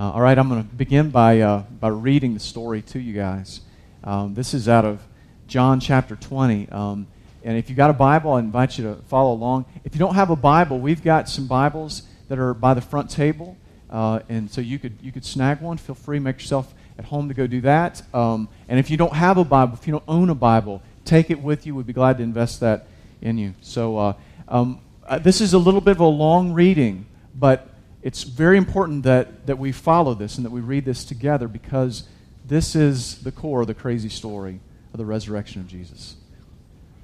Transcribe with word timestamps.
Uh, 0.00 0.12
all 0.12 0.22
right, 0.22 0.38
I'm 0.38 0.48
going 0.48 0.66
to 0.66 0.74
begin 0.76 1.10
by, 1.10 1.40
uh, 1.40 1.58
by 1.78 1.88
reading 1.88 2.32
the 2.32 2.40
story 2.40 2.80
to 2.80 2.98
you 2.98 3.12
guys. 3.12 3.60
Um, 4.02 4.32
this 4.32 4.54
is 4.54 4.66
out 4.66 4.86
of 4.86 5.06
John 5.46 5.78
chapter 5.78 6.16
20. 6.16 6.70
Um, 6.70 7.06
and 7.44 7.58
if 7.58 7.68
you've 7.68 7.76
got 7.76 7.90
a 7.90 7.92
Bible, 7.92 8.32
I 8.32 8.38
invite 8.38 8.78
you 8.78 8.84
to 8.84 9.02
follow 9.08 9.34
along. 9.34 9.66
If 9.84 9.94
you 9.94 9.98
don't 9.98 10.14
have 10.14 10.30
a 10.30 10.36
Bible, 10.36 10.80
we've 10.80 11.02
got 11.02 11.28
some 11.28 11.46
Bibles 11.46 12.04
that 12.28 12.38
are 12.38 12.54
by 12.54 12.72
the 12.72 12.80
front 12.80 13.10
table. 13.10 13.58
Uh, 13.90 14.20
and 14.30 14.50
so 14.50 14.62
you 14.62 14.78
could, 14.78 14.96
you 15.02 15.12
could 15.12 15.22
snag 15.22 15.60
one. 15.60 15.76
Feel 15.76 15.94
free, 15.94 16.18
make 16.18 16.38
yourself 16.38 16.72
at 16.98 17.04
home 17.04 17.28
to 17.28 17.34
go 17.34 17.46
do 17.46 17.60
that. 17.60 18.02
Um, 18.14 18.48
and 18.70 18.78
if 18.78 18.88
you 18.88 18.96
don't 18.96 19.12
have 19.12 19.36
a 19.36 19.44
Bible, 19.44 19.74
if 19.74 19.86
you 19.86 19.90
don't 19.90 20.04
own 20.08 20.30
a 20.30 20.34
Bible, 20.34 20.82
take 21.04 21.28
it 21.30 21.42
with 21.42 21.66
you. 21.66 21.74
We'd 21.74 21.86
be 21.86 21.92
glad 21.92 22.16
to 22.16 22.22
invest 22.22 22.60
that 22.60 22.86
in 23.20 23.36
you. 23.36 23.52
So 23.60 23.98
uh, 23.98 24.12
um, 24.48 24.80
uh, 25.06 25.18
this 25.18 25.42
is 25.42 25.52
a 25.52 25.58
little 25.58 25.82
bit 25.82 25.90
of 25.90 26.00
a 26.00 26.06
long 26.06 26.54
reading, 26.54 27.04
but 27.34 27.69
it's 28.02 28.22
very 28.22 28.56
important 28.56 29.02
that, 29.04 29.46
that 29.46 29.58
we 29.58 29.72
follow 29.72 30.14
this 30.14 30.36
and 30.36 30.44
that 30.44 30.50
we 30.50 30.60
read 30.60 30.84
this 30.84 31.04
together 31.04 31.48
because 31.48 32.04
this 32.44 32.74
is 32.74 33.22
the 33.22 33.32
core 33.32 33.60
of 33.60 33.66
the 33.66 33.74
crazy 33.74 34.08
story 34.08 34.60
of 34.92 34.98
the 34.98 35.04
resurrection 35.04 35.60
of 35.60 35.68
Jesus. 35.68 36.16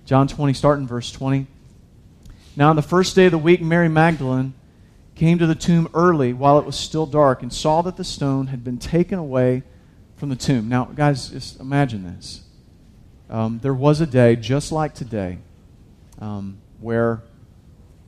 John 0.06 0.26
20, 0.28 0.54
starting 0.54 0.86
verse 0.86 1.10
20. 1.12 1.46
Now, 2.56 2.70
on 2.70 2.76
the 2.76 2.82
first 2.82 3.14
day 3.14 3.26
of 3.26 3.32
the 3.32 3.38
week, 3.38 3.60
Mary 3.60 3.88
Magdalene 3.88 4.54
came 5.14 5.38
to 5.38 5.46
the 5.46 5.54
tomb 5.54 5.88
early 5.94 6.32
while 6.32 6.58
it 6.58 6.64
was 6.64 6.76
still 6.76 7.06
dark 7.06 7.42
and 7.42 7.52
saw 7.52 7.82
that 7.82 7.96
the 7.96 8.04
stone 8.04 8.46
had 8.46 8.64
been 8.64 8.78
taken 8.78 9.18
away 9.18 9.62
from 10.16 10.30
the 10.30 10.36
tomb. 10.36 10.68
Now, 10.68 10.86
guys, 10.86 11.28
just 11.28 11.60
imagine 11.60 12.04
this. 12.04 12.42
Um, 13.28 13.58
there 13.62 13.74
was 13.74 14.00
a 14.00 14.06
day 14.06 14.36
just 14.36 14.72
like 14.72 14.94
today 14.94 15.38
um, 16.20 16.58
where 16.80 17.22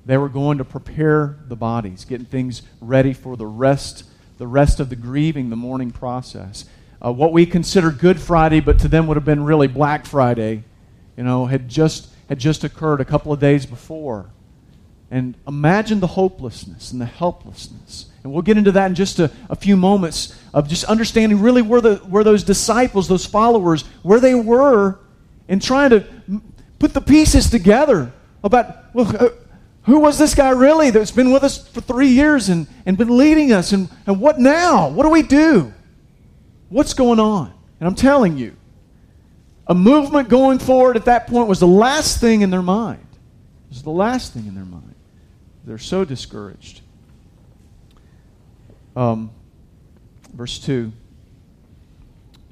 they 0.09 0.17
were 0.17 0.31
going 0.31 0.57
to 0.57 0.65
prepare 0.65 1.37
the 1.49 1.55
bodies, 1.55 2.07
getting 2.07 2.25
things 2.25 2.63
ready 2.81 3.13
for 3.13 3.37
the 3.37 3.45
rest, 3.45 4.05
the 4.39 4.47
rest 4.47 4.81
of 4.81 4.89
the 4.89 4.97
grieving, 4.97 5.51
the 5.51 5.57
mourning 5.57 5.91
process. 5.91 6.65
Uh, 7.05 7.13
what 7.13 7.31
we 7.31 7.45
consider 7.45 7.91
Good 7.91 8.19
Friday, 8.19 8.61
but 8.61 8.79
to 8.79 8.89
them 8.89 9.07
would 9.07 9.19
have 9.19 9.27
been 9.27 9.45
really 9.45 9.69
Black 9.69 10.07
Friday, 10.07 10.65
you 11.15 11.25
know, 11.25 11.45
had 11.45 11.69
just 11.69 12.09
had 12.31 12.39
just 12.39 12.65
occurred 12.65 13.03
a 13.03 13.05
couple 13.05 13.35
of 13.35 13.39
days 13.39 13.67
before. 13.67 14.31
And 15.11 15.35
imagine 15.47 16.01
the 16.01 16.07
hopelessness 16.07 16.91
and 16.91 17.03
the 17.03 17.07
helplessness. 17.07 18.07
And 18.23 18.33
we'll 18.33 18.41
get 18.41 18.57
into 18.57 18.73
that 18.73 18.87
in 18.87 18.95
just 18.95 19.19
a, 19.19 19.31
a 19.51 19.57
few 19.57 19.77
moments 19.77 20.39
of 20.55 20.69
just 20.69 20.85
understanding 20.85 21.39
really 21.43 21.61
where, 21.61 21.83
the, 21.83 21.97
where 21.97 22.25
those 22.25 22.45
disciples, 22.45 23.09
those 23.09 23.27
followers, 23.27 23.83
where 24.03 24.21
they 24.21 24.35
were 24.35 25.01
and 25.49 25.61
trying 25.61 25.91
to 25.91 26.07
put 26.79 26.95
the 26.95 27.01
pieces 27.03 27.51
together 27.51 28.11
about, 28.43 28.95
well, 28.95 29.15
uh, 29.19 29.29
who 29.89 30.01
was 30.01 30.19
this 30.19 30.35
guy 30.35 30.51
really 30.51 30.91
that's 30.91 31.11
been 31.11 31.33
with 31.33 31.43
us 31.43 31.67
for 31.67 31.81
three 31.81 32.09
years 32.09 32.51
and, 32.51 32.67
and 32.85 32.99
been 32.99 33.17
leading 33.17 33.53
us? 33.53 33.73
And, 33.73 33.89
and 34.07 34.21
what 34.21 34.39
now? 34.39 34.91
What 34.91 35.05
do 35.05 35.09
we 35.09 35.23
do? 35.23 35.73
What's 36.69 36.93
going 36.93 37.19
on? 37.19 37.55
And 37.81 37.89
I'm 37.89 37.95
telling 37.95 38.37
you, 38.37 38.55
a 39.67 39.75
movement 39.75 40.29
going 40.29 40.59
forward 40.59 40.97
at 40.97 41.07
that 41.07 41.27
point 41.27 41.49
was 41.49 41.59
the 41.59 41.67
last 41.67 42.21
thing 42.21 42.43
in 42.43 42.51
their 42.51 42.61
mind. 42.61 43.07
It 43.71 43.71
was 43.71 43.83
the 43.83 43.91
last 43.91 44.35
thing 44.35 44.47
in 44.47 44.55
their 44.55 44.67
mind. 44.67 44.95
They're 45.65 45.79
so 45.79 46.05
discouraged. 46.05 46.83
Um, 48.95 49.31
verse 50.35 50.59
2. 50.59 50.93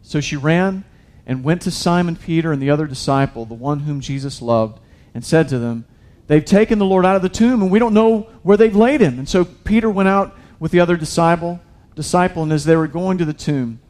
So 0.01 0.23
she 0.23 0.37
ran 0.37 0.85
and 1.27 1.45
went 1.45 1.61
to 1.63 1.71
Simon 1.71 2.17
Peter 2.17 2.51
and 2.51 2.63
the 2.63 2.71
other 2.71 2.87
disciple, 2.87 3.45
the 3.45 3.53
one 3.53 3.81
whom 3.81 4.01
Jesus 4.01 4.41
loved, 4.41 4.81
and 5.13 5.23
said 5.23 5.51
to 5.51 5.59
them, 5.59 5.85
They've 6.27 6.45
taken 6.45 6.79
the 6.79 6.85
Lord 6.85 7.07
out 7.07 7.17
of 7.17 7.23
the 7.23 7.29
tomb, 7.29 7.63
and 7.63 7.71
we 7.71 7.79
don't 7.79 7.95
know 7.95 8.29
where 8.43 8.57
they've 8.57 8.75
laid 8.75 9.01
him. 9.01 9.19
And 9.19 9.29
so 9.29 9.45
Peter 9.45 9.89
went 9.89 10.09
out 10.09 10.37
with 10.59 10.73
the 10.73 10.81
other 10.81 10.97
disciple, 10.97 11.61
disciple, 11.95 12.43
and 12.43 12.53
as 12.53 12.65
they 12.65 12.77
were 12.77 12.89
going 12.89 13.19
to 13.19 13.25
the 13.25 13.33
tomb, 13.33 13.81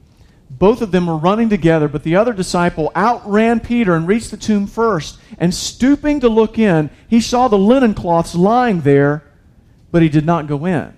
both 0.49 0.81
of 0.81 0.93
them 0.93 1.07
were 1.07 1.17
running 1.17 1.49
together, 1.49 1.89
but 1.89 2.03
the 2.03 2.17
other 2.17 2.33
disciple 2.33 2.93
outran 2.95 3.61
Peter 3.61 3.95
and 3.95 4.07
reached 4.07 4.31
the 4.31 4.37
tomb 4.37 4.67
first. 4.67 5.19
And 5.39 5.53
stooping 5.55 6.21
to 6.21 6.29
look 6.29 6.59
in, 6.59 6.91
he 7.09 7.21
saw 7.21 7.49
the 7.49 7.59
linen 7.59 7.95
cloths 7.95 8.35
lying 8.35 8.83
there, 8.83 9.25
but 9.91 10.03
he 10.03 10.09
did 10.09 10.25
not 10.25 10.47
go 10.47 10.65
in. 10.67 10.93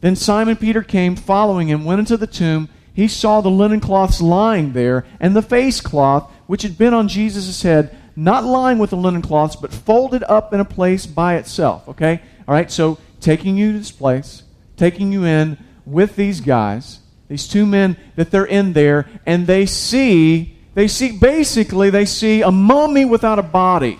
Then 0.00 0.16
Simon 0.16 0.56
Peter 0.56 0.82
came, 0.82 1.14
following 1.16 1.68
him, 1.68 1.84
went 1.84 2.00
into 2.00 2.16
the 2.16 2.26
tomb. 2.26 2.68
He 2.92 3.08
saw 3.08 3.40
the 3.40 3.50
linen 3.50 3.80
cloths 3.80 4.20
lying 4.20 4.72
there, 4.72 5.06
and 5.20 5.34
the 5.34 5.42
face 5.42 5.80
cloth, 5.80 6.30
which 6.46 6.62
had 6.62 6.76
been 6.76 6.94
on 6.94 7.08
Jesus' 7.08 7.62
head, 7.62 7.96
not 8.16 8.44
lying 8.44 8.78
with 8.78 8.90
the 8.90 8.96
linen 8.96 9.22
cloths, 9.22 9.56
but 9.56 9.72
folded 9.72 10.22
up 10.24 10.52
in 10.52 10.60
a 10.60 10.64
place 10.64 11.06
by 11.06 11.36
itself. 11.36 11.88
Okay? 11.88 12.20
All 12.46 12.54
right, 12.54 12.70
so 12.70 12.98
taking 13.20 13.56
you 13.56 13.72
to 13.72 13.78
this 13.78 13.90
place, 13.90 14.42
taking 14.76 15.12
you 15.12 15.24
in 15.24 15.58
with 15.86 16.16
these 16.16 16.40
guys, 16.40 17.00
these 17.28 17.48
two 17.48 17.66
men 17.66 17.96
that 18.16 18.30
they're 18.30 18.44
in 18.44 18.72
there, 18.72 19.08
and 19.26 19.46
they 19.46 19.66
see, 19.66 20.56
they 20.74 20.88
see, 20.88 21.12
basically, 21.12 21.90
they 21.90 22.04
see 22.04 22.42
a 22.42 22.50
mummy 22.50 23.04
without 23.04 23.38
a 23.38 23.42
body. 23.42 23.98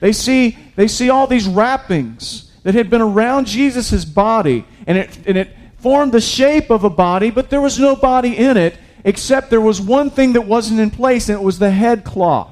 They 0.00 0.12
see, 0.12 0.58
they 0.74 0.88
see 0.88 1.10
all 1.10 1.26
these 1.26 1.46
wrappings 1.46 2.50
that 2.64 2.74
had 2.74 2.90
been 2.90 3.02
around 3.02 3.46
Jesus' 3.46 4.04
body, 4.04 4.64
and 4.86 4.98
it, 4.98 5.18
and 5.26 5.36
it 5.36 5.54
formed 5.78 6.12
the 6.12 6.20
shape 6.20 6.70
of 6.70 6.84
a 6.84 6.90
body, 6.90 7.30
but 7.30 7.50
there 7.50 7.60
was 7.60 7.78
no 7.78 7.94
body 7.94 8.36
in 8.36 8.56
it, 8.56 8.76
except 9.04 9.50
there 9.50 9.60
was 9.60 9.80
one 9.80 10.10
thing 10.10 10.32
that 10.32 10.42
wasn't 10.42 10.80
in 10.80 10.90
place, 10.90 11.28
and 11.28 11.38
it 11.38 11.42
was 11.42 11.58
the 11.58 11.70
head 11.70 12.04
cloth 12.04 12.51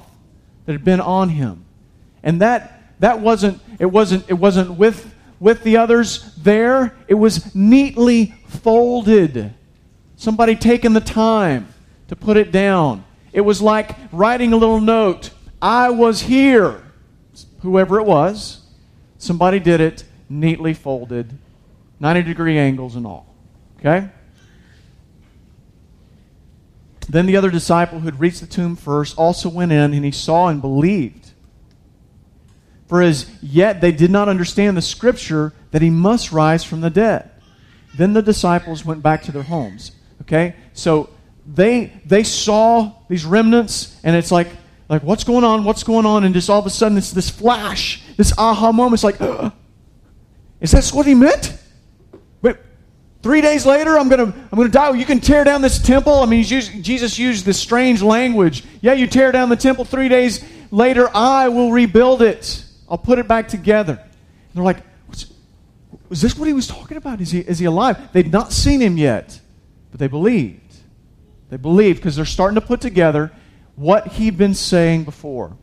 that 0.65 0.73
had 0.73 0.83
been 0.83 1.01
on 1.01 1.29
him. 1.29 1.65
And 2.23 2.41
that 2.41 2.99
that 2.99 3.19
wasn't 3.19 3.61
it 3.79 3.85
wasn't 3.85 4.29
it 4.29 4.35
wasn't 4.35 4.77
with 4.77 5.13
with 5.39 5.63
the 5.63 5.77
others 5.77 6.35
there. 6.35 6.95
It 7.07 7.15
was 7.15 7.53
neatly 7.55 8.35
folded. 8.47 9.53
Somebody 10.15 10.55
taking 10.55 10.93
the 10.93 11.01
time 11.01 11.67
to 12.07 12.15
put 12.15 12.37
it 12.37 12.51
down. 12.51 13.03
It 13.33 13.41
was 13.41 13.61
like 13.61 13.95
writing 14.11 14.53
a 14.53 14.57
little 14.57 14.81
note. 14.81 15.31
I 15.61 15.89
was 15.89 16.21
here. 16.21 16.83
Whoever 17.61 17.99
it 17.99 18.05
was, 18.05 18.61
somebody 19.17 19.59
did 19.59 19.81
it 19.81 20.03
neatly 20.29 20.73
folded, 20.73 21.37
90 21.99 22.23
degree 22.23 22.57
angles 22.57 22.95
and 22.95 23.05
all. 23.05 23.35
Okay? 23.79 24.09
Then 27.09 27.25
the 27.25 27.35
other 27.35 27.49
disciple 27.49 27.99
who 27.99 28.05
had 28.05 28.19
reached 28.19 28.41
the 28.41 28.47
tomb 28.47 28.75
first 28.75 29.17
also 29.17 29.49
went 29.49 29.71
in, 29.71 29.93
and 29.93 30.05
he 30.05 30.11
saw 30.11 30.47
and 30.47 30.61
believed. 30.61 31.31
For 32.87 33.01
as 33.01 33.29
yet 33.41 33.79
they 33.79 33.91
did 33.91 34.11
not 34.11 34.27
understand 34.27 34.75
the 34.75 34.81
scripture 34.81 35.53
that 35.71 35.81
he 35.81 35.89
must 35.89 36.31
rise 36.31 36.63
from 36.63 36.81
the 36.81 36.89
dead. 36.89 37.31
Then 37.95 38.13
the 38.13 38.21
disciples 38.21 38.85
went 38.85 39.01
back 39.01 39.23
to 39.23 39.31
their 39.31 39.43
homes. 39.43 39.93
Okay? 40.21 40.55
So 40.73 41.09
they 41.45 42.01
they 42.05 42.23
saw 42.23 42.93
these 43.09 43.25
remnants, 43.25 43.99
and 44.03 44.15
it's 44.15 44.31
like, 44.31 44.49
like 44.89 45.03
what's 45.03 45.23
going 45.23 45.43
on? 45.43 45.63
What's 45.63 45.83
going 45.83 46.05
on? 46.05 46.23
And 46.23 46.33
just 46.33 46.49
all 46.49 46.59
of 46.59 46.65
a 46.65 46.69
sudden 46.69 46.97
it's 46.97 47.11
this 47.11 47.29
flash, 47.29 48.03
this 48.17 48.33
aha 48.37 48.71
moment. 48.71 48.95
It's 48.95 49.03
like, 49.03 49.21
is 50.61 50.71
that 50.71 50.89
what 50.89 51.05
he 51.05 51.15
meant? 51.15 51.57
Three 53.21 53.41
days 53.41 53.65
later, 53.65 53.99
I'm 53.99 54.09
going 54.09 54.31
to 54.31 54.37
I'm 54.51 54.57
gonna 54.57 54.69
die. 54.69 54.91
You 54.91 55.05
can 55.05 55.19
tear 55.19 55.43
down 55.43 55.61
this 55.61 55.79
temple. 55.79 56.21
I 56.21 56.25
mean, 56.25 56.43
Jesus 56.43 57.19
used 57.19 57.45
this 57.45 57.59
strange 57.59 58.01
language. 58.01 58.63
Yeah, 58.81 58.93
you 58.93 59.05
tear 59.07 59.31
down 59.31 59.49
the 59.49 59.55
temple. 59.55 59.85
Three 59.85 60.09
days 60.09 60.43
later, 60.71 61.09
I 61.13 61.49
will 61.49 61.71
rebuild 61.71 62.21
it. 62.21 62.65
I'll 62.89 62.97
put 62.97 63.19
it 63.19 63.27
back 63.27 63.47
together. 63.47 63.93
And 63.93 64.55
they're 64.55 64.63
like, 64.63 64.83
was 66.09 66.21
this 66.21 66.37
what 66.37 66.45
he 66.45 66.53
was 66.53 66.67
talking 66.67 66.97
about? 66.97 67.21
Is 67.21 67.31
he, 67.31 67.39
is 67.39 67.59
he 67.59 67.65
alive? 67.65 68.11
They'd 68.11 68.31
not 68.31 68.51
seen 68.51 68.81
him 68.81 68.97
yet, 68.97 69.39
but 69.91 69.99
they 70.01 70.07
believed. 70.07 70.75
They 71.49 71.55
believed 71.55 71.99
because 71.99 72.17
they're 72.17 72.25
starting 72.25 72.55
to 72.55 72.65
put 72.65 72.81
together 72.81 73.31
what 73.75 74.07
he'd 74.07 74.37
been 74.37 74.53
saying 74.53 75.05
before. 75.05 75.55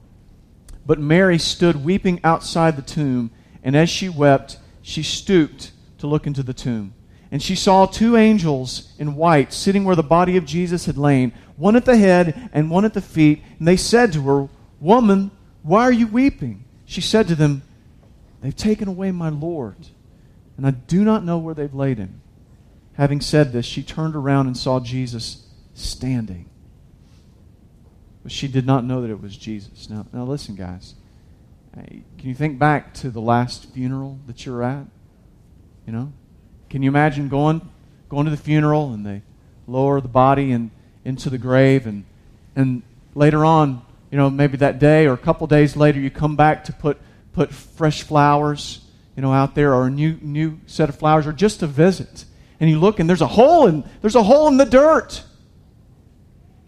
But 0.86 0.98
Mary 0.98 1.38
stood 1.38 1.84
weeping 1.84 2.20
outside 2.24 2.76
the 2.76 2.82
tomb, 2.82 3.30
and 3.62 3.76
as 3.76 3.90
she 3.90 4.08
wept, 4.08 4.56
she 4.80 5.02
stooped 5.02 5.72
to 5.98 6.06
look 6.06 6.26
into 6.26 6.42
the 6.42 6.54
tomb. 6.54 6.94
And 7.30 7.42
she 7.42 7.54
saw 7.54 7.86
two 7.86 8.16
angels 8.16 8.92
in 8.98 9.14
white 9.14 9.52
sitting 9.52 9.84
where 9.84 9.96
the 9.96 10.02
body 10.02 10.36
of 10.36 10.46
Jesus 10.46 10.86
had 10.86 10.96
lain, 10.96 11.32
one 11.56 11.76
at 11.76 11.84
the 11.84 11.96
head 11.96 12.50
and 12.52 12.70
one 12.70 12.84
at 12.84 12.94
the 12.94 13.02
feet. 13.02 13.42
And 13.58 13.68
they 13.68 13.76
said 13.76 14.12
to 14.14 14.22
her, 14.22 14.48
Woman, 14.80 15.30
why 15.62 15.82
are 15.82 15.92
you 15.92 16.06
weeping? 16.06 16.64
She 16.86 17.00
said 17.00 17.28
to 17.28 17.34
them, 17.34 17.62
They've 18.40 18.56
taken 18.56 18.88
away 18.88 19.10
my 19.10 19.28
Lord, 19.28 19.76
and 20.56 20.66
I 20.66 20.70
do 20.70 21.04
not 21.04 21.24
know 21.24 21.38
where 21.38 21.54
they've 21.54 21.74
laid 21.74 21.98
him. 21.98 22.20
Having 22.94 23.20
said 23.20 23.52
this, 23.52 23.66
she 23.66 23.82
turned 23.82 24.14
around 24.14 24.46
and 24.46 24.56
saw 24.56 24.80
Jesus 24.80 25.46
standing. 25.74 26.48
But 28.22 28.32
she 28.32 28.48
did 28.48 28.66
not 28.66 28.84
know 28.84 29.02
that 29.02 29.10
it 29.10 29.20
was 29.20 29.36
Jesus. 29.36 29.90
Now, 29.90 30.06
now 30.12 30.24
listen, 30.24 30.54
guys. 30.54 30.94
Can 31.74 32.04
you 32.28 32.34
think 32.34 32.58
back 32.58 32.92
to 32.94 33.10
the 33.10 33.20
last 33.20 33.72
funeral 33.72 34.18
that 34.26 34.44
you're 34.44 34.62
at? 34.62 34.86
You 35.86 35.92
know, 35.92 36.12
can 36.68 36.82
you 36.82 36.90
imagine 36.90 37.28
going, 37.28 37.68
going 38.08 38.24
to 38.24 38.30
the 38.30 38.36
funeral 38.36 38.92
and 38.92 39.04
they 39.04 39.22
lower 39.66 40.00
the 40.00 40.08
body 40.08 40.52
and 40.52 40.70
into 41.04 41.30
the 41.30 41.38
grave 41.38 41.86
and, 41.86 42.04
and 42.56 42.82
later 43.14 43.44
on, 43.44 43.82
you 44.10 44.18
know, 44.18 44.30
maybe 44.30 44.56
that 44.58 44.78
day 44.78 45.06
or 45.06 45.12
a 45.12 45.18
couple 45.18 45.46
days 45.46 45.76
later, 45.76 45.98
you 46.00 46.10
come 46.10 46.36
back 46.36 46.64
to 46.64 46.72
put, 46.72 46.98
put 47.32 47.52
fresh 47.52 48.02
flowers, 48.02 48.80
you 49.16 49.22
know, 49.22 49.32
out 49.32 49.54
there 49.54 49.74
or 49.74 49.86
a 49.86 49.90
new, 49.90 50.18
new 50.22 50.58
set 50.66 50.88
of 50.88 50.96
flowers 50.96 51.26
or 51.26 51.32
just 51.32 51.62
a 51.62 51.66
visit. 51.66 52.24
and 52.60 52.68
you 52.68 52.78
look 52.78 53.00
and 53.00 53.08
there's 53.08 53.20
a 53.20 53.26
hole 53.26 53.66
in 53.66 53.84
there's 54.00 54.14
a 54.16 54.22
hole 54.22 54.48
in 54.48 54.56
the 54.56 54.64
dirt. 54.64 55.22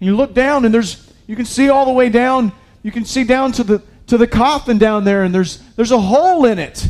And 0.01 0.07
you 0.07 0.17
look 0.17 0.35
down 0.35 0.65
and 0.65 0.73
there's 0.73 1.13
you 1.27 1.37
can 1.37 1.45
see 1.45 1.69
all 1.69 1.85
the 1.85 1.93
way 1.93 2.09
down. 2.09 2.53
You 2.83 2.91
can 2.91 3.05
see 3.05 3.25
down 3.25 3.53
to 3.53 3.65
the 3.65 3.83
to 4.07 4.19
the 4.19 4.27
coffin 4.27 4.79
down 4.79 5.05
there 5.05 5.23
and 5.23 5.35
there's 5.35 5.59
there's 5.77 5.91
a 5.91 6.01
hole 6.01 6.45
in 6.45 6.59
it. 6.59 6.89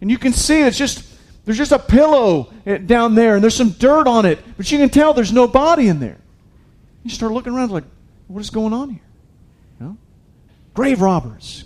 And 0.00 0.10
you 0.10 0.18
can 0.18 0.32
see 0.32 0.60
it's 0.62 0.78
just 0.78 1.04
there's 1.50 1.58
just 1.58 1.72
a 1.72 1.80
pillow 1.80 2.52
eh, 2.64 2.78
down 2.78 3.16
there 3.16 3.34
and 3.34 3.42
there's 3.42 3.56
some 3.56 3.70
dirt 3.70 4.06
on 4.06 4.24
it, 4.24 4.38
but 4.56 4.70
you 4.70 4.78
can 4.78 4.88
tell 4.88 5.14
there's 5.14 5.32
no 5.32 5.48
body 5.48 5.88
in 5.88 5.98
there. 5.98 6.18
You 7.02 7.10
start 7.10 7.32
looking 7.32 7.52
around 7.52 7.72
like, 7.72 7.82
what 8.28 8.38
is 8.38 8.50
going 8.50 8.72
on 8.72 8.90
here? 8.90 9.02
You 9.80 9.86
know? 9.86 9.96
Grave 10.74 11.00
robbers. 11.00 11.64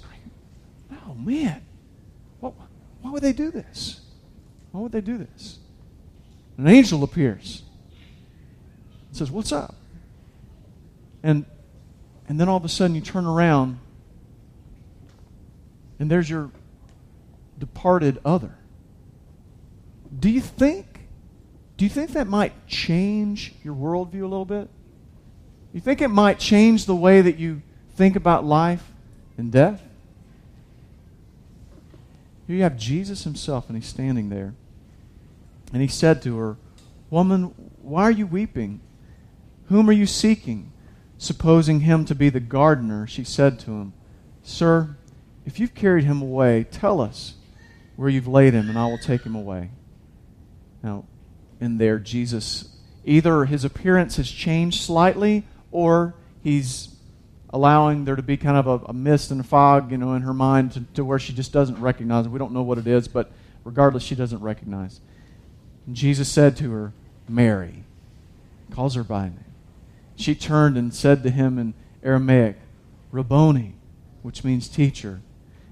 Oh 1.07 1.13
man. 1.13 1.61
What, 2.41 2.55
why 3.03 3.11
would 3.11 3.23
they 3.23 3.35
do 3.35 3.51
this? 3.51 4.01
Why 4.73 4.81
would 4.81 4.93
they 4.93 5.03
do 5.03 5.19
this? 5.19 5.59
An 6.57 6.67
angel 6.67 7.05
appears. 7.05 7.63
and 9.09 9.17
says, 9.19 9.31
What's 9.31 9.53
up? 9.53 9.75
And 11.23 11.45
and 12.27 12.41
then 12.41 12.49
all 12.49 12.57
of 12.57 12.65
a 12.65 12.71
sudden 12.71 12.97
you 12.97 13.03
turn 13.03 13.27
around 13.27 13.79
and 15.99 16.11
there's 16.11 16.31
your 16.31 16.51
departed 17.59 18.19
other. 18.25 18.57
Do 20.25 20.31
you 20.31 20.41
think 20.41 20.87
do 21.76 21.85
you 21.85 21.91
think 21.91 22.12
that 22.12 22.26
might 22.26 22.67
change 22.67 23.53
your 23.62 23.75
worldview 23.75 24.23
a 24.23 24.26
little 24.26 24.47
bit? 24.47 24.71
You 25.75 25.82
think 25.82 26.00
it 26.00 26.09
might 26.09 26.38
change 26.38 26.87
the 26.87 26.97
way 26.97 27.21
that 27.21 27.37
you 27.37 27.61
think 27.94 28.17
about 28.17 28.43
life 28.43 28.91
and 29.37 29.53
death? 29.53 29.82
Here 32.47 32.56
you 32.56 32.62
have 32.62 32.79
Jesus 32.79 33.25
himself, 33.25 33.69
and 33.69 33.76
he's 33.76 33.87
standing 33.87 34.31
there. 34.31 34.55
And 35.75 35.82
he 35.82 35.88
said 35.88 36.23
to 36.23 36.38
her, 36.38 36.56
Woman, 37.11 37.55
why 37.82 38.05
are 38.05 38.11
you 38.11 38.27
weeping? 38.27 38.81
Whom 39.67 39.91
are 39.91 39.93
you 39.93 40.06
seeking? 40.06 40.73
Supposing 41.19 41.81
him 41.81 42.06
to 42.06 42.15
be 42.15 42.31
the 42.31 42.41
gardener, 42.41 43.06
she 43.06 43.25
said 43.25 43.59
to 43.59 43.73
him, 43.73 43.93
Sir, 44.43 44.97
if 45.44 45.61
you've 45.61 45.75
carried 45.75 46.05
him 46.05 46.23
away, 46.23 46.65
tell 46.65 47.03
us 47.03 47.35
where 47.97 48.09
you've 48.09 48.27
laid 48.27 48.55
him, 48.55 48.70
and 48.70 48.79
I 48.79 48.87
will 48.87 48.97
take 48.97 49.25
him 49.25 49.35
away. 49.35 49.69
Now, 50.85 51.05
in 51.61 51.79
there, 51.79 51.99
Jesus, 51.99 52.69
either 53.07 53.47
his 53.47 53.65
appearance 53.65 54.17
has 54.17 54.31
changed 54.31 54.83
slightly, 54.83 55.45
or 55.73 56.15
he's 56.43 56.95
allowing 57.49 58.05
there 58.05 58.17
to 58.17 58.23
be 58.23 58.37
kind 58.37 58.59
of 58.59 58.67
a, 58.67 58.85
a 58.87 58.93
mist 58.93 59.31
and 59.31 59.41
a 59.41 59.45
fog, 59.45 59.91
you 59.91 59.97
know, 59.97 60.13
in 60.13 60.23
her 60.23 60.35
mind 60.35 60.73
to, 60.73 60.85
to 60.95 61.05
where 61.05 61.19
she 61.19 61.33
just 61.33 61.53
doesn't 61.53 61.81
recognize 61.81 62.27
it. 62.27 62.29
We 62.29 62.39
don't 62.39 62.53
know 62.53 62.63
what 62.63 62.77
it 62.77 62.87
is, 62.87 63.09
but 63.09 63.33
regardless, 63.65 64.03
she 64.03 64.15
doesn't 64.15 64.41
recognize. 64.41 65.01
And 65.87 65.97
Jesus 65.97 66.29
said 66.29 66.55
to 66.59 66.71
her, 66.73 66.93
Mary, 67.29 67.85
calls 68.71 68.95
her 68.95 69.05
by 69.05 69.25
name. 69.25 69.45
She 70.17 70.35
turned 70.35 70.77
and 70.77 70.95
said 70.95 71.23
to 71.23 71.31
him 71.31 71.59
in 71.59 71.73
Aramaic, 72.03 72.57
Rabboni, 73.11 73.75
which 74.23 74.45
means 74.45 74.69
teacher. 74.69 75.23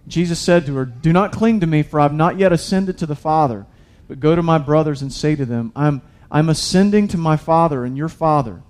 Jesus 0.09 0.39
said 0.39 0.65
to 0.67 0.75
her, 0.77 0.87
Do 0.87 1.13
not 1.13 1.33
cling 1.33 1.61
to 1.61 1.67
me, 1.67 1.83
for 1.83 2.01
I 2.01 2.05
have 2.05 2.15
not 2.15 2.39
yet 2.39 2.53
ascended 2.53 2.97
to 2.99 3.07
the 3.07 3.15
Father, 3.15 3.67
but 4.13 4.21
go 4.21 4.37
to 4.37 4.43
my 4.43 4.59
brothers 4.59 5.01
and 5.01 5.11
say 5.11 5.35
to 5.35 5.47
them, 5.47 5.73
I'm, 5.75 6.03
I'm 6.31 6.51
ascending 6.51 7.09
to 7.09 7.17
my 7.17 7.39
Father 7.39 7.83
and 7.83 7.97
your 7.97 8.11
Father, 8.11 8.63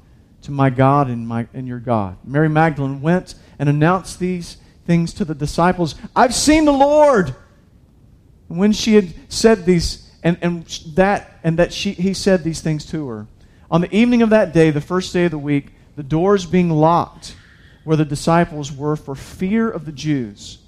to 0.43 0.53
my 0.53 0.71
God 0.71 1.09
and, 1.09 1.27
my, 1.27 1.49
and 1.53 1.67
your 1.67 1.81
God. 1.81 2.17
Mary 2.23 2.49
Magdalene 2.49 3.03
went 3.03 3.35
and 3.59 3.69
announced 3.69 4.21
these 4.21 4.59
things 4.87 5.13
to 5.15 5.25
the 5.25 5.35
disciples 5.35 5.97
I've 6.15 6.33
seen 6.33 6.65
the 6.65 6.73
Lord. 6.73 7.35
And 8.49 8.57
when 8.57 8.71
she 8.71 8.95
had 8.95 9.13
said 9.29 9.67
these, 9.67 10.09
and, 10.23 10.39
and 10.43 10.65
that, 10.95 11.41
and 11.43 11.59
that 11.59 11.73
she, 11.73 11.91
he 11.91 12.15
said 12.15 12.45
these 12.45 12.61
things 12.61 12.87
to 12.93 13.09
her, 13.09 13.27
on 13.69 13.81
the 13.81 13.93
evening 13.93 14.23
of 14.23 14.31
that 14.31 14.53
day, 14.53 14.71
the 14.71 14.81
first 14.81 15.13
day 15.13 15.25
of 15.25 15.33
the 15.33 15.39
week, 15.39 15.73
the 15.97 16.05
doors 16.05 16.47
being 16.47 16.71
locked 16.71 17.35
where 17.83 17.97
the 17.97 18.05
disciples 18.05 18.71
were 18.71 18.95
for 18.95 19.17
fear 19.17 19.69
of 19.69 19.87
the 19.87 19.93
Jews, 19.93 20.59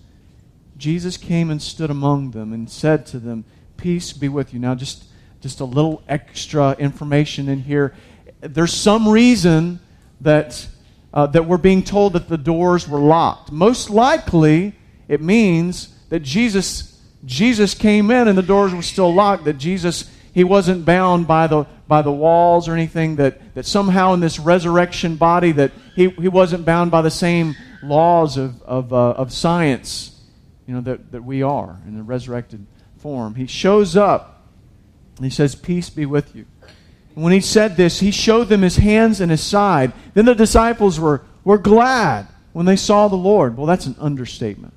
Jesus 0.76 1.16
came 1.16 1.48
and 1.48 1.62
stood 1.62 1.90
among 1.90 2.32
them 2.32 2.52
and 2.52 2.68
said 2.68 3.06
to 3.06 3.20
them, 3.20 3.44
Peace 3.84 4.14
be 4.14 4.30
with 4.30 4.54
you. 4.54 4.58
Now, 4.58 4.74
just, 4.74 5.04
just 5.42 5.60
a 5.60 5.66
little 5.66 6.02
extra 6.08 6.72
information 6.78 7.50
in 7.50 7.60
here. 7.60 7.94
There's 8.40 8.72
some 8.72 9.06
reason 9.06 9.78
that, 10.22 10.66
uh, 11.12 11.26
that 11.26 11.44
we're 11.44 11.58
being 11.58 11.82
told 11.82 12.14
that 12.14 12.26
the 12.26 12.38
doors 12.38 12.88
were 12.88 12.98
locked. 12.98 13.52
Most 13.52 13.90
likely, 13.90 14.72
it 15.06 15.20
means 15.20 15.94
that 16.08 16.20
Jesus, 16.20 16.98
Jesus 17.26 17.74
came 17.74 18.10
in 18.10 18.26
and 18.26 18.38
the 18.38 18.42
doors 18.42 18.74
were 18.74 18.80
still 18.80 19.12
locked, 19.12 19.44
that 19.44 19.58
Jesus 19.58 20.10
he 20.32 20.44
wasn't 20.44 20.86
bound 20.86 21.26
by 21.26 21.46
the, 21.46 21.66
by 21.86 22.00
the 22.00 22.10
walls 22.10 22.68
or 22.68 22.72
anything, 22.72 23.16
that, 23.16 23.54
that 23.54 23.66
somehow 23.66 24.14
in 24.14 24.20
this 24.20 24.38
resurrection 24.38 25.16
body 25.16 25.52
that 25.52 25.72
he, 25.94 26.08
he 26.08 26.28
wasn't 26.28 26.64
bound 26.64 26.90
by 26.90 27.02
the 27.02 27.10
same 27.10 27.54
laws 27.82 28.38
of, 28.38 28.62
of, 28.62 28.94
uh, 28.94 29.10
of 29.10 29.30
science 29.30 30.22
you 30.66 30.72
know, 30.72 30.80
that, 30.80 31.12
that 31.12 31.22
we 31.22 31.42
are 31.42 31.78
in 31.86 31.98
the 31.98 32.02
resurrected 32.02 32.66
form. 33.04 33.34
He 33.34 33.46
shows 33.46 33.98
up 33.98 34.48
and 35.18 35.26
he 35.26 35.30
says, 35.30 35.54
Peace 35.54 35.90
be 35.90 36.06
with 36.06 36.34
you. 36.34 36.46
And 37.14 37.22
when 37.22 37.34
he 37.34 37.40
said 37.42 37.76
this, 37.76 38.00
he 38.00 38.10
showed 38.10 38.44
them 38.44 38.62
his 38.62 38.78
hands 38.78 39.20
and 39.20 39.30
his 39.30 39.42
side. 39.42 39.92
Then 40.14 40.24
the 40.24 40.34
disciples 40.34 40.98
were, 40.98 41.20
were 41.44 41.58
glad 41.58 42.26
when 42.54 42.64
they 42.64 42.76
saw 42.76 43.08
the 43.08 43.14
Lord. 43.14 43.58
Well, 43.58 43.66
that's 43.66 43.84
an 43.84 43.96
understatement. 44.00 44.72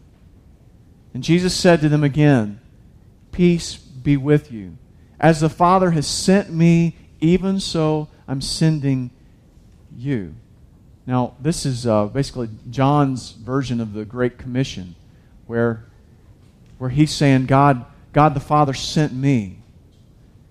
And 1.14 1.24
Jesus 1.24 1.56
said 1.56 1.80
to 1.80 1.88
them 1.88 2.04
again, 2.04 2.60
Peace 3.32 3.78
be 3.78 4.18
with 4.18 4.52
you. 4.52 4.78
As 5.22 5.40
the 5.40 5.50
Father 5.50 5.92
has 5.92 6.06
sent 6.06 6.52
me, 6.52 6.98
even 7.22 7.62
so 7.62 8.10
I'm 8.28 8.42
sending 8.42 9.10
you. 9.96 10.36
Now, 11.06 11.36
this 11.40 11.66
is 11.66 11.88
uh, 11.88 12.08
basically 12.08 12.50
John's 12.70 13.32
version 13.32 13.80
of 13.80 13.94
the 13.94 14.04
Great 14.04 14.38
Commission, 14.38 14.96
where, 15.46 15.86
where 16.78 16.90
he's 16.90 17.12
saying, 17.12 17.46
God, 17.46 17.86
God 18.18 18.34
the 18.34 18.40
Father 18.40 18.74
sent 18.74 19.14
me. 19.14 19.60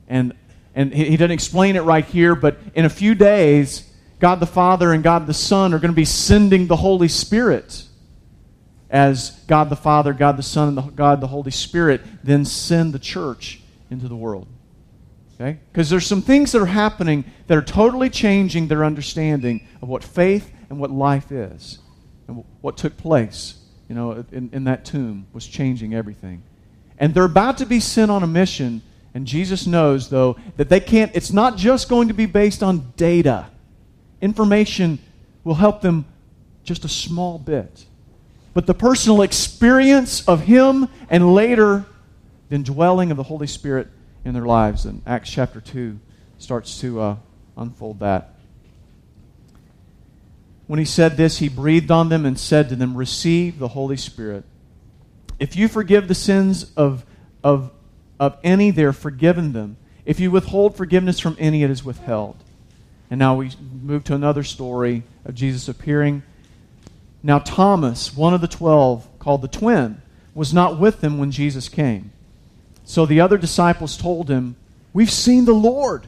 And, 0.07 0.35
and 0.77 0.95
he, 0.95 1.07
he 1.07 1.17
doesn't 1.17 1.33
explain 1.33 1.75
it 1.75 1.81
right 1.81 2.05
here, 2.05 2.37
but 2.37 2.59
in 2.77 2.85
a 2.85 2.89
few 2.89 3.17
days, 3.17 3.93
God 4.21 4.39
the 4.39 4.47
Father 4.47 4.93
and 4.93 5.03
God 5.03 5.27
the 5.27 5.35
Son 5.35 5.75
are 5.75 5.81
going 5.81 5.91
to 5.91 5.97
be 5.97 6.05
sending 6.05 6.69
the 6.69 6.77
Holy 6.77 7.09
Spirit 7.09 7.83
as 8.89 9.31
God 9.49 9.69
the 9.69 9.75
Father, 9.75 10.13
God 10.13 10.37
the 10.37 10.45
Son, 10.45 10.69
and 10.69 10.79
the, 10.79 10.83
God 10.83 11.21
the 11.21 11.27
Holy 11.27 11.51
Spirit 11.51 12.03
then 12.23 12.45
send 12.45 12.93
the 12.93 13.01
church 13.01 13.61
into 13.91 14.07
the 14.07 14.15
world. 14.15 14.47
Okay? 15.35 15.59
Because 15.73 15.91
there's 15.91 16.07
some 16.07 16.23
things 16.23 16.53
that 16.53 16.63
are 16.63 16.67
happening 16.67 17.25
that 17.49 17.59
are 17.59 17.63
totally 17.63 18.11
changing 18.11 18.69
their 18.69 18.85
understanding 18.85 19.67
of 19.83 19.89
what 19.89 20.05
faith 20.05 20.53
and 20.71 20.79
what 20.79 20.93
life 20.93 21.33
is. 21.33 21.81
And 22.29 22.45
what 22.61 22.77
took 22.77 22.97
place, 22.97 23.57
you 23.89 23.97
know, 23.97 24.25
in, 24.31 24.51
in 24.53 24.63
that 24.65 24.85
tomb 24.85 25.27
was 25.33 25.49
changing 25.49 25.95
everything. 25.95 26.45
And 26.99 27.15
they're 27.15 27.25
about 27.25 27.59
to 27.59 27.67
be 27.67 27.81
sent 27.81 28.11
on 28.11 28.23
a 28.23 28.27
mission, 28.27 28.83
and 29.15 29.27
Jesus 29.27 29.67
knows, 29.67 30.09
though, 30.09 30.37
that 30.57 30.69
they 30.69 30.81
can't, 30.81 31.15
it's 31.15 31.33
not 31.33 31.57
just 31.57 31.89
going 31.89 32.09
to 32.09 32.15
be 32.15 32.27
based 32.27 32.63
on 32.63 32.93
data. 32.97 33.47
Information 34.21 34.99
will 35.45 35.55
help 35.55 35.83
them 35.83 36.07
just 36.65 36.85
a 36.85 36.89
small 36.89 37.39
bit. 37.39 37.85
But 38.55 38.67
the 38.67 38.75
personal 38.75 39.23
experience 39.23 40.27
of 40.27 40.43
Him 40.43 40.89
and 41.11 41.35
later 41.35 41.85
the 42.49 42.55
indwelling 42.55 43.11
of 43.11 43.17
the 43.17 43.23
Holy 43.23 43.47
Spirit 43.47 43.89
in 44.25 44.35
their 44.35 44.47
lives. 44.47 44.85
And 44.85 45.03
Acts 45.07 45.31
chapter 45.31 45.61
2 45.61 45.99
starts 46.39 46.81
to 46.81 47.01
uh, 47.01 47.17
unfold 47.57 48.01
that. 48.01 48.35
When 50.67 50.79
he 50.79 50.85
said 50.85 51.17
this, 51.17 51.39
he 51.39 51.49
breathed 51.49 51.91
on 51.91 52.09
them 52.09 52.27
and 52.27 52.39
said 52.39 52.69
to 52.71 52.77
them, 52.77 52.97
Receive 52.97 53.59
the 53.59 53.69
Holy 53.69 53.97
Spirit. 53.97 54.45
If 55.39 55.57
you 55.57 55.69
forgive 55.69 56.09
the 56.09 56.15
sins 56.15 56.73
of, 56.77 57.05
of, 57.45 57.71
of 58.19 58.39
any, 58.43 58.71
they're 58.71 58.93
forgiven 58.93 59.53
them. 59.53 59.77
If 60.05 60.21
you 60.21 60.31
withhold 60.31 60.77
forgiveness 60.77 61.21
from 61.21 61.37
any, 61.39 61.63
it 61.63 61.71
is 61.71 61.85
withheld. 61.85 62.37
And 63.11 63.19
now 63.19 63.37
we 63.37 63.51
move 63.83 64.05
to 64.05 64.15
another 64.15 64.43
story 64.43 65.03
of 65.25 65.35
Jesus 65.35 65.69
appearing. 65.69 66.23
Now, 67.23 67.39
Thomas, 67.39 68.17
one 68.17 68.35
of 68.35 68.41
the 68.41 68.49
twelve, 68.49 69.07
called 69.19 69.43
the 69.43 69.49
twin, 69.49 70.01
was 70.35 70.55
not 70.55 70.79
with 70.79 71.01
them 71.01 71.19
when 71.19 71.31
Jesus 71.31 71.69
came. 71.69 72.13
So 72.85 73.05
the 73.05 73.21
other 73.21 73.37
disciples 73.37 73.97
told 73.97 74.31
him, 74.31 74.57
We've 74.93 75.11
seen 75.11 75.45
the 75.45 75.53
Lord. 75.53 76.07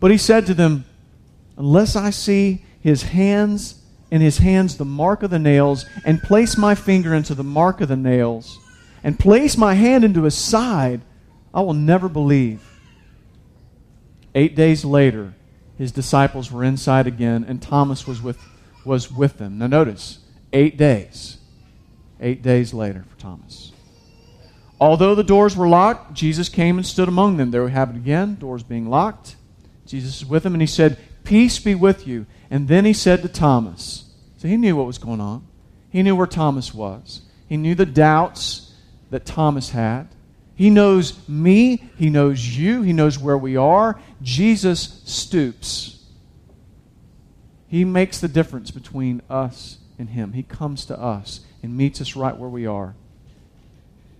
But 0.00 0.10
he 0.10 0.18
said 0.18 0.46
to 0.46 0.54
them, 0.54 0.84
Unless 1.56 1.96
I 1.96 2.10
see 2.10 2.64
his 2.80 3.04
hands 3.04 3.81
in 4.12 4.20
his 4.20 4.38
hands 4.38 4.76
the 4.76 4.84
mark 4.84 5.22
of 5.22 5.30
the 5.30 5.38
nails, 5.38 5.86
and 6.04 6.22
place 6.22 6.58
my 6.58 6.74
finger 6.74 7.14
into 7.14 7.34
the 7.34 7.42
mark 7.42 7.80
of 7.80 7.88
the 7.88 7.96
nails, 7.96 8.60
and 9.02 9.18
place 9.18 9.56
my 9.56 9.72
hand 9.72 10.04
into 10.04 10.24
his 10.24 10.34
side, 10.34 11.00
I 11.54 11.62
will 11.62 11.72
never 11.72 12.10
believe. 12.10 12.62
Eight 14.34 14.54
days 14.54 14.84
later, 14.84 15.32
his 15.78 15.92
disciples 15.92 16.52
were 16.52 16.62
inside 16.62 17.06
again, 17.06 17.46
and 17.48 17.62
Thomas 17.62 18.06
was 18.06 18.20
with, 18.20 18.38
was 18.84 19.10
with 19.10 19.38
them. 19.38 19.56
Now, 19.56 19.68
notice, 19.68 20.18
eight 20.52 20.76
days. 20.76 21.38
Eight 22.20 22.42
days 22.42 22.74
later 22.74 23.04
for 23.08 23.18
Thomas. 23.18 23.72
although 24.78 25.14
the 25.14 25.24
doors 25.24 25.56
were 25.56 25.68
locked, 25.68 26.12
Jesus 26.12 26.50
came 26.50 26.76
and 26.76 26.86
stood 26.86 27.08
among 27.08 27.38
them. 27.38 27.50
There 27.50 27.64
we 27.64 27.72
have 27.72 27.88
it 27.88 27.96
again, 27.96 28.34
doors 28.34 28.62
being 28.62 28.90
locked. 28.90 29.36
Jesus 29.86 30.20
is 30.20 30.26
with 30.26 30.42
them, 30.42 30.54
and 30.54 30.60
he 30.60 30.66
said, 30.66 30.98
Peace 31.24 31.58
be 31.58 31.74
with 31.74 32.06
you. 32.06 32.26
And 32.52 32.68
then 32.68 32.84
he 32.84 32.92
said 32.92 33.22
to 33.22 33.28
Thomas, 33.30 34.04
so 34.36 34.46
he 34.46 34.58
knew 34.58 34.76
what 34.76 34.86
was 34.86 34.98
going 34.98 35.22
on. 35.22 35.46
He 35.88 36.02
knew 36.02 36.14
where 36.14 36.26
Thomas 36.26 36.74
was. 36.74 37.22
He 37.48 37.56
knew 37.56 37.74
the 37.74 37.86
doubts 37.86 38.74
that 39.08 39.24
Thomas 39.24 39.70
had. 39.70 40.08
He 40.54 40.68
knows 40.68 41.26
me. 41.26 41.82
He 41.96 42.10
knows 42.10 42.46
you. 42.46 42.82
He 42.82 42.92
knows 42.92 43.18
where 43.18 43.38
we 43.38 43.56
are. 43.56 43.98
Jesus 44.20 45.00
stoops. 45.06 46.04
He 47.68 47.86
makes 47.86 48.20
the 48.20 48.28
difference 48.28 48.70
between 48.70 49.22
us 49.30 49.78
and 49.98 50.10
him. 50.10 50.34
He 50.34 50.42
comes 50.42 50.84
to 50.86 51.00
us 51.00 51.40
and 51.62 51.74
meets 51.74 52.02
us 52.02 52.14
right 52.16 52.36
where 52.36 52.50
we 52.50 52.66
are. 52.66 52.94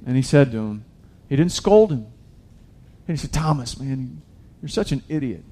And 0.07 0.17
he 0.17 0.23
said 0.23 0.53
to 0.53 0.59
him, 0.59 0.87
he 1.29 1.37
didn't 1.37 1.53
scold 1.53 1.93
him. 1.93 2.07
And 3.07 3.15
he 3.15 3.21
said, 3.21 3.33
Thomas, 3.33 3.79
man, 3.79 4.23
you're 4.63 4.71
such 4.71 4.91
an 4.91 5.03
idiot. 5.07 5.45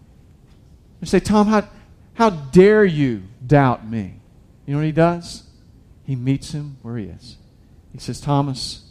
I 1.02 1.04
say, 1.04 1.20
Tom, 1.20 1.46
how, 1.46 1.68
how 2.14 2.30
dare 2.30 2.84
you 2.84 3.22
doubt 3.46 3.86
me? 3.86 4.20
You 4.66 4.74
know 4.74 4.78
what 4.78 4.86
he 4.86 4.92
does? 4.92 5.44
He 6.04 6.16
meets 6.16 6.52
him 6.52 6.76
where 6.82 6.96
he 6.96 7.06
is. 7.06 7.36
He 7.92 7.98
says, 7.98 8.20
Thomas, 8.20 8.90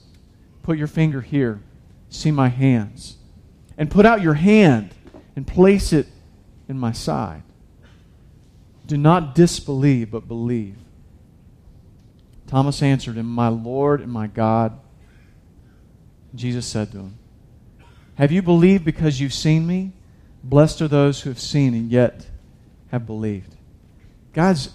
put 0.63 0.77
your 0.77 0.87
finger 0.87 1.21
here. 1.21 1.61
See 2.09 2.31
my 2.31 2.49
hands. 2.49 3.17
And 3.77 3.89
put 3.89 4.05
out 4.05 4.21
your 4.21 4.33
hand 4.33 4.93
and 5.35 5.45
place 5.45 5.93
it 5.93 6.07
in 6.67 6.77
my 6.77 6.91
side. 6.91 7.43
Do 8.85 8.97
not 8.97 9.35
disbelieve, 9.35 10.11
but 10.11 10.27
believe. 10.27 10.75
Thomas 12.47 12.81
answered 12.81 13.15
him, 13.15 13.27
My 13.27 13.47
Lord 13.47 14.01
and 14.01 14.11
my 14.11 14.27
God. 14.27 14.79
Jesus 16.33 16.65
said 16.65 16.91
to 16.91 16.97
him, 16.97 17.17
Have 18.15 18.31
you 18.31 18.41
believed 18.41 18.83
because 18.83 19.19
you've 19.19 19.33
seen 19.33 19.67
me? 19.67 19.91
Blessed 20.43 20.81
are 20.81 20.87
those 20.87 21.21
who 21.21 21.29
have 21.29 21.39
seen 21.39 21.73
and 21.73 21.91
yet 21.91 22.25
have 22.91 23.05
believed. 23.05 23.55
God's 24.33 24.69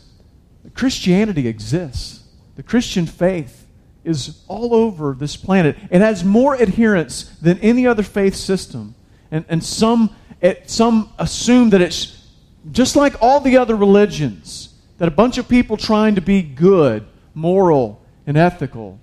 Christianity 0.75 1.47
exists. 1.47 2.25
The 2.57 2.63
Christian 2.63 3.07
faith 3.07 3.67
is 4.05 4.43
all 4.49 4.75
over 4.75 5.15
this 5.19 5.37
planet. 5.37 5.77
It 5.91 6.01
has 6.01 6.25
more 6.25 6.61
adherents 6.61 7.25
than 7.41 7.59
any 7.61 7.87
other 7.87 8.03
faith 8.03 8.35
system. 8.35 8.95
And, 9.31 9.45
and 9.49 9.65
some, 9.65 10.15
it, 10.41 10.71
some 10.71 11.11
assume 11.19 11.71
that 11.71 11.81
it's 11.81 12.29
just 12.71 12.97
like 12.97 13.21
all 13.21 13.41
the 13.41 13.57
other 13.57 13.77
religions, 13.77 14.75
that 14.99 15.09
a 15.09 15.11
bunch 15.11 15.39
of 15.39 15.49
people 15.49 15.77
trying 15.77 16.15
to 16.15 16.21
be 16.21 16.43
good, 16.43 17.07
moral, 17.35 18.01
and 18.27 18.37
ethical. 18.37 19.01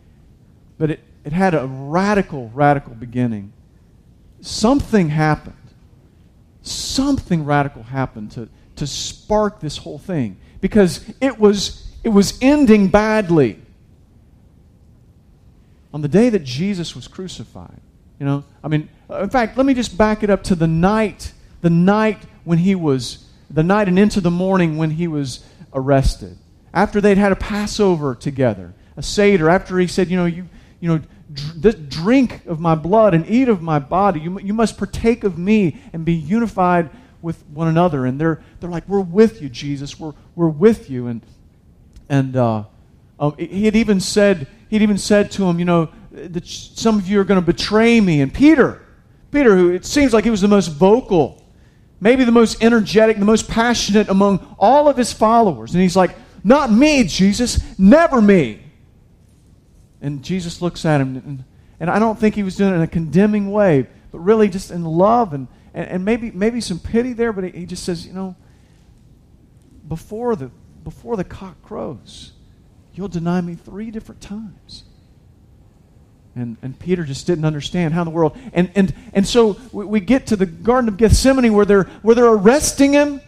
But 0.77 0.91
it, 0.91 0.99
it 1.23 1.33
had 1.33 1.53
a 1.53 1.67
radical, 1.67 2.49
radical 2.53 2.93
beginning. 2.93 3.53
Something 4.41 5.09
happened. 5.09 5.55
Something 6.61 7.43
radical 7.43 7.83
happened 7.83 8.31
to, 8.31 8.49
to 8.81 8.87
spark 8.87 9.59
this 9.59 9.77
whole 9.77 9.99
thing 9.99 10.37
because 10.59 11.05
it 11.21 11.39
was, 11.39 11.87
it 12.03 12.09
was 12.09 12.37
ending 12.41 12.87
badly. 12.87 13.59
On 15.93 16.01
the 16.01 16.07
day 16.07 16.29
that 16.29 16.43
Jesus 16.43 16.95
was 16.95 17.07
crucified, 17.07 17.79
you 18.19 18.25
know, 18.25 18.43
I 18.63 18.69
mean, 18.69 18.89
in 19.09 19.29
fact, 19.29 19.55
let 19.55 19.67
me 19.67 19.75
just 19.75 19.95
back 19.95 20.23
it 20.23 20.31
up 20.31 20.41
to 20.45 20.55
the 20.55 20.65
night, 20.65 21.31
the 21.61 21.69
night 21.69 22.17
when 22.43 22.57
he 22.57 22.73
was, 22.73 23.29
the 23.51 23.61
night 23.61 23.87
and 23.87 23.99
into 23.99 24.19
the 24.19 24.31
morning 24.31 24.77
when 24.77 24.89
he 24.89 25.07
was 25.07 25.45
arrested. 25.73 26.39
After 26.73 27.01
they'd 27.01 27.19
had 27.19 27.31
a 27.31 27.35
Passover 27.35 28.15
together, 28.15 28.73
a 28.97 29.03
Seder, 29.03 29.47
after 29.47 29.77
he 29.77 29.85
said, 29.85 30.09
you 30.09 30.17
know, 30.17 30.25
you, 30.25 30.49
you 30.79 30.89
know, 30.89 31.01
dr- 31.31 31.87
drink 31.87 32.45
of 32.47 32.59
my 32.59 32.73
blood 32.73 33.13
and 33.13 33.29
eat 33.29 33.47
of 33.47 33.61
my 33.61 33.77
body. 33.77 34.21
You, 34.21 34.39
you 34.39 34.55
must 34.55 34.77
partake 34.77 35.23
of 35.23 35.37
me 35.37 35.79
and 35.93 36.03
be 36.03 36.13
unified 36.13 36.89
with 37.21 37.45
one 37.47 37.67
another. 37.67 38.05
And 38.05 38.19
they're, 38.19 38.41
they're 38.59 38.69
like, 38.69 38.87
We're 38.87 39.01
with 39.01 39.41
you, 39.41 39.49
Jesus. 39.49 39.99
We're, 39.99 40.13
we're 40.35 40.49
with 40.49 40.89
you. 40.89 41.07
And, 41.07 41.21
and 42.09 42.35
uh, 42.35 42.63
um, 43.19 43.35
he 43.37 43.65
had 43.65 43.75
even 43.75 43.99
said, 43.99 44.47
he'd 44.69 44.81
even 44.81 44.97
said 44.97 45.31
to 45.31 45.45
him, 45.45 45.59
You 45.59 45.65
know, 45.65 45.89
that 46.11 46.45
some 46.47 46.97
of 46.97 47.07
you 47.07 47.19
are 47.19 47.23
going 47.23 47.39
to 47.39 47.45
betray 47.45 48.01
me. 48.01 48.21
And 48.21 48.33
Peter, 48.33 48.81
Peter, 49.31 49.55
who 49.55 49.71
it 49.71 49.85
seems 49.85 50.13
like 50.13 50.23
he 50.23 50.29
was 50.29 50.41
the 50.41 50.47
most 50.47 50.67
vocal, 50.67 51.41
maybe 51.99 52.23
the 52.23 52.31
most 52.31 52.63
energetic, 52.63 53.19
the 53.19 53.25
most 53.25 53.47
passionate 53.47 54.09
among 54.09 54.55
all 54.59 54.89
of 54.89 54.97
his 54.97 55.13
followers. 55.13 55.73
And 55.73 55.81
he's 55.81 55.95
like, 55.95 56.15
Not 56.43 56.71
me, 56.71 57.03
Jesus, 57.03 57.59
never 57.77 58.21
me. 58.21 58.63
And 60.01 60.23
Jesus 60.23 60.61
looks 60.61 60.83
at 60.83 60.99
him, 60.99 61.15
and, 61.17 61.43
and 61.79 61.89
I 61.89 61.99
don't 61.99 62.19
think 62.19 62.33
he 62.33 62.43
was 62.43 62.55
doing 62.55 62.73
it 62.73 62.75
in 62.77 62.81
a 62.81 62.87
condemning 62.87 63.51
way, 63.51 63.87
but 64.11 64.19
really 64.19 64.49
just 64.49 64.71
in 64.71 64.83
love 64.83 65.33
and 65.33 65.47
and, 65.73 65.87
and 65.87 66.05
maybe, 66.05 66.31
maybe 66.31 66.61
some 66.61 66.79
pity 66.79 67.13
there, 67.13 67.33
but 67.33 67.43
he 67.43 67.65
just 67.65 67.83
says, 67.83 68.05
you 68.05 68.13
know, 68.13 68.35
before 69.87 70.35
the, 70.35 70.51
before 70.83 71.15
the 71.15 71.23
cock 71.23 71.61
crows, 71.63 72.33
you'll 72.93 73.07
deny 73.07 73.41
me 73.41 73.55
three 73.55 73.91
different 73.91 74.21
times. 74.21 74.83
And, 76.35 76.57
and 76.61 76.77
Peter 76.79 77.03
just 77.03 77.27
didn't 77.27 77.43
understand 77.43 77.93
how 77.93 78.01
in 78.01 78.05
the 78.05 78.11
world. 78.11 78.37
And, 78.53 78.71
and, 78.75 78.93
and 79.13 79.27
so 79.27 79.59
we, 79.71 79.85
we 79.85 79.99
get 79.99 80.27
to 80.27 80.35
the 80.35 80.45
Garden 80.45 80.87
of 80.87 80.97
Gethsemane 80.97 81.53
where 81.53 81.65
they're, 81.65 81.83
where 82.01 82.15
they're 82.15 82.25
arresting 82.25 82.93
him. 82.93 83.21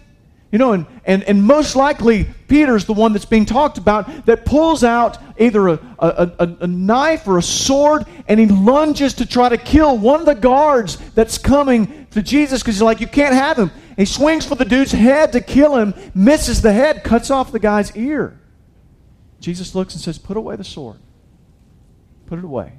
You 0.52 0.60
know, 0.60 0.74
and, 0.74 0.86
and, 1.04 1.24
and 1.24 1.44
most 1.44 1.76
likely 1.76 2.28
Peter's 2.48 2.86
the 2.86 2.94
one 2.94 3.12
that's 3.12 3.26
being 3.26 3.46
talked 3.46 3.80
about 3.80 4.28
that 4.28 4.46
pulls 4.46 4.84
out 4.84 5.18
either 5.40 5.68
a, 5.68 5.80
a, 5.98 6.32
a, 6.38 6.58
a 6.62 6.68
knife 6.68 7.28
or 7.28 7.40
a 7.40 7.42
sword 7.42 8.06
and 8.28 8.40
he 8.40 8.46
lunges 8.46 9.16
to 9.16 9.26
try 9.26 9.50
to 9.50 9.58
kill 9.58 9.98
one 9.98 10.20
of 10.20 10.28
the 10.28 10.36
guards 10.36 10.98
that's 11.16 11.40
coming 11.40 12.03
to 12.14 12.22
Jesus 12.22 12.62
because 12.62 12.76
he's 12.76 12.82
like, 12.82 13.02
you 13.02 13.08
can't 13.08 13.36
have 13.36 13.58
him. 13.58 13.72
He 13.98 14.06
swings 14.06 14.46
for 14.46 14.56
the 14.56 14.66
dude's 14.66 14.92
head 14.92 15.32
to 15.34 15.42
kill 15.42 15.76
him, 15.78 15.94
misses 16.16 16.62
the 16.62 16.74
head, 16.74 17.04
cuts 17.04 17.30
off 17.30 17.52
the 17.52 17.60
guy's 17.60 17.96
ear. 17.96 18.40
Jesus 19.40 19.76
looks 19.76 19.94
and 19.94 20.02
says, 20.02 20.18
Put 20.18 20.38
away 20.38 20.56
the 20.56 20.64
sword. 20.64 21.00
Put 22.28 22.40
it 22.40 22.46
away. 22.46 22.74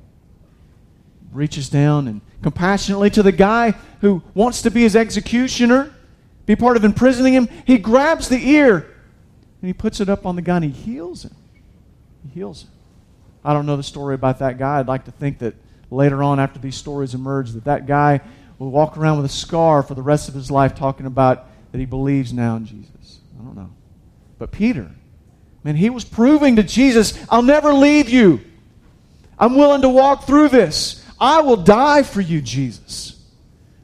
Reaches 1.32 1.68
down 1.68 2.08
and 2.08 2.20
compassionately 2.42 3.10
to 3.10 3.22
the 3.22 3.32
guy 3.32 3.74
who 4.00 4.22
wants 4.34 4.62
to 4.62 4.70
be 4.70 4.82
his 4.82 4.96
executioner 4.96 5.94
be 6.46 6.56
part 6.56 6.76
of 6.76 6.84
imprisoning 6.84 7.32
him. 7.32 7.48
He 7.66 7.78
grabs 7.78 8.28
the 8.28 8.50
ear 8.50 8.76
and 8.76 9.66
he 9.68 9.72
puts 9.72 10.00
it 10.00 10.08
up 10.08 10.26
on 10.26 10.36
the 10.36 10.42
guy 10.42 10.56
and 10.56 10.64
he 10.64 10.70
heals 10.70 11.24
him. 11.24 11.34
He 12.22 12.28
heals 12.40 12.64
him. 12.64 12.70
I 13.44 13.52
don't 13.52 13.66
know 13.66 13.76
the 13.76 13.82
story 13.82 14.14
about 14.14 14.38
that 14.40 14.58
guy. 14.58 14.78
I'd 14.78 14.88
like 14.88 15.04
to 15.06 15.10
think 15.10 15.38
that 15.38 15.54
later 15.90 16.22
on, 16.22 16.40
after 16.40 16.58
these 16.58 16.76
stories 16.76 17.14
emerge, 17.14 17.52
that 17.52 17.64
that 17.64 17.86
guy 17.86 18.20
will 18.58 18.70
walk 18.70 18.96
around 18.96 19.16
with 19.16 19.26
a 19.26 19.34
scar 19.34 19.82
for 19.82 19.94
the 19.94 20.02
rest 20.02 20.28
of 20.28 20.34
his 20.34 20.50
life 20.50 20.74
talking 20.74 21.06
about 21.06 21.46
that 21.72 21.78
he 21.78 21.86
believes 21.86 22.32
now 22.32 22.56
in 22.56 22.66
Jesus. 22.66 23.20
I 23.38 23.42
don't 23.42 23.56
know. 23.56 23.70
But 24.38 24.52
Peter, 24.52 24.90
man, 25.62 25.76
he 25.76 25.90
was 25.90 26.04
proving 26.04 26.56
to 26.56 26.62
Jesus, 26.62 27.18
I'll 27.28 27.42
never 27.42 27.72
leave 27.72 28.08
you. 28.08 28.40
I'm 29.38 29.56
willing 29.56 29.82
to 29.82 29.88
walk 29.88 30.26
through 30.26 30.50
this. 30.50 31.04
I 31.20 31.40
will 31.40 31.56
die 31.56 32.02
for 32.02 32.20
you, 32.20 32.40
Jesus. 32.40 33.20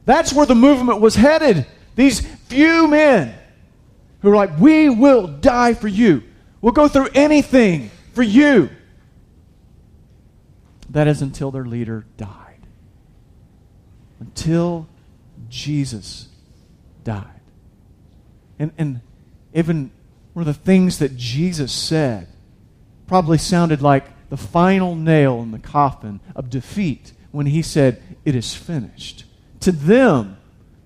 That's 0.05 0.33
where 0.33 0.45
the 0.45 0.55
movement 0.55 1.01
was 1.01 1.15
headed. 1.15 1.65
These 1.95 2.21
few 2.47 2.87
men 2.87 3.35
who 4.21 4.29
were 4.29 4.35
like, 4.35 4.57
We 4.59 4.89
will 4.89 5.27
die 5.27 5.73
for 5.73 5.87
you. 5.87 6.23
We'll 6.61 6.73
go 6.73 6.87
through 6.87 7.09
anything 7.13 7.91
for 8.13 8.23
you. 8.23 8.69
That 10.89 11.07
is 11.07 11.21
until 11.21 11.51
their 11.51 11.65
leader 11.65 12.05
died. 12.17 12.40
Until 14.21 14.87
Jesus 15.49 16.29
died. 17.03 17.25
And, 18.59 18.71
and 18.77 19.01
even 19.53 19.91
one 20.33 20.47
of 20.47 20.55
the 20.55 20.61
things 20.61 20.99
that 20.99 21.17
Jesus 21.17 21.73
said 21.73 22.27
probably 23.07 23.39
sounded 23.39 23.81
like 23.81 24.29
the 24.29 24.37
final 24.37 24.95
nail 24.95 25.41
in 25.41 25.51
the 25.51 25.59
coffin 25.59 26.19
of 26.35 26.51
defeat 26.51 27.13
when 27.31 27.47
he 27.47 27.63
said, 27.63 28.01
It 28.23 28.35
is 28.35 28.53
finished. 28.53 29.25
To 29.61 29.71
them, 29.71 30.37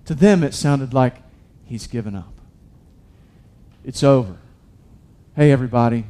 to 0.06 0.16
them 0.16 0.42
it 0.42 0.54
sounded 0.54 0.94
like 0.94 1.18
he's 1.66 1.88
given 1.88 2.16
up. 2.16 2.34
It's 3.84 4.02
over. 4.02 4.38
Hey, 5.36 5.52
everybody. 5.52 6.06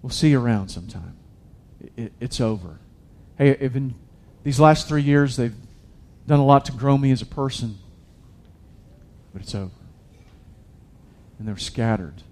We'll 0.00 0.10
see 0.10 0.30
you 0.30 0.40
around 0.40 0.68
sometime. 0.68 1.16
It, 1.80 1.92
it, 1.96 2.12
it's 2.18 2.40
over. 2.40 2.78
Hey, 3.36 3.54
in 3.60 3.94
these 4.44 4.60
last 4.60 4.86
three 4.86 5.02
years, 5.02 5.36
they've 5.36 5.54
done 6.26 6.38
a 6.38 6.44
lot 6.44 6.66
to 6.66 6.72
grow 6.72 6.96
me 6.96 7.10
as 7.10 7.20
a 7.20 7.26
person, 7.26 7.78
but 9.32 9.42
it's 9.42 9.54
over. 9.54 9.70
And 11.38 11.48
they're 11.48 11.56
scattered. 11.56 12.22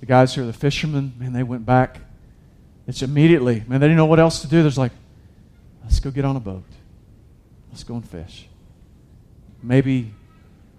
The 0.00 0.06
guys 0.06 0.34
who 0.34 0.42
are 0.42 0.46
the 0.46 0.52
fishermen, 0.52 1.12
man, 1.18 1.32
they 1.32 1.44
went 1.44 1.64
back. 1.64 2.00
It's 2.88 3.02
immediately, 3.02 3.62
man, 3.68 3.80
they 3.80 3.86
didn't 3.86 3.98
know 3.98 4.06
what 4.06 4.18
else 4.18 4.40
to 4.40 4.48
do. 4.48 4.62
There's 4.62 4.78
like, 4.78 4.92
let's 5.84 6.00
go 6.00 6.10
get 6.10 6.24
on 6.24 6.34
a 6.34 6.40
boat. 6.40 6.64
Let's 7.70 7.84
go 7.84 7.94
and 7.94 8.08
fish. 8.08 8.48
Maybe 9.62 10.12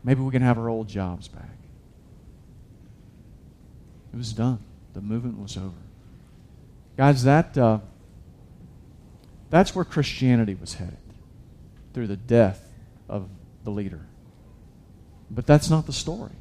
Maybe 0.04 0.22
we 0.22 0.32
can 0.32 0.42
have 0.42 0.58
our 0.58 0.70
old 0.70 0.88
jobs 0.88 1.28
back. 1.28 1.50
It 4.14 4.18
was 4.18 4.34
done. 4.34 4.60
The 4.94 5.02
movement 5.02 5.40
was 5.40 5.58
over. 5.58 5.76
Guys, 6.98 7.24
that, 7.24 7.58
uh, 7.58 7.80
That's 9.50 9.76
where 9.76 9.86
Christianity 9.86 10.56
was 10.56 10.76
headed, 10.76 10.98
through 11.94 12.08
the 12.08 12.18
death 12.18 12.64
of 13.08 13.28
the 13.64 13.72
leader. 13.72 14.06
But 15.32 15.46
that's 15.46 15.70
not 15.70 15.86
the 15.86 15.94
story. 15.94 16.32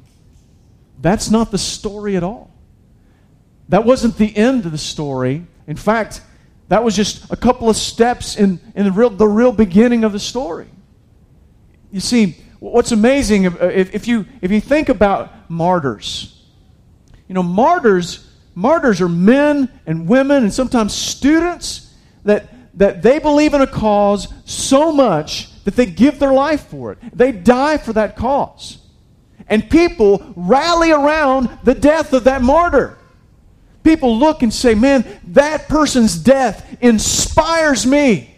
That's 1.01 1.29
not 1.29 1.51
the 1.51 1.57
story 1.57 2.15
at 2.17 2.23
all. 2.23 2.51
That 3.69 3.85
wasn't 3.85 4.17
the 4.17 4.35
end 4.35 4.65
of 4.65 4.71
the 4.71 4.77
story. 4.77 5.45
In 5.67 5.75
fact, 5.75 6.21
that 6.69 6.83
was 6.83 6.95
just 6.95 7.31
a 7.31 7.35
couple 7.35 7.69
of 7.69 7.75
steps 7.75 8.35
in, 8.35 8.59
in 8.75 8.85
the, 8.85 8.91
real, 8.91 9.09
the 9.09 9.27
real 9.27 9.51
beginning 9.51 10.03
of 10.03 10.11
the 10.11 10.19
story. 10.19 10.67
You 11.91 11.99
see, 11.99 12.37
what's 12.59 12.91
amazing, 12.91 13.47
uh, 13.47 13.71
if, 13.73 13.93
if, 13.93 14.07
you, 14.07 14.25
if 14.41 14.51
you 14.51 14.61
think 14.61 14.89
about 14.89 15.49
martyrs, 15.49 16.45
you 17.27 17.35
know, 17.35 17.43
martyrs, 17.43 18.27
martyrs 18.53 19.01
are 19.01 19.09
men 19.09 19.69
and 19.85 20.07
women 20.07 20.43
and 20.43 20.53
sometimes 20.53 20.93
students 20.93 21.93
that, 22.23 22.47
that 22.75 23.01
they 23.01 23.19
believe 23.19 23.53
in 23.53 23.61
a 23.61 23.67
cause 23.67 24.27
so 24.45 24.91
much 24.91 25.63
that 25.63 25.75
they 25.75 25.85
give 25.85 26.19
their 26.19 26.33
life 26.33 26.67
for 26.67 26.91
it. 26.91 26.97
They 27.13 27.31
die 27.31 27.77
for 27.77 27.93
that 27.93 28.15
cause. 28.15 28.79
And 29.47 29.69
people 29.69 30.33
rally 30.35 30.91
around 30.91 31.49
the 31.63 31.73
death 31.73 32.13
of 32.13 32.25
that 32.25 32.41
martyr. 32.41 32.97
People 33.83 34.17
look 34.17 34.43
and 34.43 34.53
say, 34.53 34.75
man, 34.75 35.05
that 35.29 35.67
person's 35.67 36.15
death 36.15 36.77
inspires 36.81 37.85
me. 37.85 38.35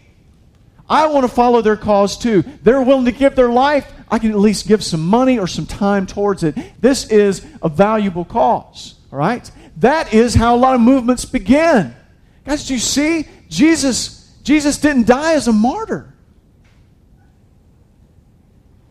I 0.88 1.06
want 1.06 1.26
to 1.26 1.34
follow 1.34 1.62
their 1.62 1.76
cause 1.76 2.18
too. 2.18 2.42
They're 2.62 2.82
willing 2.82 3.06
to 3.06 3.12
give 3.12 3.34
their 3.34 3.48
life. 3.48 3.90
I 4.10 4.18
can 4.18 4.30
at 4.30 4.38
least 4.38 4.68
give 4.68 4.84
some 4.84 5.06
money 5.06 5.38
or 5.38 5.46
some 5.46 5.66
time 5.66 6.06
towards 6.06 6.42
it. 6.42 6.56
This 6.80 7.10
is 7.10 7.44
a 7.62 7.68
valuable 7.68 8.24
cause. 8.24 8.94
All 9.10 9.18
right? 9.18 9.50
That 9.78 10.12
is 10.12 10.34
how 10.34 10.54
a 10.54 10.58
lot 10.58 10.74
of 10.74 10.80
movements 10.80 11.24
begin. 11.24 11.94
Guys, 12.44 12.66
do 12.66 12.74
you 12.74 12.80
see? 12.80 13.26
Jesus, 13.48 14.21
Jesus 14.42 14.78
didn't 14.78 15.06
die 15.06 15.34
as 15.34 15.48
a 15.48 15.52
martyr. 15.52 16.12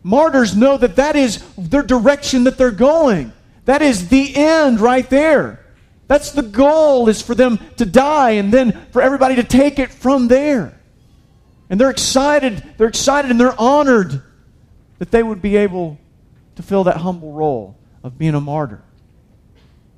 Martyrs 0.03 0.55
know 0.55 0.77
that 0.77 0.95
that 0.95 1.15
is 1.15 1.43
their 1.57 1.83
direction 1.83 2.45
that 2.45 2.57
they're 2.57 2.71
going. 2.71 3.33
That 3.65 3.81
is 3.81 4.09
the 4.09 4.35
end 4.35 4.79
right 4.79 5.07
there. 5.09 5.63
That's 6.07 6.31
the 6.31 6.41
goal 6.41 7.07
is 7.07 7.21
for 7.21 7.35
them 7.35 7.59
to 7.77 7.85
die 7.85 8.31
and 8.31 8.51
then 8.51 8.87
for 8.91 9.01
everybody 9.01 9.35
to 9.35 9.43
take 9.43 9.79
it 9.79 9.91
from 9.91 10.27
there. 10.27 10.77
And 11.69 11.79
they're 11.79 11.89
excited, 11.89 12.63
they're 12.77 12.87
excited 12.87 13.31
and 13.31 13.39
they're 13.39 13.59
honored 13.59 14.21
that 14.97 15.11
they 15.11 15.23
would 15.23 15.41
be 15.41 15.55
able 15.55 15.97
to 16.55 16.63
fill 16.63 16.83
that 16.85 16.97
humble 16.97 17.31
role 17.31 17.77
of 18.03 18.17
being 18.17 18.35
a 18.35 18.41
martyr. 18.41 18.83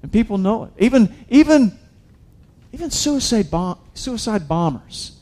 And 0.03 0.11
people 0.11 0.37
know 0.37 0.65
it. 0.65 0.73
Even 0.77 1.15
even 1.29 1.77
even 2.73 2.91
suicide 2.91 3.49
bomb, 3.49 3.79
suicide 3.93 4.47
bombers. 4.47 5.17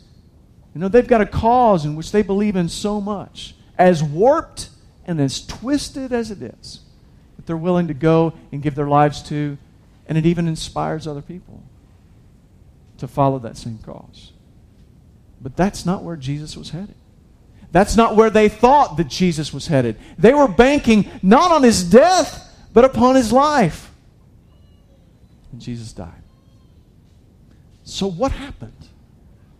You 0.73 0.81
know, 0.81 0.87
they've 0.87 1.07
got 1.07 1.21
a 1.21 1.25
cause 1.25 1.85
in 1.85 1.95
which 1.95 2.11
they 2.11 2.21
believe 2.21 2.55
in 2.55 2.69
so 2.69 3.01
much, 3.01 3.55
as 3.77 4.03
warped 4.03 4.69
and 5.05 5.19
as 5.19 5.45
twisted 5.45 6.13
as 6.13 6.31
it 6.31 6.41
is, 6.41 6.81
that 7.35 7.45
they're 7.45 7.57
willing 7.57 7.87
to 7.87 7.93
go 7.93 8.33
and 8.51 8.61
give 8.61 8.75
their 8.75 8.87
lives 8.87 9.21
to 9.23 9.57
and 10.11 10.17
it 10.17 10.25
even 10.25 10.45
inspires 10.45 11.07
other 11.07 11.21
people 11.21 11.63
to 12.97 13.07
follow 13.07 13.39
that 13.39 13.55
same 13.55 13.77
cause. 13.77 14.33
But 15.39 15.55
that's 15.55 15.85
not 15.85 16.03
where 16.03 16.17
Jesus 16.17 16.57
was 16.57 16.71
headed. 16.71 16.95
That's 17.71 17.95
not 17.95 18.17
where 18.17 18.29
they 18.29 18.49
thought 18.49 18.97
that 18.97 19.07
Jesus 19.07 19.53
was 19.53 19.67
headed. 19.67 19.97
They 20.17 20.33
were 20.33 20.49
banking 20.49 21.09
not 21.23 21.53
on 21.53 21.63
his 21.63 21.89
death, 21.89 22.53
but 22.73 22.83
upon 22.83 23.15
his 23.15 23.31
life. 23.31 23.89
And 25.53 25.61
Jesus 25.61 25.93
died. 25.93 26.23
So, 27.85 28.07
what 28.07 28.33
happened? 28.33 28.73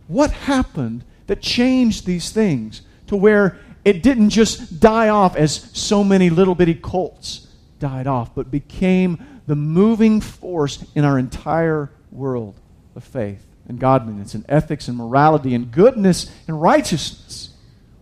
What 0.08 0.30
happened 0.30 1.04
that 1.26 1.40
changed 1.40 2.06
these 2.06 2.30
things 2.30 2.82
to 3.06 3.16
where 3.16 3.58
it 3.84 4.02
didn't 4.02 4.30
just 4.30 4.80
die 4.80 5.08
off 5.08 5.36
as 5.36 5.70
so 5.72 6.04
many 6.04 6.30
little 6.30 6.54
bitty 6.54 6.74
cults 6.74 7.48
died 7.78 8.06
off, 8.06 8.34
but 8.34 8.50
became 8.50 9.24
the 9.46 9.56
moving 9.56 10.20
force 10.20 10.84
in 10.94 11.04
our 11.04 11.18
entire 11.18 11.90
world 12.10 12.54
of 12.94 13.02
faith 13.02 13.44
and 13.68 13.78
godliness 13.78 14.34
and 14.34 14.44
ethics 14.48 14.88
and 14.88 14.96
morality 14.96 15.54
and 15.54 15.72
goodness 15.72 16.30
and 16.46 16.60
righteousness. 16.60 17.50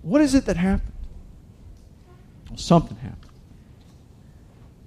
What 0.03 0.21
is 0.21 0.35
it 0.35 0.47
that 0.47 0.57
happened? 0.57 0.93
Well, 2.49 2.59
something 2.59 2.97
happened. 2.97 3.31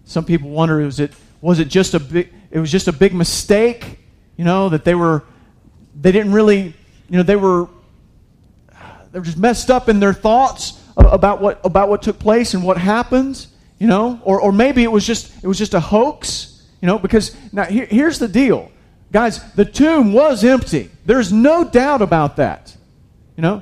Some 0.06 0.26
people 0.26 0.50
wonder 0.50 0.78
was 0.78 1.00
it 1.00 1.14
was 1.42 1.60
it 1.60 1.70
just 1.70 1.94
a 1.94 2.00
big 2.00 2.30
it 2.52 2.60
was 2.60 2.72
just 2.72 2.88
a 2.88 2.92
big 2.92 3.14
mistake, 3.14 4.00
you 4.38 4.46
know, 4.46 4.70
that 4.70 4.86
they 4.86 4.94
were 4.94 5.24
they 6.00 6.12
didn't 6.12 6.34
really, 6.34 6.74
you 7.14 7.18
know, 7.18 7.24
they 7.24 7.36
were 7.36 7.68
they 9.12 9.20
were 9.20 9.26
just 9.26 9.38
messed 9.38 9.70
up 9.70 9.88
in 9.88 10.00
their 10.00 10.14
thoughts 10.14 10.82
about 10.98 11.40
what 11.40 11.62
about 11.64 11.88
what 11.88 12.02
took 12.02 12.18
place 12.18 12.56
and 12.56 12.64
what 12.64 12.80
happened 12.80 13.46
you 13.78 13.86
know? 13.86 14.20
Or, 14.24 14.42
or 14.42 14.52
maybe 14.52 14.82
it 14.82 14.92
was 14.92 15.06
just 15.06 15.32
it 15.44 15.48
was 15.48 15.60
just 15.60 15.76
a 15.76 15.80
hoax 15.80 16.64
you 16.82 16.88
know? 16.88 16.98
Because 16.98 17.38
now 17.54 17.66
here, 17.66 17.86
here's 17.86 18.18
the 18.18 18.28
deal. 18.28 18.72
Guys 19.12 19.40
the 19.54 19.64
tomb 19.64 20.12
was 20.12 20.44
empty. 20.44 20.90
There's 21.06 21.32
no 21.32 21.64
doubt 21.64 22.02
about 22.02 22.38
that 22.38 22.76
you 23.38 23.44
know? 23.44 23.62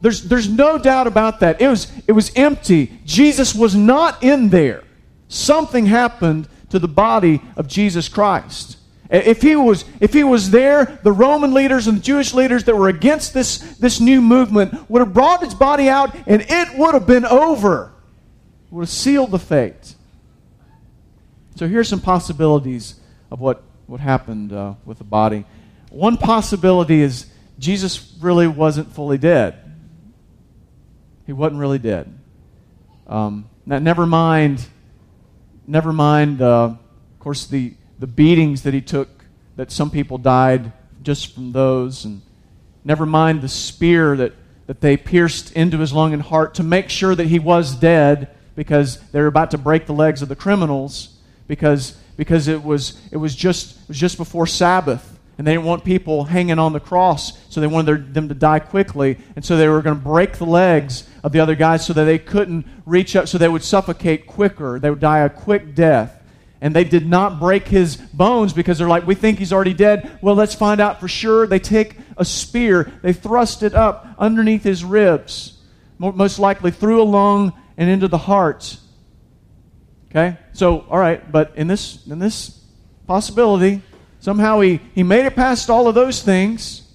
There's 0.00 0.22
there's 0.22 0.48
no 0.48 0.78
doubt 0.78 1.06
about 1.06 1.40
that. 1.40 1.60
It 1.60 1.68
was 1.68 1.92
it 2.06 2.12
was 2.12 2.32
empty. 2.34 2.98
Jesus 3.04 3.54
was 3.54 3.76
not 3.76 4.22
in 4.22 4.48
there. 4.48 4.84
Something 5.28 5.84
happened 5.84 6.48
to 6.70 6.78
the 6.78 6.88
body 6.88 7.42
of 7.56 7.68
jesus 7.68 8.08
christ 8.08 8.78
if 9.22 9.42
he 9.42 9.56
was 9.56 9.84
if 10.00 10.12
he 10.12 10.24
was 10.24 10.50
there 10.50 10.98
the 11.02 11.12
roman 11.12 11.54
leaders 11.54 11.86
and 11.86 11.98
the 11.98 12.02
jewish 12.02 12.34
leaders 12.34 12.64
that 12.64 12.76
were 12.76 12.88
against 12.88 13.34
this 13.34 13.58
this 13.78 14.00
new 14.00 14.20
movement 14.20 14.90
would 14.90 15.00
have 15.00 15.12
brought 15.12 15.42
his 15.42 15.54
body 15.54 15.88
out 15.88 16.14
and 16.26 16.44
it 16.48 16.76
would 16.76 16.94
have 16.94 17.06
been 17.06 17.24
over 17.24 17.94
would 18.74 18.82
have 18.82 18.90
sealed 18.90 19.30
the 19.30 19.38
fate. 19.38 19.94
So 21.54 21.68
here's 21.68 21.88
some 21.88 22.00
possibilities 22.00 22.96
of 23.30 23.38
what, 23.38 23.62
what 23.86 24.00
happened 24.00 24.52
uh, 24.52 24.74
with 24.84 24.98
the 24.98 25.04
body. 25.04 25.44
One 25.90 26.16
possibility 26.16 27.00
is 27.00 27.26
Jesus 27.56 28.12
really 28.20 28.48
wasn't 28.48 28.92
fully 28.92 29.16
dead. 29.16 29.54
He 31.24 31.32
wasn't 31.32 31.60
really 31.60 31.78
dead. 31.78 32.12
Um, 33.06 33.48
now, 33.64 33.78
never 33.78 34.06
mind, 34.06 34.66
never 35.68 35.92
mind, 35.92 36.42
uh, 36.42 36.64
of 36.64 36.78
course, 37.20 37.46
the, 37.46 37.74
the 38.04 38.08
beatings 38.08 38.64
that 38.64 38.74
he 38.74 38.82
took, 38.82 39.24
that 39.56 39.72
some 39.72 39.90
people 39.90 40.18
died 40.18 40.70
just 41.02 41.34
from 41.34 41.52
those, 41.52 42.04
and 42.04 42.20
never 42.84 43.06
mind 43.06 43.40
the 43.40 43.48
spear 43.48 44.14
that, 44.14 44.34
that 44.66 44.82
they 44.82 44.94
pierced 44.94 45.52
into 45.52 45.78
his 45.78 45.90
lung 45.90 46.12
and 46.12 46.20
heart 46.20 46.52
to 46.52 46.62
make 46.62 46.90
sure 46.90 47.14
that 47.14 47.28
he 47.28 47.38
was 47.38 47.74
dead 47.76 48.28
because 48.56 49.00
they 49.12 49.22
were 49.22 49.26
about 49.26 49.50
to 49.52 49.56
break 49.56 49.86
the 49.86 49.94
legs 49.94 50.20
of 50.20 50.28
the 50.28 50.36
criminals 50.36 51.16
because, 51.48 51.92
because 52.18 52.46
it, 52.46 52.62
was, 52.62 53.00
it, 53.10 53.16
was 53.16 53.34
just, 53.34 53.74
it 53.80 53.88
was 53.88 53.98
just 53.98 54.18
before 54.18 54.46
Sabbath. 54.46 55.18
And 55.38 55.46
they 55.46 55.52
didn't 55.54 55.64
want 55.64 55.82
people 55.82 56.24
hanging 56.24 56.58
on 56.58 56.74
the 56.74 56.80
cross, 56.80 57.38
so 57.48 57.58
they 57.62 57.66
wanted 57.66 57.86
their, 57.86 57.96
them 57.96 58.28
to 58.28 58.34
die 58.34 58.58
quickly. 58.58 59.16
And 59.34 59.42
so 59.42 59.56
they 59.56 59.66
were 59.66 59.80
going 59.80 59.96
to 59.96 60.04
break 60.04 60.34
the 60.34 60.44
legs 60.44 61.08
of 61.22 61.32
the 61.32 61.40
other 61.40 61.54
guys 61.54 61.86
so 61.86 61.94
that 61.94 62.04
they 62.04 62.18
couldn't 62.18 62.66
reach 62.84 63.16
up, 63.16 63.28
so 63.28 63.38
they 63.38 63.48
would 63.48 63.64
suffocate 63.64 64.26
quicker. 64.26 64.78
They 64.78 64.90
would 64.90 65.00
die 65.00 65.20
a 65.20 65.30
quick 65.30 65.74
death. 65.74 66.20
And 66.64 66.74
they 66.74 66.84
did 66.84 67.06
not 67.06 67.38
break 67.38 67.68
his 67.68 67.96
bones 67.96 68.54
because 68.54 68.78
they're 68.78 68.88
like, 68.88 69.06
we 69.06 69.14
think 69.14 69.38
he's 69.38 69.52
already 69.52 69.74
dead. 69.74 70.18
Well, 70.22 70.34
let's 70.34 70.54
find 70.54 70.80
out 70.80 70.98
for 70.98 71.08
sure. 71.08 71.46
They 71.46 71.58
take 71.58 71.98
a 72.16 72.24
spear, 72.24 72.90
they 73.02 73.12
thrust 73.12 73.62
it 73.62 73.74
up 73.74 74.08
underneath 74.18 74.62
his 74.62 74.82
ribs, 74.82 75.58
most 75.98 76.38
likely 76.38 76.70
through 76.70 77.02
a 77.02 77.04
lung 77.04 77.52
and 77.76 77.90
into 77.90 78.08
the 78.08 78.16
heart. 78.16 78.78
Okay? 80.08 80.38
So, 80.54 80.86
all 80.88 80.98
right, 80.98 81.30
but 81.30 81.52
in 81.54 81.66
this 81.66 82.06
in 82.06 82.18
this 82.18 82.64
possibility, 83.06 83.82
somehow 84.20 84.60
he, 84.60 84.80
he 84.94 85.02
made 85.02 85.26
it 85.26 85.36
past 85.36 85.68
all 85.68 85.86
of 85.86 85.94
those 85.94 86.22
things, 86.22 86.90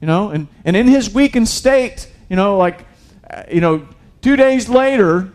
you 0.00 0.06
know, 0.06 0.30
and, 0.30 0.48
and 0.64 0.74
in 0.74 0.88
his 0.88 1.12
weakened 1.12 1.50
state, 1.50 2.10
you 2.30 2.36
know, 2.36 2.56
like, 2.56 2.86
uh, 3.28 3.42
you 3.52 3.60
know, 3.60 3.86
two 4.22 4.36
days 4.36 4.70
later, 4.70 5.30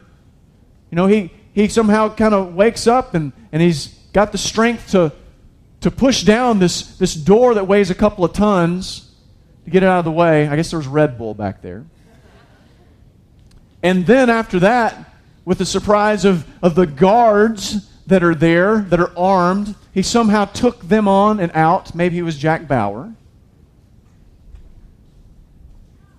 you 0.89 0.95
know, 0.95 1.05
he, 1.05 1.31
he 1.57 1.67
somehow 1.67 2.13
kind 2.13 2.35
of 2.35 2.53
wakes 2.53 2.85
up 2.85 3.15
and, 3.15 3.33
and 3.51 3.63
he's 3.63 3.87
got 4.13 4.31
the 4.31 4.37
strength 4.37 4.91
to, 4.91 5.11
to 5.81 5.89
push 5.89 6.21
down 6.21 6.59
this, 6.59 6.97
this 6.97 7.15
door 7.15 7.55
that 7.55 7.65
weighs 7.67 7.89
a 7.89 7.95
couple 7.95 8.23
of 8.23 8.31
tons 8.31 9.11
to 9.65 9.71
get 9.71 9.81
it 9.81 9.87
out 9.87 9.97
of 9.97 10.05
the 10.05 10.11
way. 10.11 10.47
I 10.47 10.55
guess 10.55 10.69
there 10.69 10.77
was 10.77 10.85
Red 10.85 11.17
Bull 11.17 11.33
back 11.33 11.63
there. 11.63 11.83
And 13.81 14.05
then 14.05 14.29
after 14.29 14.59
that, 14.59 15.11
with 15.45 15.57
the 15.57 15.65
surprise 15.65 16.25
of, 16.25 16.45
of 16.61 16.75
the 16.75 16.85
guards 16.85 17.89
that 18.05 18.23
are 18.23 18.35
there, 18.35 18.81
that 18.81 18.99
are 18.99 19.17
armed, 19.17 19.73
he 19.95 20.03
somehow 20.03 20.45
took 20.45 20.87
them 20.87 21.07
on 21.07 21.39
and 21.39 21.51
out. 21.55 21.95
Maybe 21.95 22.17
he 22.17 22.21
was 22.21 22.37
Jack 22.37 22.67
Bauer. 22.67 23.11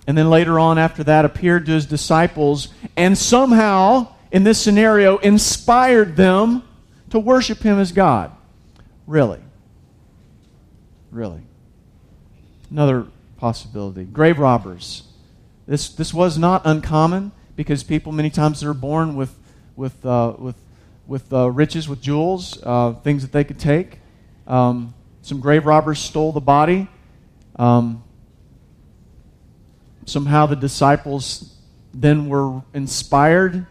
And 0.09 0.19
then 0.19 0.31
later 0.31 0.59
on, 0.59 0.79
after 0.79 1.05
that, 1.05 1.25
appeared 1.25 1.67
to 1.67 1.73
his 1.73 1.87
disciples 1.87 2.71
and 2.97 3.17
somehow, 3.17 4.09
in 4.31 4.45
this 4.45 4.61
scenario, 4.61 5.19
inspired 5.19 6.17
them 6.17 6.63
to 7.11 7.19
worship 7.19 7.61
him 7.61 7.79
as 7.79 7.93
God. 7.93 8.33
Really? 9.07 9.41
Really? 11.11 11.41
Another 12.71 13.07
possibility. 13.39 14.05
Grave 14.05 14.39
robbers. 14.39 15.05
This, 15.67 15.89
this 15.91 16.13
was 16.13 16.39
not 16.39 16.63
uncommon 16.65 17.33
because 17.57 17.83
people 17.83 18.13
many 18.13 18.31
times 18.31 18.61
they're 18.61 18.75
born 18.75 19.17
with, 19.17 19.35
with, 19.77 20.05
uh, 20.05 20.35
with, 20.39 20.57
with 21.07 21.33
uh, 21.33 21.51
riches, 21.51 21.89
with 21.89 22.01
jewels, 22.01 22.59
uh, 22.63 22.93
things 22.95 23.23
that 23.23 23.33
they 23.33 23.45
could 23.45 23.59
take. 23.59 23.99
Um, 24.47 24.95
some 25.23 25.41
grave 25.41 25.67
robbers 25.67 25.99
stole 25.99 26.33
the 26.33 26.41
body. 26.41 26.89
Um, 27.57 28.03
somehow 30.05 30.47
the 30.47 30.57
disciples 30.57 31.55
then 31.93 32.29
were 32.29 32.63
inspired 32.73 33.67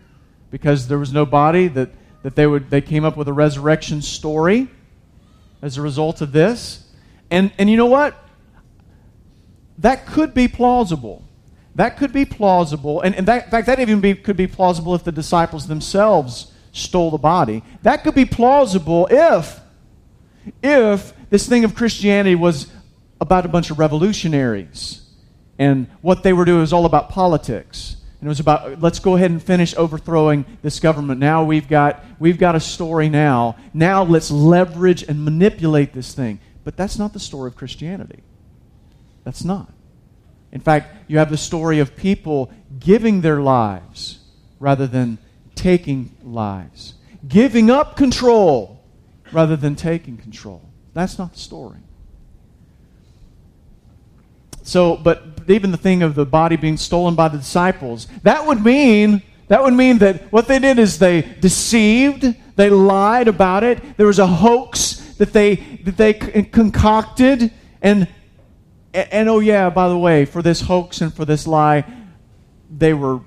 because 0.58 0.88
there 0.88 0.98
was 0.98 1.14
no 1.14 1.24
body 1.24 1.68
that, 1.68 1.92
that 2.24 2.36
they 2.36 2.48
would 2.48 2.72
they 2.72 2.82
came 2.82 3.06
up 3.06 3.16
with 3.16 3.28
a 3.28 3.34
resurrection 3.34 4.02
story 4.02 4.68
as 5.62 5.78
a 5.78 5.84
result 5.84 6.20
of 6.20 6.32
this. 6.32 6.84
And 7.30 7.52
and 7.60 7.70
you 7.70 7.78
know 7.78 7.86
what? 7.86 8.16
That 9.78 10.08
could 10.08 10.34
be 10.34 10.48
plausible. 10.48 11.24
That 11.76 11.98
could 11.98 12.12
be 12.12 12.26
plausible. 12.26 13.02
And, 13.02 13.14
and 13.14 13.28
that, 13.28 13.46
in 13.46 13.52
fact, 13.52 13.68
that 13.68 13.80
even 13.80 14.02
be, 14.02 14.16
could 14.16 14.36
be 14.36 14.48
plausible 14.48 14.96
if 14.96 15.04
the 15.04 15.12
disciples 15.12 15.68
themselves 15.68 16.52
stole 16.72 17.12
the 17.12 17.20
body. 17.20 17.64
That 17.84 18.04
could 18.04 18.16
be 18.16 18.26
plausible 18.26 19.08
if, 19.12 19.60
if 20.64 21.14
this 21.30 21.48
thing 21.48 21.64
of 21.66 21.76
Christianity 21.76 22.34
was 22.34 22.66
about 23.22 23.46
a 23.46 23.48
bunch 23.48 23.70
of 23.70 23.78
revolutionaries 23.78 25.02
and 25.60 25.88
what 26.02 26.24
they 26.24 26.34
were 26.34 26.46
doing 26.46 26.62
was 26.62 26.74
all 26.74 26.88
about 26.88 27.10
politics. 27.10 27.97
And 28.20 28.28
it 28.28 28.30
was 28.30 28.40
about 28.40 28.82
let's 28.82 29.00
go 29.00 29.16
ahead 29.16 29.30
and 29.30 29.42
finish 29.42 29.76
overthrowing 29.76 30.46
this 30.64 30.80
government. 30.80 31.20
Now 31.20 31.44
we've 31.44 31.68
got 31.68 32.04
we've 32.20 32.40
got 32.40 32.56
a 32.56 32.60
story 32.60 33.10
now. 33.10 33.58
Now 33.74 34.04
let's 34.04 34.32
leverage 34.32 35.04
and 35.04 35.24
manipulate 35.24 35.94
this 35.94 36.14
thing. 36.14 36.40
But 36.64 36.76
that's 36.76 36.98
not 36.98 37.14
the 37.14 37.20
story 37.20 37.48
of 37.48 37.56
Christianity. 37.56 38.24
That's 39.24 39.44
not. 39.44 39.72
In 40.52 40.62
fact, 40.62 40.96
you 41.08 41.20
have 41.20 41.30
the 41.30 41.38
story 41.38 41.80
of 41.80 41.96
people 41.96 42.52
giving 42.80 43.22
their 43.22 43.42
lives 43.42 44.20
rather 44.60 44.88
than 44.88 45.20
taking 45.54 46.16
lives, 46.24 46.94
giving 47.28 47.70
up 47.70 47.96
control 47.98 48.84
rather 49.32 49.56
than 49.56 49.76
taking 49.76 50.18
control. 50.18 50.62
That's 50.94 51.20
not 51.20 51.34
the 51.34 51.40
story. 51.40 51.80
So, 54.64 54.96
but 54.98 55.37
even 55.50 55.72
the 55.72 55.78
thing 55.78 56.04
of 56.04 56.16
the 56.16 56.26
body 56.26 56.56
being 56.56 56.78
stolen 56.78 57.16
by 57.16 57.28
the 57.28 57.38
disciples, 57.38 58.08
that 58.24 58.46
would 58.46 58.64
mean 58.64 59.22
that 59.48 59.64
would 59.64 59.74
mean 59.74 60.00
that 60.00 60.30
what 60.32 60.48
they 60.48 60.60
did 60.60 60.78
is 60.78 61.00
they 61.00 61.22
deceived, 61.22 62.36
they 62.58 62.70
lied 62.70 63.30
about 63.30 63.64
it. 63.64 63.98
There 63.98 64.08
was 64.08 64.20
a 64.20 64.28
hoax 64.28 64.96
that 65.18 65.32
they 65.32 65.56
that 65.86 65.96
they 65.98 66.14
concocted 66.14 67.52
and 67.82 68.08
and, 68.94 69.30
oh 69.30 69.40
yeah, 69.40 69.70
by 69.70 69.90
the 69.90 69.98
way, 69.98 70.26
for 70.26 70.42
this 70.42 70.62
hoax 70.62 71.02
and 71.02 71.14
for 71.14 71.24
this 71.24 71.46
lie, 71.46 71.86
they 72.76 72.94
were 72.94 73.22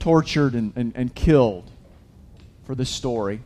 tortured 0.00 0.54
and, 0.54 0.72
and, 0.74 0.92
and 0.96 1.14
killed 1.14 1.70
for 2.64 2.74
this 2.74 2.90
story. 2.90 3.40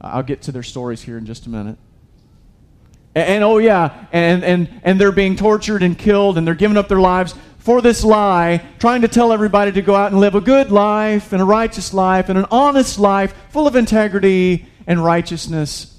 I'll 0.00 0.24
get 0.24 0.42
to 0.42 0.52
their 0.52 0.64
stories 0.64 1.02
here 1.02 1.18
in 1.18 1.26
just 1.26 1.46
a 1.46 1.50
minute. 1.50 1.78
And, 3.26 3.44
oh 3.44 3.58
yeah, 3.58 4.06
and, 4.12 4.44
and, 4.44 4.80
and 4.82 5.00
they're 5.00 5.12
being 5.12 5.36
tortured 5.36 5.82
and 5.82 5.98
killed 5.98 6.38
and 6.38 6.46
they're 6.46 6.54
giving 6.54 6.76
up 6.76 6.88
their 6.88 7.00
lives 7.00 7.34
for 7.58 7.82
this 7.82 8.04
lie, 8.04 8.64
trying 8.78 9.02
to 9.02 9.08
tell 9.08 9.32
everybody 9.32 9.72
to 9.72 9.82
go 9.82 9.94
out 9.94 10.10
and 10.10 10.20
live 10.20 10.34
a 10.34 10.40
good 10.40 10.70
life 10.70 11.32
and 11.32 11.42
a 11.42 11.44
righteous 11.44 11.92
life 11.92 12.28
and 12.28 12.38
an 12.38 12.46
honest 12.50 12.98
life 12.98 13.34
full 13.50 13.66
of 13.66 13.76
integrity 13.76 14.66
and 14.86 15.04
righteousness. 15.04 15.94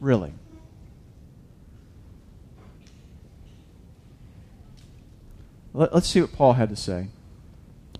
Really. 0.00 0.32
Let, 5.74 5.92
us 5.92 6.06
see 6.06 6.20
what 6.20 6.32
Paul 6.32 6.54
had 6.54 6.70
to 6.70 6.76
say. 6.76 7.08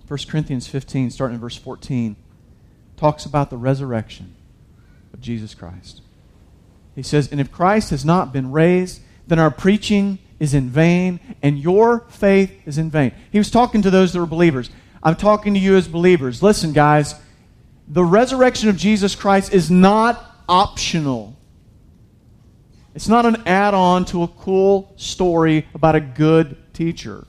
1 0.07 0.19
Corinthians 0.27 0.67
15, 0.67 1.11
starting 1.11 1.35
in 1.35 1.41
verse 1.41 1.55
14, 1.55 2.15
talks 2.97 3.25
about 3.25 3.49
the 3.49 3.57
resurrection 3.57 4.35
of 5.13 5.21
Jesus 5.21 5.53
Christ. 5.53 6.01
He 6.99 7.03
says, 7.03 7.31
And 7.31 7.39
if 7.39 7.49
Christ 7.49 7.91
has 7.91 8.03
not 8.03 8.33
been 8.33 8.51
raised, 8.51 8.99
then 9.25 9.39
our 9.39 9.49
preaching 9.49 10.19
is 10.37 10.53
in 10.53 10.69
vain, 10.69 11.21
and 11.41 11.57
your 11.57 12.01
faith 12.09 12.51
is 12.65 12.77
in 12.77 12.91
vain. 12.91 13.13
He 13.31 13.37
was 13.37 13.49
talking 13.49 13.81
to 13.83 13.89
those 13.89 14.11
that 14.11 14.19
were 14.19 14.25
believers. 14.25 14.69
I'm 15.01 15.15
talking 15.15 15.53
to 15.53 15.61
you 15.61 15.77
as 15.77 15.87
believers. 15.87 16.43
Listen, 16.43 16.73
guys, 16.73 17.15
the 17.87 18.03
resurrection 18.03 18.67
of 18.67 18.75
Jesus 18.75 19.15
Christ 19.15 19.53
is 19.53 19.71
not 19.71 20.43
optional. 20.49 21.37
It's 22.93 23.07
not 23.07 23.25
an 23.25 23.43
add 23.45 23.73
on 23.73 24.03
to 24.07 24.23
a 24.23 24.27
cool 24.27 24.91
story 24.97 25.67
about 25.73 25.95
a 25.95 26.01
good 26.01 26.57
teacher. 26.73 27.25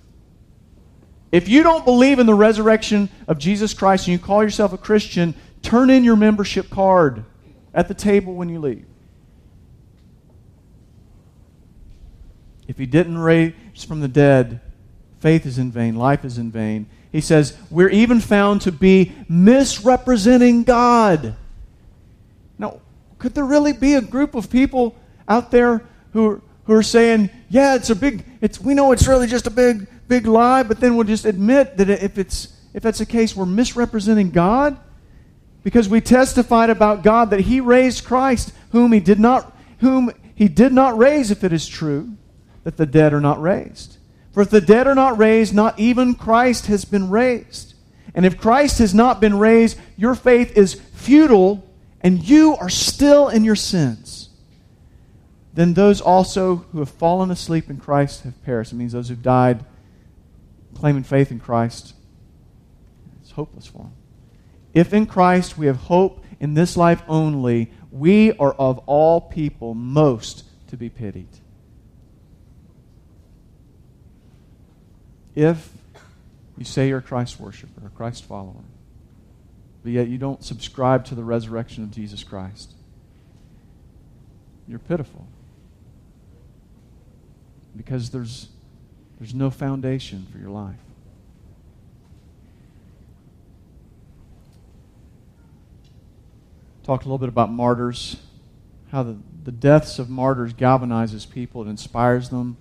If 1.30 1.48
you 1.48 1.62
don't 1.62 1.84
believe 1.84 2.18
in 2.18 2.26
the 2.26 2.34
resurrection 2.34 3.08
of 3.28 3.38
Jesus 3.38 3.72
Christ 3.72 4.08
and 4.08 4.12
you 4.14 4.18
call 4.18 4.42
yourself 4.42 4.72
a 4.72 4.78
Christian, 4.78 5.32
turn 5.62 5.90
in 5.90 6.02
your 6.02 6.16
membership 6.16 6.70
card 6.70 7.24
at 7.72 7.86
the 7.86 7.94
table 7.94 8.34
when 8.34 8.48
you 8.48 8.58
leave. 8.58 8.89
If 12.70 12.78
he 12.78 12.86
didn't 12.86 13.18
raise 13.18 13.52
from 13.84 13.98
the 13.98 14.06
dead, 14.06 14.60
faith 15.18 15.44
is 15.44 15.58
in 15.58 15.72
vain, 15.72 15.96
life 15.96 16.24
is 16.24 16.38
in 16.38 16.52
vain. 16.52 16.86
He 17.10 17.20
says, 17.20 17.58
We're 17.68 17.88
even 17.88 18.20
found 18.20 18.60
to 18.60 18.70
be 18.70 19.10
misrepresenting 19.28 20.62
God. 20.62 21.34
Now, 22.60 22.80
could 23.18 23.34
there 23.34 23.44
really 23.44 23.72
be 23.72 23.94
a 23.94 24.00
group 24.00 24.36
of 24.36 24.50
people 24.50 24.94
out 25.28 25.50
there 25.50 25.82
who, 26.12 26.40
who 26.66 26.72
are 26.74 26.82
saying, 26.84 27.30
Yeah, 27.48 27.74
it's 27.74 27.90
a 27.90 27.96
big, 27.96 28.24
it's, 28.40 28.60
we 28.60 28.74
know 28.74 28.92
it's 28.92 29.08
really 29.08 29.26
just 29.26 29.48
a 29.48 29.50
big, 29.50 29.88
big 30.06 30.28
lie, 30.28 30.62
but 30.62 30.78
then 30.78 30.94
we'll 30.94 31.04
just 31.04 31.24
admit 31.24 31.76
that 31.76 31.90
if, 31.90 32.18
it's, 32.18 32.56
if 32.72 32.84
that's 32.84 33.00
the 33.00 33.06
case, 33.06 33.34
we're 33.34 33.46
misrepresenting 33.46 34.30
God? 34.30 34.78
Because 35.64 35.88
we 35.88 36.00
testified 36.00 36.70
about 36.70 37.02
God 37.02 37.30
that 37.30 37.40
He 37.40 37.60
raised 37.60 38.04
Christ, 38.04 38.52
whom 38.70 38.92
He 38.92 39.00
did 39.00 39.18
not, 39.18 39.58
whom 39.80 40.12
He 40.36 40.46
did 40.46 40.72
not 40.72 40.96
raise, 40.96 41.32
if 41.32 41.42
it 41.42 41.52
is 41.52 41.66
true 41.66 42.16
that 42.64 42.76
the 42.76 42.86
dead 42.86 43.12
are 43.12 43.20
not 43.20 43.40
raised. 43.40 43.98
For 44.32 44.42
if 44.42 44.50
the 44.50 44.60
dead 44.60 44.86
are 44.86 44.94
not 44.94 45.18
raised, 45.18 45.54
not 45.54 45.78
even 45.78 46.14
Christ 46.14 46.66
has 46.66 46.84
been 46.84 47.10
raised. 47.10 47.74
And 48.14 48.24
if 48.26 48.38
Christ 48.38 48.78
has 48.78 48.94
not 48.94 49.20
been 49.20 49.38
raised, 49.38 49.78
your 49.96 50.14
faith 50.14 50.56
is 50.56 50.74
futile 50.74 51.66
and 52.00 52.26
you 52.26 52.56
are 52.56 52.68
still 52.68 53.28
in 53.28 53.44
your 53.44 53.56
sins. 53.56 54.30
Then 55.52 55.74
those 55.74 56.00
also 56.00 56.56
who 56.72 56.78
have 56.78 56.90
fallen 56.90 57.30
asleep 57.30 57.68
in 57.68 57.78
Christ 57.78 58.22
have 58.22 58.42
perished. 58.44 58.72
It 58.72 58.76
means 58.76 58.92
those 58.92 59.08
who've 59.08 59.22
died 59.22 59.64
claiming 60.74 61.02
faith 61.02 61.30
in 61.30 61.40
Christ. 61.40 61.94
It's 63.20 63.32
hopeless 63.32 63.66
for 63.66 63.78
them. 63.78 63.92
If 64.72 64.94
in 64.94 65.06
Christ 65.06 65.58
we 65.58 65.66
have 65.66 65.76
hope 65.76 66.24
in 66.38 66.54
this 66.54 66.76
life 66.76 67.02
only, 67.08 67.70
we 67.90 68.32
are 68.34 68.52
of 68.52 68.78
all 68.86 69.20
people 69.20 69.74
most 69.74 70.44
to 70.68 70.76
be 70.76 70.88
pitied. 70.88 71.28
If 75.34 75.70
you 76.58 76.64
say 76.64 76.88
you're 76.88 76.98
a 76.98 77.02
Christ 77.02 77.40
worshiper, 77.40 77.86
a 77.86 77.90
Christ 77.90 78.24
follower, 78.24 78.64
but 79.82 79.92
yet 79.92 80.08
you 80.08 80.18
don't 80.18 80.44
subscribe 80.44 81.04
to 81.06 81.14
the 81.14 81.24
resurrection 81.24 81.82
of 81.82 81.90
Jesus 81.90 82.22
Christ, 82.22 82.74
you're 84.68 84.78
pitiful. 84.78 85.26
Because 87.76 88.10
there's, 88.10 88.48
there's 89.18 89.32
no 89.32 89.50
foundation 89.50 90.26
for 90.30 90.38
your 90.38 90.50
life. 90.50 90.76
Talked 96.84 97.04
a 97.04 97.08
little 97.08 97.18
bit 97.18 97.28
about 97.28 97.50
martyrs, 97.50 98.16
how 98.90 99.04
the, 99.04 99.16
the 99.44 99.52
deaths 99.52 99.98
of 99.98 100.10
martyrs 100.10 100.52
galvanizes 100.52 101.30
people, 101.30 101.62
it 101.62 101.68
inspires 101.68 102.28
them 102.30 102.56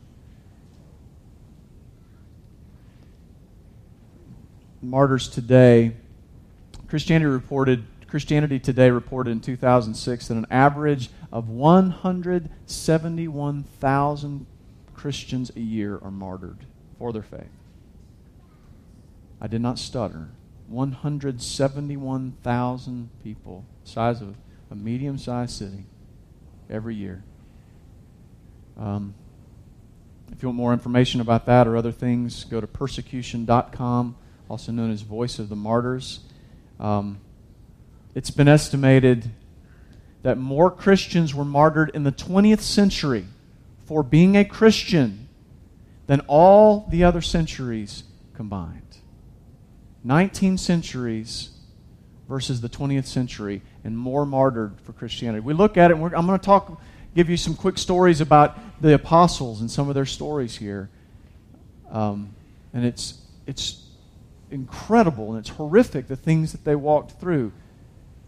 martyrs 4.82 5.28
today, 5.28 5.94
Christianity 6.88 7.30
reported 7.30 7.86
Christianity 8.10 8.60
Today 8.60 8.90
reported 8.90 9.30
in 9.30 9.40
2006 9.40 10.28
that 10.28 10.36
an 10.36 10.48
average 10.50 11.12
of 11.32 11.48
171,000 11.48 14.48
Christians 14.96 15.52
a 15.56 15.60
year 15.60 16.00
are 16.02 16.10
martyred 16.10 16.66
for 16.98 17.14
their 17.14 17.22
faith. 17.22 17.52
I 19.40 19.46
did 19.46 19.62
not 19.62 19.78
stutter. 19.78 20.30
171,000 20.68 23.10
people, 23.24 23.64
size 23.84 24.22
of 24.22 24.36
a 24.72 24.76
medium-sized 24.76 25.52
city, 25.52 25.86
every 26.68 26.96
year. 26.96 27.24
Um, 28.78 29.14
if 30.32 30.42
you 30.42 30.50
want 30.50 30.58
more 30.58 30.74
information 30.74 31.22
about 31.22 31.46
that 31.46 31.68
or 31.68 31.78
other 31.78 31.92
things, 31.92 32.44
go 32.44 32.60
to 32.60 32.66
persecution.com 32.68 34.16
also 34.50 34.72
known 34.72 34.90
as 34.92 35.02
Voice 35.02 35.38
of 35.38 35.48
the 35.48 35.56
Martyrs. 35.56 36.22
Um, 36.80 37.20
it's 38.16 38.32
been 38.32 38.48
estimated 38.48 39.30
that 40.24 40.38
more 40.38 40.72
Christians 40.72 41.36
were 41.36 41.46
martyred 41.46 41.92
in 41.94 42.04
the 42.04 42.12
20th 42.12 42.62
century 42.62 43.26
for 43.86 44.02
being 44.02 44.36
a 44.36 44.44
Christian 44.44 45.30
than 46.08 46.22
all 46.22 46.88
the 46.90 47.04
other 47.04 47.22
centuries 47.22 48.04
combined. 48.34 48.98
19 50.04 50.58
centuries 50.58 51.52
versus 52.28 52.62
the 52.62 52.70
20th 52.70 53.06
century, 53.06 53.62
and 53.84 53.98
more 53.98 54.26
martyred 54.26 54.74
for 54.84 54.94
Christianity. 54.94 55.42
We 55.42 55.54
look 55.54 55.78
at 55.78 55.92
it, 55.92 55.96
I'm 55.96 56.10
going 56.10 56.40
to 56.40 56.46
talk, 56.46 56.80
give 57.16 57.30
you 57.30 57.38
some 57.38 57.56
quick 57.56 57.78
stories 57.78 58.22
about 58.22 58.58
the 58.82 58.94
apostles 58.94 59.62
and 59.62 59.70
some 59.70 59.90
of 59.90 59.96
their 59.96 60.06
stories 60.06 60.56
here. 60.56 60.90
Um, 61.92 62.34
and 62.72 62.86
it's, 62.86 63.20
it's 63.48 63.89
incredible 64.52 65.30
and 65.30 65.40
it's 65.40 65.50
horrific 65.50 66.08
the 66.08 66.16
things 66.16 66.52
that 66.52 66.64
they 66.66 66.76
walked 66.76 67.20
through. 67.20 67.52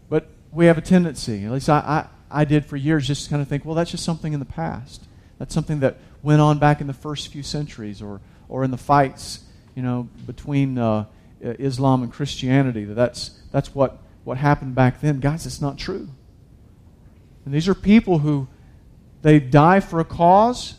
But 0.08 0.28
we 0.50 0.66
have 0.66 0.78
a 0.78 0.82
tendency, 0.82 1.44
at 1.44 1.52
least 1.52 1.68
I, 1.68 2.08
I, 2.30 2.40
I 2.42 2.44
did 2.44 2.64
for 2.64 2.76
years, 2.76 3.06
just 3.06 3.30
kind 3.30 3.42
of 3.42 3.48
think, 3.48 3.64
well, 3.64 3.74
that's 3.74 3.90
just 3.90 4.04
something 4.04 4.32
in 4.32 4.40
the 4.40 4.46
past. 4.46 5.04
That's 5.38 5.54
something 5.54 5.80
that 5.80 5.98
went 6.22 6.40
on 6.40 6.58
back 6.58 6.80
in 6.80 6.86
the 6.86 6.92
first 6.92 7.28
few 7.28 7.42
centuries 7.42 8.00
or, 8.00 8.20
or 8.48 8.64
in 8.64 8.70
the 8.70 8.76
fights, 8.76 9.40
you 9.74 9.82
know, 9.82 10.08
between 10.26 10.78
uh, 10.78 11.06
Islam 11.40 12.02
and 12.02 12.12
Christianity. 12.12 12.84
That 12.84 12.94
that's, 12.94 13.40
that's 13.50 13.74
what, 13.74 13.98
what 14.24 14.38
happened 14.38 14.74
back 14.74 15.00
then. 15.00 15.20
Guys, 15.20 15.46
it's 15.46 15.60
not 15.60 15.78
true. 15.78 16.08
And 17.44 17.52
these 17.52 17.68
are 17.68 17.74
people 17.74 18.20
who 18.20 18.46
they 19.22 19.40
die 19.40 19.80
for 19.80 20.00
a 20.00 20.04
cause 20.04 20.74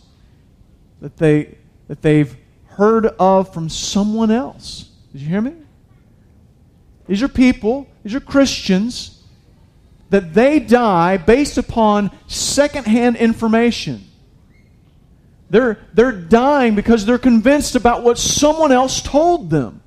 that, 1.01 1.17
they, 1.17 1.57
that 1.87 2.01
they've 2.01 2.35
heard 2.65 3.05
of 3.05 3.53
from 3.53 3.69
someone 3.69 4.31
else. 4.31 4.89
Did 5.13 5.21
you 5.21 5.29
hear 5.29 5.41
me? 5.41 5.53
These 7.07 7.21
are 7.21 7.27
people, 7.27 7.87
these 8.03 8.15
are 8.15 8.19
Christians, 8.19 9.23
that 10.09 10.33
they 10.33 10.59
die 10.59 11.17
based 11.17 11.57
upon 11.57 12.11
secondhand 12.27 13.15
information. 13.17 14.03
They're, 15.49 15.77
they're 15.93 16.11
dying 16.11 16.73
because 16.75 17.05
they're 17.05 17.19
convinced 17.19 17.75
about 17.75 18.03
what 18.03 18.17
someone 18.17 18.71
else 18.71 19.01
told 19.01 19.49
them. 19.49 19.81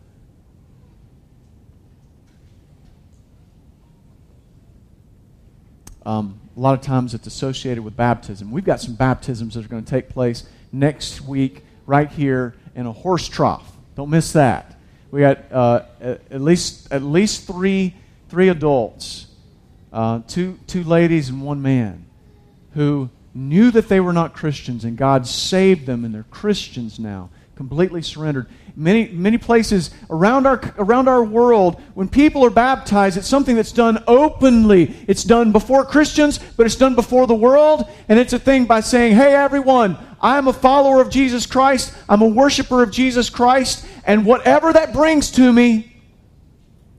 Um, 6.04 6.40
a 6.56 6.60
lot 6.60 6.78
of 6.78 6.82
times 6.82 7.14
it's 7.14 7.26
associated 7.26 7.82
with 7.82 7.96
baptism. 7.96 8.52
We've 8.52 8.64
got 8.64 8.80
some 8.80 8.94
baptisms 8.94 9.54
that 9.54 9.64
are 9.64 9.68
going 9.68 9.82
to 9.82 9.90
take 9.90 10.08
place 10.08 10.44
next 10.70 11.20
week 11.20 11.64
right 11.84 12.10
here 12.10 12.54
in 12.76 12.86
a 12.86 12.92
horse 12.92 13.28
trough. 13.28 13.76
Don't 13.96 14.10
miss 14.10 14.32
that. 14.34 14.75
We 15.10 15.20
got 15.20 15.52
uh, 15.52 15.82
at 16.00 16.40
least 16.40 16.92
at 16.92 17.02
least 17.02 17.46
three 17.46 17.94
three 18.28 18.48
adults, 18.48 19.26
uh, 19.92 20.20
two 20.26 20.58
two 20.66 20.84
ladies 20.84 21.28
and 21.28 21.42
one 21.42 21.62
man, 21.62 22.06
who 22.74 23.10
knew 23.34 23.70
that 23.70 23.88
they 23.88 24.00
were 24.00 24.12
not 24.12 24.34
Christians 24.34 24.84
and 24.84 24.96
God 24.96 25.26
saved 25.26 25.86
them 25.86 26.04
and 26.04 26.14
they're 26.14 26.24
Christians 26.24 26.98
now, 26.98 27.28
completely 27.56 28.02
surrendered. 28.02 28.46
Many, 28.76 29.08
many 29.08 29.38
places 29.38 29.90
around 30.10 30.46
our, 30.46 30.60
around 30.76 31.08
our 31.08 31.24
world, 31.24 31.80
when 31.94 32.06
people 32.06 32.44
are 32.44 32.50
baptized, 32.50 33.16
it's 33.16 33.26
something 33.26 33.56
that's 33.56 33.72
done 33.72 34.04
openly. 34.06 34.94
It's 35.08 35.24
done 35.24 35.52
before 35.52 35.86
Christians, 35.86 36.38
but 36.38 36.66
it's 36.66 36.76
done 36.76 36.94
before 36.94 37.26
the 37.26 37.34
world. 37.34 37.88
And 38.08 38.18
it's 38.18 38.34
a 38.34 38.38
thing 38.38 38.66
by 38.66 38.80
saying, 38.80 39.14
hey, 39.16 39.34
everyone, 39.34 39.96
I'm 40.20 40.48
a 40.48 40.52
follower 40.52 41.00
of 41.00 41.08
Jesus 41.08 41.46
Christ. 41.46 41.94
I'm 42.08 42.20
a 42.20 42.28
worshiper 42.28 42.82
of 42.82 42.90
Jesus 42.90 43.30
Christ. 43.30 43.86
And 44.04 44.26
whatever 44.26 44.72
that 44.74 44.92
brings 44.92 45.30
to 45.32 45.52
me, 45.52 45.96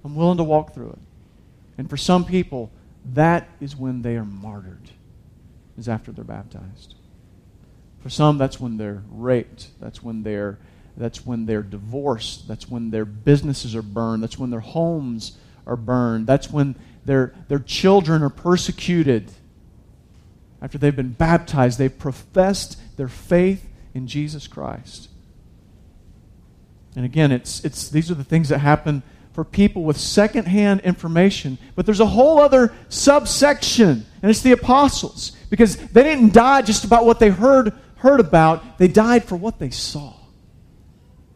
I'm 0.04 0.16
willing 0.16 0.38
to 0.38 0.44
walk 0.44 0.74
through 0.74 0.90
it. 0.90 1.00
And 1.78 1.88
for 1.88 1.98
some 1.98 2.26
people, 2.26 2.72
that 3.14 3.48
is 3.62 3.76
when 3.76 4.02
they 4.02 4.16
are 4.16 4.26
martyred, 4.26 4.90
is 5.78 5.88
after 5.88 6.12
they're 6.12 6.24
baptized. 6.24 6.96
For 8.02 8.10
some, 8.10 8.38
that's 8.38 8.60
when 8.60 8.78
they're 8.78 9.04
raped. 9.10 9.68
That's 9.80 10.04
when 10.04 10.24
they're 10.24 10.60
that's 10.98 11.26
when 11.26 11.46
they're 11.46 11.62
divorced. 11.62 12.48
That's 12.48 12.68
when 12.68 12.90
their 12.90 13.06
businesses 13.06 13.76
are 13.76 13.84
burned. 13.84 14.24
That's 14.24 14.40
when 14.40 14.50
their 14.50 14.60
homes 14.60 15.38
are 15.68 15.76
burned. 15.76 16.26
That's 16.26 16.50
when 16.50 16.76
their, 17.06 17.34
their 17.48 17.60
children 17.60 18.24
are 18.24 18.30
persecuted. 18.30 19.32
After 20.60 20.80
they've 20.80 20.96
been 20.96 21.14
baptized, 21.14 21.78
they've 21.78 21.98
professed 21.98 22.80
their 22.98 23.08
faith 23.08 23.70
in 23.94 24.08
Jesus 24.08 24.48
Christ. 24.48 25.10
And 26.96 27.06
again, 27.06 27.32
it's, 27.32 27.64
it's, 27.64 27.90
these 27.90 28.10
are 28.10 28.16
the 28.16 28.24
things 28.24 28.50
that 28.50 28.58
happen 28.58 29.04
for 29.34 29.44
people 29.44 29.84
with 29.84 29.98
secondhand 29.98 30.82
information. 30.82 31.60
But 31.76 31.86
there's 31.86 32.00
a 32.00 32.08
whole 32.08 32.40
other 32.40 32.74
subsection, 32.90 34.04
and 34.24 34.32
it's 34.32 34.42
the 34.42 34.54
apostles. 34.54 35.34
Because 35.52 35.78
they 35.78 36.02
didn't 36.02 36.34
die 36.34 36.64
just 36.64 36.84
about 36.84 37.06
what 37.06 37.20
they 37.20 37.30
heard, 37.30 37.72
heard 37.98 38.20
about, 38.20 38.78
they 38.78 38.88
died 38.88 39.24
for 39.24 39.36
what 39.36 39.60
they 39.60 39.70
saw. 39.70 40.14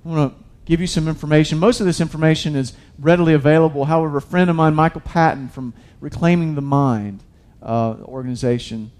I 0.05 0.09
want 0.09 0.33
to 0.33 0.43
give 0.65 0.81
you 0.81 0.87
some 0.87 1.07
information. 1.07 1.59
Most 1.59 1.79
of 1.79 1.85
this 1.85 2.01
information 2.01 2.55
is 2.55 2.73
readily 2.99 3.33
available. 3.33 3.85
However, 3.85 4.17
a 4.17 4.21
friend 4.21 4.49
of 4.49 4.55
mine, 4.55 4.73
Michael 4.75 5.01
Patton 5.01 5.49
from 5.49 5.73
Reclaiming 5.99 6.55
the 6.55 6.61
Mind 6.61 7.23
uh, 7.61 7.95
organization, 8.03 8.91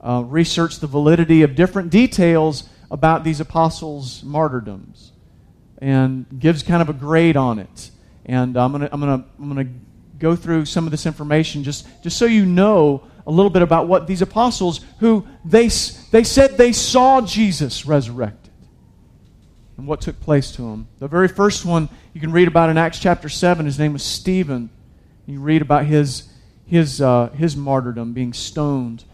uh, 0.00 0.24
researched 0.26 0.80
the 0.80 0.86
validity 0.86 1.42
of 1.42 1.54
different 1.54 1.90
details 1.90 2.68
about 2.90 3.22
these 3.22 3.40
apostles' 3.40 4.22
martyrdoms 4.24 5.12
and 5.78 6.26
gives 6.38 6.62
kind 6.62 6.82
of 6.82 6.88
a 6.88 6.92
grade 6.92 7.36
on 7.36 7.58
it. 7.58 7.90
And 8.26 8.56
I'm 8.56 8.72
going 8.72 8.82
to 8.82 8.92
I'm 8.92 9.00
gonna, 9.00 9.24
I'm 9.38 9.48
gonna 9.48 9.68
go 10.18 10.36
through 10.36 10.66
some 10.66 10.84
of 10.84 10.90
this 10.90 11.06
information 11.06 11.64
just, 11.64 11.86
just 12.02 12.18
so 12.18 12.26
you 12.26 12.44
know 12.44 13.02
a 13.26 13.30
little 13.30 13.50
bit 13.50 13.62
about 13.62 13.88
what 13.88 14.06
these 14.06 14.22
apostles, 14.22 14.80
who 14.98 15.26
they, 15.44 15.68
they 16.10 16.24
said 16.24 16.56
they 16.56 16.72
saw 16.72 17.20
Jesus 17.20 17.86
resurrected 17.86 18.52
and 19.76 19.86
what 19.86 20.00
took 20.00 20.20
place 20.20 20.52
to 20.52 20.62
him. 20.68 20.88
The 20.98 21.08
very 21.08 21.28
first 21.28 21.64
one 21.64 21.88
you 22.12 22.20
can 22.20 22.32
read 22.32 22.48
about 22.48 22.70
in 22.70 22.76
Acts 22.76 22.98
chapter 22.98 23.28
7. 23.28 23.64
His 23.64 23.78
name 23.78 23.92
was 23.92 24.02
Stephen. 24.02 24.70
You 25.26 25.40
read 25.40 25.62
about 25.62 25.86
his, 25.86 26.28
his, 26.66 27.00
uh, 27.00 27.30
his 27.30 27.56
martyrdom, 27.56 28.12
being 28.12 28.32
stoned 28.32 29.04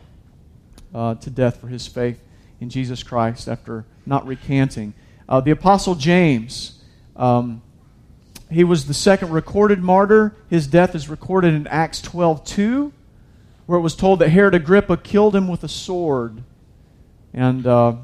uh, 0.95 1.15
to 1.17 1.31
death 1.31 1.61
for 1.61 1.69
his 1.69 1.87
faith 1.87 2.21
in 2.61 2.71
Jesus 2.71 3.03
Christ 3.03 3.49
after 3.49 3.85
not 4.07 4.27
recanting. 4.27 4.95
Uh, 5.29 5.41
the 5.41 5.51
Apostle 5.51 5.95
James, 5.95 6.83
um, 7.17 7.63
he 8.51 8.65
was 8.65 8.87
the 8.87 8.95
second 8.95 9.31
recorded 9.31 9.83
martyr. 9.83 10.37
His 10.49 10.67
death 10.67 10.95
is 10.95 11.09
recorded 11.09 11.55
in 11.55 11.67
Acts 11.67 12.01
12 12.01 12.45
2, 12.45 12.93
where 13.67 13.79
it 13.79 13.83
was 13.83 13.97
told 13.97 14.21
that 14.21 14.31
Herod 14.31 14.55
Agrippa 14.55 14.97
killed 14.97 15.35
him 15.35 15.49
with 15.49 15.65
a 15.65 15.69
sword. 15.69 16.43
And, 17.35 17.67
uh, 17.67 17.97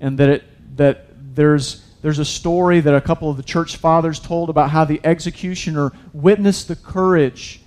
and 0.00 0.18
that, 0.18 0.28
it, 0.28 0.76
that 0.76 1.34
there's, 1.34 1.86
there's 2.00 2.18
a 2.18 2.24
story 2.24 2.80
that 2.80 2.94
a 2.94 3.00
couple 3.00 3.30
of 3.30 3.36
the 3.36 3.42
church 3.42 3.76
fathers 3.76 4.18
told 4.18 4.50
about 4.50 4.70
how 4.70 4.84
the 4.84 5.00
executioner 5.04 5.92
witnessed 6.12 6.68
the 6.68 6.76
courage 6.76 7.60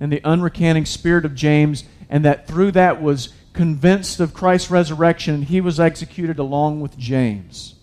and 0.00 0.10
the 0.10 0.20
unrecanting 0.20 0.86
spirit 0.86 1.24
of 1.24 1.34
James, 1.34 1.84
and 2.08 2.24
that 2.24 2.46
through 2.46 2.72
that 2.72 3.02
was 3.02 3.32
convinced 3.52 4.18
of 4.18 4.32
Christ's 4.32 4.70
resurrection, 4.70 5.34
and 5.34 5.44
he 5.44 5.60
was 5.60 5.78
executed 5.78 6.38
along 6.38 6.80
with 6.80 6.96
James. 6.96 7.74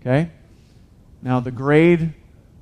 Okay? 0.00 0.30
Now, 1.20 1.38
the 1.40 1.50
grade 1.50 2.14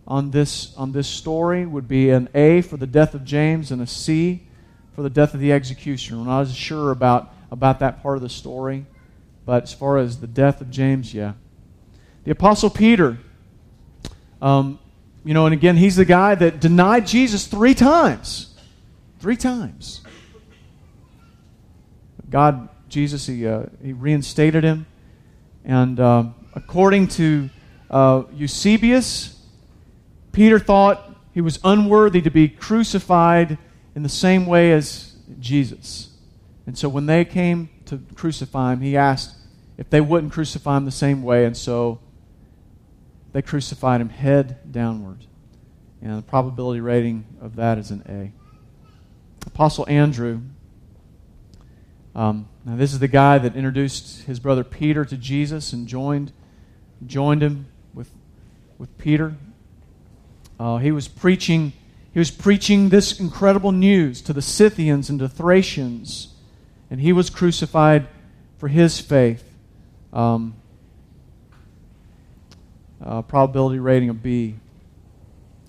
on 0.06 0.32
this, 0.32 0.74
on 0.76 0.92
this 0.92 1.06
story 1.06 1.64
would 1.64 1.88
be 1.88 2.10
an 2.10 2.28
A 2.34 2.60
for 2.62 2.76
the 2.76 2.86
death 2.86 3.14
of 3.14 3.24
James 3.24 3.70
and 3.70 3.80
a 3.80 3.86
C 3.86 4.46
for 4.94 5.02
the 5.02 5.10
death 5.10 5.34
of 5.34 5.40
the 5.40 5.52
executioner. 5.52 6.20
We're 6.20 6.26
not 6.26 6.42
as 6.42 6.54
sure 6.54 6.90
about, 6.90 7.32
about 7.50 7.78
that 7.80 8.02
part 8.02 8.16
of 8.16 8.22
the 8.22 8.28
story, 8.28 8.86
but 9.46 9.64
as 9.64 9.72
far 9.72 9.98
as 9.98 10.20
the 10.20 10.26
death 10.26 10.60
of 10.60 10.70
James, 10.70 11.14
yeah. 11.14 11.34
The 12.24 12.32
Apostle 12.32 12.70
Peter, 12.70 13.18
um, 14.42 14.78
you 15.24 15.34
know, 15.34 15.46
and 15.46 15.52
again, 15.52 15.76
he's 15.76 15.96
the 15.96 16.04
guy 16.04 16.34
that 16.34 16.60
denied 16.60 17.06
Jesus 17.06 17.46
three 17.46 17.74
times. 17.74 18.54
Three 19.20 19.36
times. 19.36 20.02
God, 22.28 22.68
Jesus, 22.88 23.26
he, 23.26 23.46
uh, 23.46 23.64
he 23.82 23.92
reinstated 23.92 24.64
him. 24.64 24.86
And 25.64 25.98
uh, 25.98 26.24
according 26.54 27.08
to 27.08 27.50
uh, 27.90 28.22
Eusebius, 28.34 29.40
Peter 30.32 30.58
thought 30.58 31.14
he 31.32 31.40
was 31.40 31.58
unworthy 31.64 32.20
to 32.22 32.30
be 32.30 32.48
crucified 32.48 33.58
in 33.94 34.02
the 34.02 34.08
same 34.08 34.46
way 34.46 34.72
as 34.72 35.16
Jesus. 35.38 36.10
And 36.66 36.76
so 36.76 36.88
when 36.88 37.06
they 37.06 37.24
came 37.24 37.68
to 37.86 38.00
crucify 38.14 38.72
him, 38.72 38.80
he 38.80 38.96
asked 38.96 39.36
if 39.76 39.90
they 39.90 40.00
wouldn't 40.00 40.32
crucify 40.32 40.76
him 40.76 40.84
the 40.84 40.90
same 40.90 41.22
way. 41.22 41.44
And 41.44 41.56
so 41.56 42.00
they 43.32 43.42
crucified 43.42 44.00
him 44.00 44.08
head 44.08 44.70
downward. 44.70 45.24
And 46.02 46.18
the 46.18 46.22
probability 46.22 46.80
rating 46.80 47.26
of 47.40 47.56
that 47.56 47.78
is 47.78 47.90
an 47.90 48.02
A. 48.08 48.32
Apostle 49.46 49.86
Andrew. 49.88 50.40
Um, 52.14 52.48
now, 52.64 52.76
this 52.76 52.92
is 52.92 52.98
the 52.98 53.08
guy 53.08 53.38
that 53.38 53.56
introduced 53.56 54.24
his 54.24 54.40
brother 54.40 54.64
Peter 54.64 55.04
to 55.04 55.16
Jesus 55.16 55.72
and 55.72 55.86
joined, 55.86 56.32
joined 57.06 57.42
him 57.42 57.66
with, 57.94 58.10
with 58.78 58.96
Peter. 58.98 59.34
Uh, 60.58 60.76
he 60.78 60.92
was 60.92 61.08
preaching. 61.08 61.72
He 62.12 62.18
was 62.18 62.30
preaching 62.30 62.88
this 62.88 63.20
incredible 63.20 63.72
news 63.72 64.20
to 64.22 64.32
the 64.32 64.42
Scythians 64.42 65.10
and 65.10 65.18
to 65.20 65.28
Thracians, 65.28 66.34
and 66.90 67.00
he 67.00 67.12
was 67.12 67.30
crucified 67.30 68.08
for 68.58 68.68
his 68.68 69.00
faith. 69.00 69.44
Um, 70.12 70.54
uh, 73.02 73.22
probability 73.22 73.78
rating 73.78 74.08
of 74.08 74.22
B. 74.22 74.56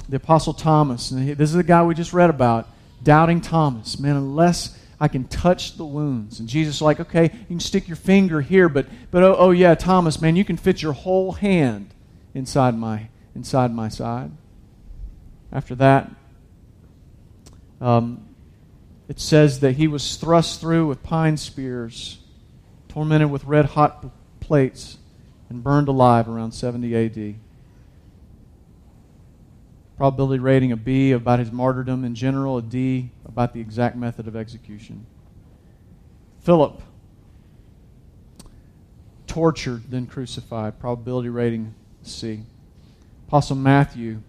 The 0.10 0.18
Apostle 0.18 0.54
Thomas, 0.54 1.12
and 1.12 1.38
this 1.38 1.50
is 1.50 1.56
the 1.56 1.64
guy 1.64 1.84
we 1.84 1.96
just 1.96 2.12
read 2.12 2.30
about, 2.30 2.68
doubting 3.04 3.40
Thomas. 3.40 4.00
Man, 4.00 4.16
unless 4.16 4.78
I 5.00 5.08
can 5.08 5.24
touch 5.24 5.78
the 5.78 5.86
wounds. 5.86 6.40
And 6.40 6.48
Jesus 6.48 6.76
is 6.76 6.82
like, 6.82 7.00
okay, 7.00 7.24
you 7.24 7.48
can 7.48 7.60
stick 7.60 7.88
your 7.88 7.96
finger 7.96 8.42
here, 8.42 8.68
but, 8.68 8.88
but 9.10 9.24
oh, 9.24 9.36
oh 9.36 9.52
yeah, 9.52 9.74
Thomas, 9.74 10.22
man, 10.22 10.36
you 10.36 10.46
can 10.46 10.58
fit 10.58 10.82
your 10.82 10.94
whole 10.94 11.32
hand 11.32 11.94
inside 12.34 12.78
my, 12.78 13.08
inside 13.34 13.74
my 13.74 13.90
side. 13.90 14.32
After 15.52 15.74
that, 15.76 16.12
um, 17.82 18.28
it 19.10 19.20
says 19.20 19.60
that 19.60 19.74
he 19.74 19.88
was 19.88 20.16
thrust 20.16 20.62
through 20.62 20.88
with 20.88 21.04
pine 21.04 21.36
spears, 21.36 22.20
tormented 22.88 23.30
with 23.32 23.44
red 23.44 23.66
hot 23.66 24.06
plates, 24.40 24.98
and 25.50 25.64
burned 25.64 25.90
alive 25.90 26.30
around 26.30 26.54
70 26.54 26.96
AD. 26.96 27.36
Probability 29.98 30.40
rating 30.40 30.72
a 30.72 30.78
B 30.78 31.12
about 31.12 31.40
his 31.40 31.52
martyrdom 31.52 32.06
in 32.06 32.16
general, 32.16 32.58
a 32.58 32.62
D 32.62 33.12
about 33.26 33.54
the 33.54 33.60
exact 33.60 33.98
method 33.98 34.28
of 34.28 34.36
execution. 34.36 35.06
Philip, 36.40 36.82
tortured, 39.28 39.84
then 39.90 40.08
crucified. 40.08 40.80
Probability 40.80 41.30
rating 41.30 41.76
C. 42.04 42.44
Apostle 43.28 43.58
Matthew 43.58 44.22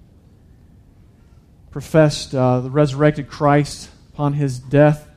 professed 1.72 2.34
uh, 2.34 2.60
the 2.60 2.70
resurrected 2.70 3.28
Christ 3.28 3.90
upon 4.12 4.34
his 4.34 4.58
death 4.58 5.08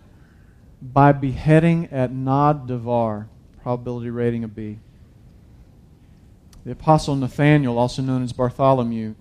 by 0.81 1.11
beheading 1.11 1.89
at 1.91 2.11
Nod 2.11 2.67
Devar, 2.67 3.27
probability 3.61 4.09
rating 4.09 4.45
of 4.45 4.55
B. 4.55 4.79
The 6.65 6.71
apostle 6.71 7.15
Nathaniel, 7.15 7.77
also 7.77 8.01
known 8.01 8.23
as 8.23 8.31
Bartholomew, 8.31 9.15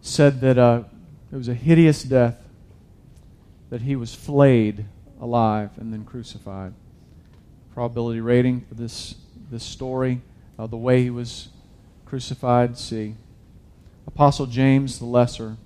said 0.00 0.40
that 0.40 0.56
uh, 0.56 0.84
it 1.32 1.36
was 1.36 1.48
a 1.48 1.54
hideous 1.54 2.04
death, 2.04 2.40
that 3.70 3.82
he 3.82 3.96
was 3.96 4.14
flayed 4.14 4.86
alive 5.20 5.70
and 5.76 5.92
then 5.92 6.04
crucified. 6.04 6.72
Probability 7.74 8.20
rating 8.20 8.60
for 8.62 8.74
this, 8.74 9.16
this 9.50 9.64
story, 9.64 10.22
uh, 10.58 10.66
the 10.66 10.76
way 10.76 11.02
he 11.02 11.10
was 11.10 11.48
crucified, 12.06 12.78
C. 12.78 13.16
Apostle 14.14 14.46
James 14.46 14.98
the 14.98 15.04
Lesser 15.04 15.56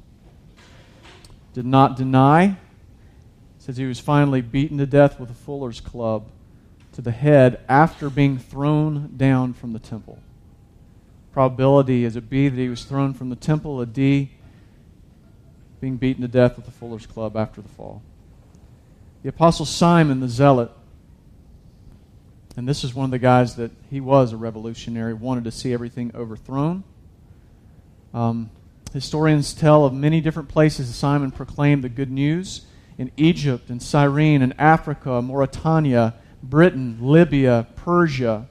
did 1.55 1.65
not 1.65 1.97
deny, 1.97 2.57
says 3.59 3.79
he 3.79 3.87
was 3.87 3.99
finally 3.99 4.43
beaten 4.43 4.77
to 4.79 4.87
death 4.87 5.19
with 5.19 5.31
a 5.31 5.35
fuller's 5.35 5.81
club 5.81 6.29
to 6.93 7.01
the 7.01 7.11
head 7.11 7.61
after 7.69 8.11
being 8.11 8.39
thrown 8.39 9.17
down 9.17 9.55
from 9.55 9.73
the 9.73 9.79
temple. 9.79 10.19
Probability 11.33 12.05
is 12.05 12.17
a 12.17 12.21
B 12.21 12.49
that 12.49 12.57
he 12.57 12.69
was 12.69 12.85
thrown 12.85 13.15
from 13.15 13.31
the 13.31 13.37
temple, 13.37 13.81
a 13.81 13.87
D 13.87 14.33
being 15.81 15.97
beaten 15.97 16.21
to 16.21 16.29
death 16.29 16.57
with 16.57 16.69
a 16.69 16.71
fuller's 16.71 17.07
club 17.07 17.37
after 17.37 17.63
the 17.63 17.69
fall. 17.69 18.03
The 19.23 19.31
apostle 19.31 19.65
Simon 19.65 20.21
the 20.21 20.29
zealot 20.29 20.71
and 22.57 22.69
this 22.69 22.85
is 22.85 22.95
one 22.95 23.07
of 23.07 23.11
the 23.11 23.19
guys 23.19 23.57
that 23.57 23.73
he 23.91 24.01
was 24.01 24.33
a 24.33 24.37
revolutionary, 24.37 25.15
wanted 25.15 25.45
to 25.45 25.51
see 25.51 25.73
everything 25.73 26.13
overthrown. 26.15 26.85
Um, 28.15 28.51
historians 28.93 29.53
tell 29.53 29.85
of 29.85 29.93
many 29.93 30.21
different 30.21 30.49
places 30.49 30.95
Simon 30.95 31.33
proclaimed 31.33 31.83
the 31.83 31.89
good 31.89 32.13
news 32.13 32.65
in 32.97 33.11
Egypt 33.17 33.71
and 33.71 33.83
Cyrene 33.83 34.41
and 34.41 34.55
Africa, 34.57 35.21
Mauritania, 35.21 36.15
Britain, 36.41 36.99
Libya, 37.01 37.67
Persia. 37.75 38.47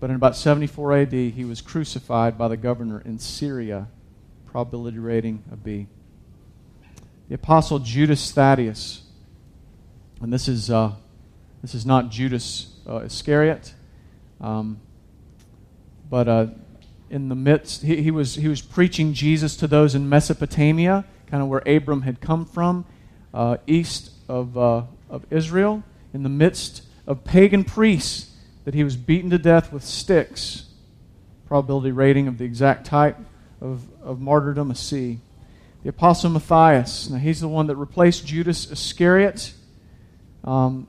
But 0.00 0.08
in 0.08 0.16
about 0.16 0.34
74 0.34 0.96
AD, 0.96 1.12
he 1.12 1.44
was 1.44 1.60
crucified 1.60 2.38
by 2.38 2.48
the 2.48 2.56
governor 2.56 3.02
in 3.04 3.18
Syria. 3.18 3.88
Probability 4.46 4.98
rating 4.98 5.44
a 5.52 5.56
B. 5.56 5.86
The 7.28 7.34
apostle 7.34 7.80
Judas 7.80 8.32
Thaddeus, 8.32 9.02
and 10.22 10.32
this 10.32 10.48
is, 10.48 10.70
uh, 10.70 10.92
this 11.60 11.74
is 11.74 11.84
not 11.84 12.10
Judas 12.10 12.72
uh, 12.88 12.96
Iscariot, 13.00 13.74
um, 14.40 14.80
but 16.08 16.26
uh, 16.26 16.46
in 17.10 17.28
the 17.28 17.34
midst, 17.34 17.82
he, 17.82 18.00
he, 18.02 18.10
was, 18.10 18.36
he 18.36 18.46
was 18.46 18.62
preaching 18.62 19.12
Jesus 19.12 19.56
to 19.56 19.66
those 19.66 19.96
in 19.96 20.08
Mesopotamia, 20.08 21.04
kind 21.26 21.42
of 21.42 21.48
where 21.48 21.62
Abram 21.66 22.02
had 22.02 22.20
come 22.20 22.44
from, 22.46 22.86
uh, 23.34 23.56
east 23.66 24.12
of, 24.28 24.56
uh, 24.56 24.84
of 25.10 25.26
Israel, 25.30 25.82
in 26.14 26.22
the 26.22 26.28
midst 26.28 26.84
of 27.06 27.24
pagan 27.24 27.64
priests 27.64 28.30
that 28.64 28.74
he 28.74 28.84
was 28.84 28.96
beaten 28.96 29.30
to 29.30 29.38
death 29.38 29.72
with 29.72 29.84
sticks. 29.84 30.66
Probability 31.46 31.90
rating 31.90 32.28
of 32.28 32.38
the 32.38 32.44
exact 32.44 32.86
type 32.86 33.18
of, 33.60 33.82
of 34.02 34.20
martyrdom, 34.20 34.70
a 34.70 34.74
C. 34.76 35.18
The 35.82 35.88
Apostle 35.88 36.30
Matthias, 36.30 37.10
now 37.10 37.18
he's 37.18 37.40
the 37.40 37.48
one 37.48 37.66
that 37.66 37.76
replaced 37.76 38.26
Judas 38.26 38.70
Iscariot. 38.70 39.52
Um, 40.44 40.86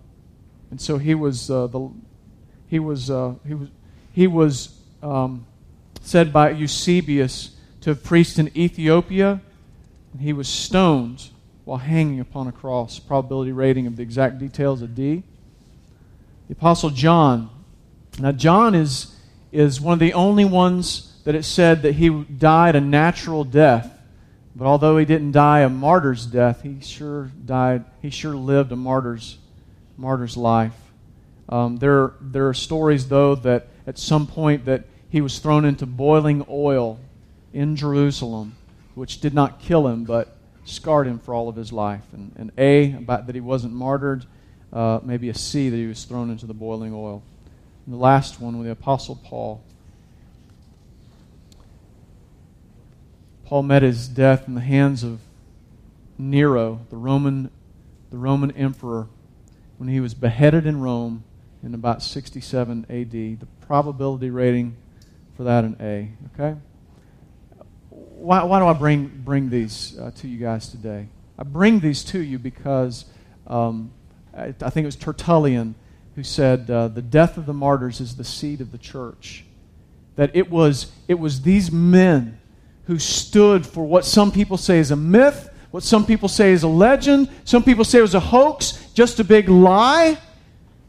and 0.69 0.79
so 0.79 0.97
he 0.97 1.15
was, 1.15 1.49
uh, 1.49 1.67
the, 1.67 1.89
he 2.67 2.77
was, 2.77 3.09
uh, 3.09 3.33
he 3.47 3.53
was, 3.55 3.69
he 4.11 4.27
was 4.27 4.77
um, 5.01 5.45
said 6.01 6.33
by 6.33 6.49
Eusebius 6.51 7.55
to 7.81 7.91
have 7.91 8.03
preached 8.03 8.37
in 8.37 8.55
Ethiopia. 8.57 9.41
And 10.11 10.21
he 10.21 10.33
was 10.33 10.49
stoned 10.49 11.29
while 11.63 11.77
hanging 11.77 12.19
upon 12.19 12.47
a 12.47 12.51
cross. 12.51 12.99
Probability 12.99 13.51
rating 13.51 13.87
of 13.87 13.95
the 13.95 14.03
exact 14.03 14.39
details 14.39 14.81
a 14.81 14.87
D. 14.87 15.23
The 16.47 16.53
Apostle 16.53 16.89
John. 16.89 17.49
Now, 18.19 18.33
John 18.33 18.75
is, 18.75 19.15
is 19.51 19.79
one 19.79 19.93
of 19.93 19.99
the 19.99 20.13
only 20.13 20.43
ones 20.43 21.13
that 21.23 21.35
it 21.35 21.43
said 21.43 21.83
that 21.83 21.95
he 21.95 22.09
died 22.09 22.75
a 22.75 22.81
natural 22.81 23.43
death. 23.43 23.97
But 24.53 24.65
although 24.65 24.97
he 24.97 25.05
didn't 25.05 25.31
die 25.31 25.61
a 25.61 25.69
martyr's 25.69 26.25
death, 26.25 26.61
he 26.63 26.81
sure 26.81 27.31
died, 27.45 27.85
he 28.01 28.09
sure 28.09 28.35
lived 28.35 28.71
a 28.73 28.75
martyr's, 28.75 29.37
martyr's 29.95 30.35
life. 30.35 30.75
Um, 31.47 31.77
there, 31.77 32.13
there 32.19 32.49
are 32.49 32.53
stories, 32.53 33.07
though, 33.07 33.35
that 33.35 33.67
at 33.87 33.97
some 33.97 34.27
point 34.27 34.65
that 34.65 34.85
he 35.11 35.19
was 35.19 35.39
thrown 35.39 35.65
into 35.65 35.85
boiling 35.85 36.45
oil 36.49 36.97
in 37.51 37.75
Jerusalem, 37.75 38.55
which 38.95 39.19
did 39.19 39.33
not 39.33 39.59
kill 39.59 39.85
him, 39.87 40.05
but 40.05 40.37
scarred 40.63 41.05
him 41.05 41.19
for 41.19 41.33
all 41.33 41.49
of 41.49 41.57
his 41.57 41.73
life. 41.73 42.05
And, 42.13 42.31
and 42.37 42.51
A, 42.57 42.93
about 42.93 43.27
that 43.27 43.35
he 43.35 43.41
wasn't 43.41 43.73
martyred, 43.73 44.25
uh, 44.71 45.01
maybe 45.03 45.27
a 45.27 45.33
C, 45.33 45.67
that 45.67 45.75
he 45.75 45.85
was 45.85 46.05
thrown 46.05 46.29
into 46.29 46.45
the 46.45 46.53
boiling 46.53 46.93
oil. 46.93 47.21
And 47.85 47.93
the 47.93 47.99
last 47.99 48.39
one 48.39 48.57
with 48.57 48.67
the 48.67 48.71
Apostle 48.71 49.19
Paul. 49.21 49.61
Paul 53.43 53.63
met 53.63 53.83
his 53.83 54.07
death 54.07 54.47
in 54.47 54.55
the 54.55 54.61
hands 54.61 55.03
of 55.03 55.19
Nero, 56.17 56.79
the 56.89 56.95
Roman, 56.95 57.51
the 58.11 58.17
Roman 58.17 58.51
emperor, 58.51 59.07
when 59.77 59.89
he 59.89 59.99
was 59.99 60.13
beheaded 60.13 60.65
in 60.65 60.79
Rome 60.79 61.25
in 61.61 61.73
about 61.73 62.01
67 62.01 62.85
AD. 62.89 63.11
The 63.11 63.47
probability 63.59 64.29
rating 64.29 64.77
for 65.41 65.45
that 65.45 65.63
an 65.63 65.75
A. 65.79 66.07
Okay? 66.35 66.55
Why, 67.89 68.43
why 68.43 68.59
do 68.59 68.67
I 68.67 68.73
bring, 68.73 69.07
bring 69.25 69.49
these 69.49 69.97
uh, 69.97 70.11
to 70.17 70.27
you 70.27 70.37
guys 70.37 70.69
today? 70.69 71.07
I 71.35 71.41
bring 71.41 71.79
these 71.79 72.03
to 72.05 72.19
you 72.19 72.37
because 72.37 73.05
um, 73.47 73.91
I, 74.37 74.53
I, 74.61 74.69
think 74.69 74.83
it 74.83 74.85
was 74.85 74.95
Tertullian 74.95 75.73
who 76.15 76.21
said 76.21 76.69
uh, 76.69 76.89
the 76.89 77.01
death 77.01 77.37
of 77.37 77.47
the 77.47 77.55
martyrs 77.55 77.99
is 77.99 78.17
the 78.17 78.23
seed 78.23 78.61
of 78.61 78.71
the 78.71 78.77
church. 78.77 79.43
That 80.15 80.29
it 80.35 80.51
was, 80.51 80.91
it 81.07 81.15
was 81.15 81.41
these 81.41 81.71
men 81.71 82.39
who 82.83 82.99
stood 82.99 83.65
for 83.65 83.83
what 83.83 84.05
some 84.05 84.31
people 84.31 84.57
say 84.57 84.77
is 84.77 84.91
a 84.91 84.95
myth, 84.95 85.49
what 85.71 85.81
some 85.81 86.05
people 86.05 86.29
say 86.29 86.51
is 86.51 86.61
a 86.61 86.67
legend, 86.67 87.29
some 87.45 87.63
people 87.63 87.83
say 87.83 87.97
it 87.97 88.03
was 88.03 88.13
a 88.13 88.19
hoax, 88.19 88.91
just 88.93 89.19
a 89.19 89.23
big 89.23 89.49
lie. 89.49 90.19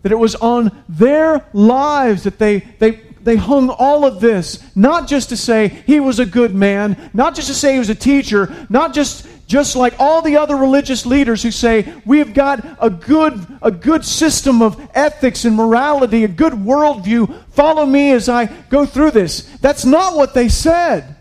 That 0.02 0.12
it 0.12 0.18
was 0.18 0.34
on 0.34 0.84
their 0.90 1.46
lives 1.54 2.24
that 2.24 2.38
they, 2.38 2.58
they 2.58 3.11
they 3.24 3.36
hung 3.36 3.70
all 3.70 4.04
of 4.04 4.20
this, 4.20 4.62
not 4.76 5.08
just 5.08 5.28
to 5.30 5.36
say 5.36 5.68
he 5.68 6.00
was 6.00 6.18
a 6.18 6.26
good 6.26 6.54
man, 6.54 7.10
not 7.12 7.34
just 7.34 7.48
to 7.48 7.54
say 7.54 7.74
he 7.74 7.78
was 7.78 7.90
a 7.90 7.94
teacher, 7.94 8.66
not 8.68 8.94
just 8.94 9.26
just 9.46 9.76
like 9.76 9.94
all 9.98 10.22
the 10.22 10.38
other 10.38 10.56
religious 10.56 11.04
leaders 11.04 11.42
who 11.42 11.50
say 11.50 11.92
we've 12.06 12.32
got 12.32 12.64
a 12.80 12.88
good 12.88 13.46
a 13.60 13.70
good 13.70 14.02
system 14.04 14.62
of 14.62 14.80
ethics 14.94 15.44
and 15.44 15.54
morality, 15.54 16.24
a 16.24 16.28
good 16.28 16.54
worldview. 16.54 17.44
Follow 17.50 17.84
me 17.84 18.12
as 18.12 18.28
I 18.28 18.46
go 18.46 18.86
through 18.86 19.10
this. 19.10 19.42
That's 19.58 19.84
not 19.84 20.16
what 20.16 20.32
they 20.32 20.48
said. 20.48 21.16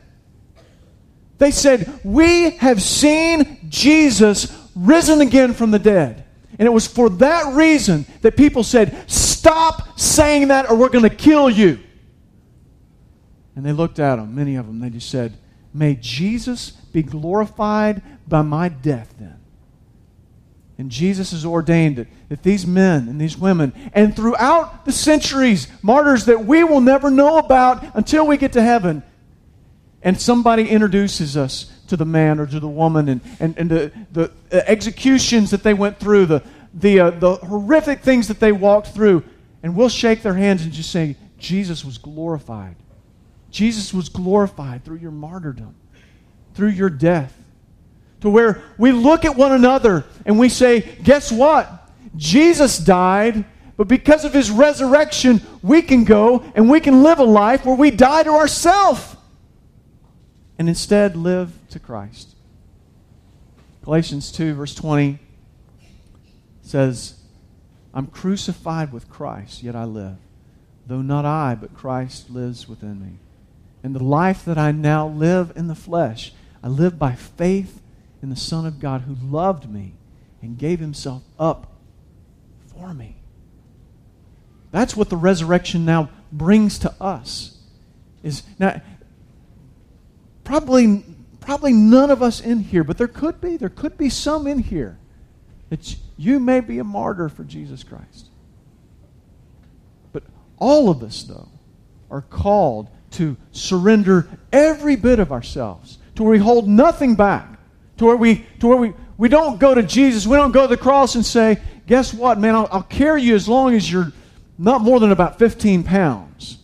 They 1.39 1.52
said, 1.52 1.91
We 2.04 2.52
have 2.52 2.82
seen 2.82 3.66
Jesus 3.68 4.56
risen 4.76 5.22
again 5.22 5.54
from 5.54 5.72
the 5.72 5.80
dead. 5.80 6.24
And 6.60 6.68
it 6.68 6.72
was 6.72 6.86
for 6.86 7.10
that 7.10 7.56
reason 7.56 8.06
that 8.22 8.38
people 8.38 8.64
said, 8.64 9.10
Stop 9.10 9.99
saying 9.99 10.49
that 10.49 10.70
or 10.70 10.76
we're 10.78 10.89
going 10.89 11.10
to 11.10 11.16
kill 11.16 11.49
you. 11.49 11.80
And 13.56 13.66
they 13.66 13.74
looked 13.74 13.99
at 13.99 14.20
him, 14.20 14.34
many 14.34 14.56
of 14.56 14.68
them. 14.68 14.80
They 14.80 14.89
just 14.89 15.10
said, 15.10 15.38
May 15.74 15.95
Jesus 15.95 16.72
be 16.72 17.04
glorified 17.04 18.02
by 18.28 18.41
my 18.41 18.70
death 18.70 19.14
then. 19.20 19.38
And 20.78 20.89
Jesus 20.89 21.32
has 21.32 21.45
ordained 21.45 21.99
it 21.99 22.08
that 22.30 22.43
these 22.43 22.66
men 22.66 23.08
and 23.08 23.22
these 23.22 23.38
women, 23.38 23.72
and 23.93 24.16
throughout 24.16 24.86
the 24.86 24.91
centuries, 24.91 25.68
martyrs 25.82 26.26
that 26.26 26.45
we 26.45 26.64
will 26.64 26.82
never 26.82 27.12
know 27.12 27.38
about 27.38 27.95
until 27.95 28.26
we 28.26 28.38
get 28.38 28.54
to 28.54 28.62
heaven, 28.62 29.04
and 30.02 30.20
somebody 30.20 30.68
introduces 30.68 31.38
us 31.38 31.72
to 31.88 31.95
the 31.95 32.06
man 32.06 32.39
or 32.39 32.47
to 32.47 32.60
the 32.60 32.68
woman 32.68 33.10
and, 33.10 33.22
and, 33.39 33.58
and 33.58 33.70
the, 33.70 33.91
the 34.12 34.32
executions 34.70 35.52
that 35.52 35.62
they 35.62 35.74
went 35.74 35.99
through, 35.99 36.26
the, 36.26 36.43
the, 36.74 36.99
uh, 36.99 37.10
the 37.12 37.36
horrific 37.36 37.99
things 37.99 38.28
that 38.30 38.39
they 38.39 38.52
walked 38.52 38.88
through, 38.88 39.24
and 39.62 39.76
we'll 39.76 39.89
shake 39.89 40.24
their 40.24 40.34
hands 40.34 40.64
and 40.64 40.72
just 40.72 40.89
say, 40.89 41.16
Jesus 41.38 41.86
was 41.86 41.97
glorified. 41.97 42.76
Jesus 43.52 43.93
was 43.93 44.10
glorified 44.10 44.84
through 44.84 44.97
your 44.97 45.12
martyrdom, 45.12 45.76
through 46.56 46.70
your 46.70 46.89
death 46.89 47.38
to 48.22 48.30
where 48.30 48.64
we 48.78 48.91
look 48.91 49.26
at 49.26 49.36
one 49.36 49.52
another 49.52 50.06
and 50.26 50.39
we 50.39 50.47
say, 50.47 50.82
guess 51.04 51.32
what? 51.32 51.89
Jesus 52.16 52.78
died, 52.78 53.45
but 53.78 53.88
because 53.88 54.26
of 54.26 54.34
his 54.34 54.49
resurrection, 54.49 55.41
we 55.62 55.82
can 55.82 56.04
go 56.04 56.43
and 56.56 56.70
we 56.70 56.80
can 56.80 57.04
live 57.04 57.20
a 57.20 57.24
life 57.24 57.66
where 57.66 57.76
we 57.76 57.91
die 57.91 58.24
to 58.24 58.32
ourselves 58.32 59.16
and 60.58 60.70
instead 60.70 61.16
live 61.16 61.52
to 61.70 61.80
Christ. 61.80 62.36
Galatians 63.84 64.32
2, 64.32 64.54
verse 64.54 64.76
20 64.76 65.18
says, 66.62 67.16
I'm 67.93 68.08
crucified 68.08 68.93
with 68.93 69.10
Christ, 69.10 69.64
yet 69.64 69.76
I 69.76 69.86
live. 69.86 70.18
Though 70.86 71.02
not 71.02 71.26
I, 71.26 71.56
but 71.56 71.74
Christ 71.74 72.30
lives 72.30 72.68
within 72.68 73.02
me. 73.02 73.18
And 73.84 73.96
the 73.96 74.04
life 74.04 74.46
that 74.46 74.58
I 74.58 74.72
now 74.72 75.08
live 75.08 75.54
in 75.56 75.68
the 75.68 75.76
flesh, 75.76 76.34
I 76.64 76.68
live 76.68 77.00
by 77.00 77.14
faith 77.14 77.82
in 78.22 78.30
the 78.30 78.36
Son 78.36 78.66
of 78.66 78.80
God 78.80 79.02
who 79.02 79.16
loved 79.16 79.70
me 79.70 79.94
and 80.42 80.58
gave 80.58 80.80
himself 80.80 81.24
up 81.40 81.72
for 82.68 82.94
me. 82.94 83.18
That's 84.72 84.96
what 84.96 85.10
the 85.10 85.18
resurrection 85.18 85.86
now 85.86 86.10
brings 86.32 86.80
to 86.80 86.94
us. 87.02 87.58
Is 88.24 88.44
now 88.60 88.82
probably 90.44 91.04
probably 91.40 91.74
none 91.74 92.12
of 92.12 92.22
us 92.22 92.40
in 92.40 92.60
here, 92.60 92.84
but 92.84 92.98
there 92.98 93.08
could 93.08 93.42
be. 93.42 93.58
There 93.58 93.70
could 93.70 93.98
be 93.98 94.10
some 94.10 94.48
in 94.48 94.60
here 94.60 94.98
that 95.70 95.96
you 96.18 96.40
may 96.40 96.60
be 96.60 96.80
a 96.80 96.84
martyr 96.84 97.30
for 97.30 97.44
Jesus 97.44 97.84
Christ. 97.84 98.28
But 100.14 100.24
all 100.58 100.90
of 100.90 101.02
us, 101.02 101.24
though, 101.24 101.50
are 102.10 102.22
called 102.22 102.90
to 103.12 103.38
surrender 103.51 104.28
every 104.51 104.95
bit 104.95 105.20
of 105.20 105.32
ourselves, 105.32 105.97
to 106.16 106.24
where 106.24 106.32
we 106.32 106.39
hold 106.39 106.68
nothing 106.68 107.16
back, 107.16 107.59
to 107.97 108.05
where 108.05 108.16
we, 108.16 108.45
to 108.59 108.68
where 108.68 108.78
we, 108.78 108.93
we 109.18 109.30
don't 109.30 109.59
go 109.59 109.76
to 109.76 109.84
Jesus, 109.84 110.26
we 110.26 110.38
don't 110.38 110.51
go 110.51 110.64
to 110.64 110.68
the 110.68 110.82
cross 110.82 111.16
and 111.16 111.26
say, 111.26 111.59
guess 111.88 112.14
what, 112.14 112.39
man, 112.39 112.55
I'll, 112.55 112.68
I'll 112.72 112.84
carry 112.84 113.22
you 113.22 113.36
as 113.36 113.47
long 113.47 113.76
as 113.76 113.91
you're 113.91 114.12
not 114.57 114.82
more 114.82 114.99
than 114.99 115.12
about 115.12 115.39
15 115.39 115.84
pounds. 115.84 116.57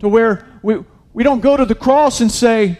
To 0.00 0.08
where 0.08 0.46
we, 0.62 0.84
we 1.12 1.22
don't 1.22 1.40
go 1.40 1.56
to 1.56 1.64
the 1.64 1.74
cross 1.74 2.20
and 2.20 2.30
say, 2.30 2.78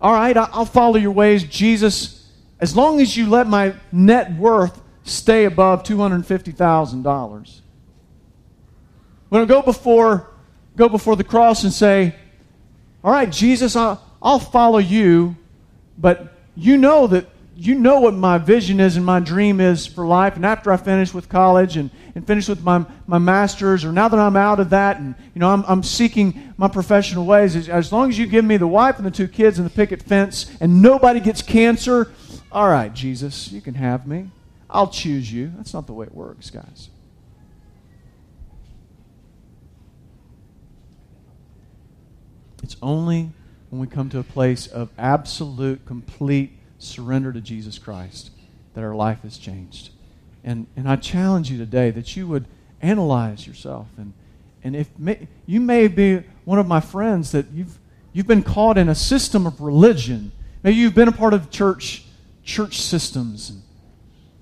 all 0.00 0.12
right, 0.12 0.36
I'll 0.36 0.64
follow 0.64 0.96
your 0.96 1.12
ways, 1.12 1.44
Jesus, 1.44 2.30
as 2.60 2.76
long 2.76 3.00
as 3.00 3.16
you 3.16 3.28
let 3.28 3.46
my 3.46 3.74
net 3.90 4.32
worth 4.36 4.80
stay 5.02 5.44
above 5.44 5.82
$250,000. 5.82 7.60
We 9.30 9.38
don't 9.38 9.46
go 9.46 9.62
before, 9.62 10.27
go 10.78 10.88
before 10.88 11.16
the 11.16 11.24
cross 11.24 11.64
and 11.64 11.72
say, 11.72 12.14
all 13.04 13.12
right, 13.12 13.30
Jesus, 13.30 13.76
I'll, 13.76 14.02
I'll 14.22 14.38
follow 14.38 14.78
you 14.78 15.36
but 15.98 16.32
you 16.54 16.76
know 16.76 17.06
that 17.08 17.26
you 17.56 17.74
know 17.74 17.98
what 18.00 18.14
my 18.14 18.38
vision 18.38 18.78
is 18.78 18.96
and 18.96 19.04
my 19.04 19.18
dream 19.18 19.60
is 19.60 19.84
for 19.84 20.06
life. 20.06 20.36
And 20.36 20.46
after 20.46 20.70
I 20.70 20.76
finish 20.76 21.12
with 21.12 21.28
college 21.28 21.76
and, 21.76 21.90
and 22.14 22.24
finish 22.24 22.48
with 22.48 22.62
my, 22.62 22.86
my 23.08 23.18
master's, 23.18 23.84
or 23.84 23.90
now 23.90 24.06
that 24.06 24.20
I'm 24.20 24.36
out 24.36 24.60
of 24.60 24.70
that 24.70 24.98
and 24.98 25.16
you 25.34 25.40
know 25.40 25.50
I'm, 25.50 25.64
I'm 25.66 25.82
seeking 25.82 26.54
my 26.56 26.68
professional 26.68 27.26
ways, 27.26 27.56
as, 27.56 27.68
as 27.68 27.92
long 27.92 28.10
as 28.10 28.18
you 28.18 28.26
give 28.26 28.44
me 28.44 28.58
the 28.58 28.68
wife 28.68 28.98
and 28.98 29.06
the 29.06 29.10
two 29.10 29.26
kids 29.26 29.58
and 29.58 29.66
the 29.66 29.74
picket 29.74 30.02
fence 30.02 30.56
and 30.60 30.80
nobody 30.80 31.18
gets 31.18 31.42
cancer, 31.42 32.12
all 32.52 32.68
right, 32.68 32.94
Jesus, 32.94 33.50
you 33.50 33.60
can 33.60 33.74
have 33.74 34.06
me. 34.06 34.30
I'll 34.70 34.88
choose 34.88 35.32
you. 35.32 35.50
That's 35.56 35.74
not 35.74 35.86
the 35.88 35.94
way 35.94 36.06
it 36.06 36.14
works, 36.14 36.50
guys. 36.50 36.90
It's 42.68 42.76
only 42.82 43.30
when 43.70 43.80
we 43.80 43.86
come 43.86 44.10
to 44.10 44.18
a 44.18 44.22
place 44.22 44.66
of 44.66 44.90
absolute, 44.98 45.86
complete 45.86 46.52
surrender 46.76 47.32
to 47.32 47.40
Jesus 47.40 47.78
Christ 47.78 48.30
that 48.74 48.84
our 48.84 48.94
life 48.94 49.22
has 49.22 49.38
changed. 49.38 49.88
And, 50.44 50.66
and 50.76 50.86
I 50.86 50.96
challenge 50.96 51.50
you 51.50 51.56
today 51.56 51.90
that 51.92 52.14
you 52.14 52.28
would 52.28 52.44
analyze 52.82 53.46
yourself. 53.46 53.86
And, 53.96 54.12
and 54.62 54.76
if 54.76 54.86
may, 54.98 55.28
you 55.46 55.62
may 55.62 55.88
be 55.88 56.22
one 56.44 56.58
of 56.58 56.66
my 56.66 56.80
friends 56.80 57.32
that 57.32 57.46
you've, 57.54 57.78
you've 58.12 58.26
been 58.26 58.42
caught 58.42 58.76
in 58.76 58.90
a 58.90 58.94
system 58.94 59.46
of 59.46 59.62
religion. 59.62 60.30
Maybe 60.62 60.76
you've 60.76 60.94
been 60.94 61.08
a 61.08 61.12
part 61.12 61.32
of 61.32 61.48
church, 61.48 62.04
church 62.44 62.82
systems. 62.82 63.50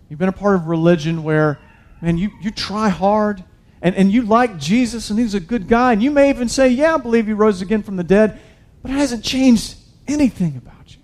You've 0.08 0.18
been 0.18 0.28
a 0.28 0.32
part 0.32 0.56
of 0.56 0.66
religion 0.66 1.22
where, 1.22 1.60
man, 2.02 2.18
you, 2.18 2.32
you 2.42 2.50
try 2.50 2.88
hard 2.88 3.44
and, 3.82 3.94
and 3.94 4.10
you 4.10 4.22
like 4.22 4.58
Jesus 4.58 5.10
and 5.10 5.18
he's 5.18 5.34
a 5.34 5.40
good 5.40 5.68
guy. 5.68 5.92
And 5.92 6.02
you 6.02 6.10
may 6.10 6.30
even 6.30 6.48
say, 6.48 6.68
Yeah, 6.68 6.94
I 6.94 6.98
believe 6.98 7.26
he 7.26 7.32
rose 7.32 7.60
again 7.60 7.82
from 7.82 7.96
the 7.96 8.04
dead 8.04 8.40
but 8.86 8.92
it 8.92 8.98
hasn't 8.98 9.24
changed 9.24 9.74
anything 10.06 10.56
about 10.56 10.94
you. 10.94 11.02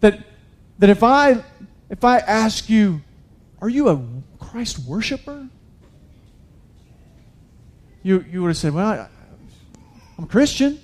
That, 0.00 0.18
that 0.80 0.90
if, 0.90 1.04
I, 1.04 1.44
if 1.90 2.02
I 2.02 2.18
ask 2.18 2.68
you, 2.68 3.02
are 3.60 3.68
you 3.68 3.88
a 3.88 4.04
Christ 4.40 4.80
worshiper? 4.80 5.48
You, 8.02 8.24
you 8.28 8.42
would 8.42 8.48
have 8.48 8.56
said, 8.56 8.74
well, 8.74 8.84
I, 8.84 9.08
I'm 10.16 10.24
a 10.24 10.26
Christian. 10.26 10.80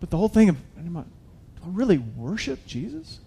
But 0.00 0.08
the 0.08 0.16
whole 0.16 0.30
thing 0.30 0.48
of, 0.48 0.56
do 0.82 0.98
I 0.98 1.04
really 1.66 1.98
worship 1.98 2.64
Jesus? 2.66 3.20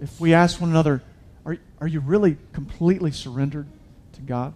If 0.00 0.20
we 0.20 0.34
ask 0.34 0.60
one 0.60 0.70
another, 0.70 1.00
are, 1.46 1.56
are 1.80 1.86
you 1.86 2.00
really 2.00 2.36
completely 2.52 3.12
surrendered 3.12 3.68
to 4.14 4.20
God? 4.20 4.52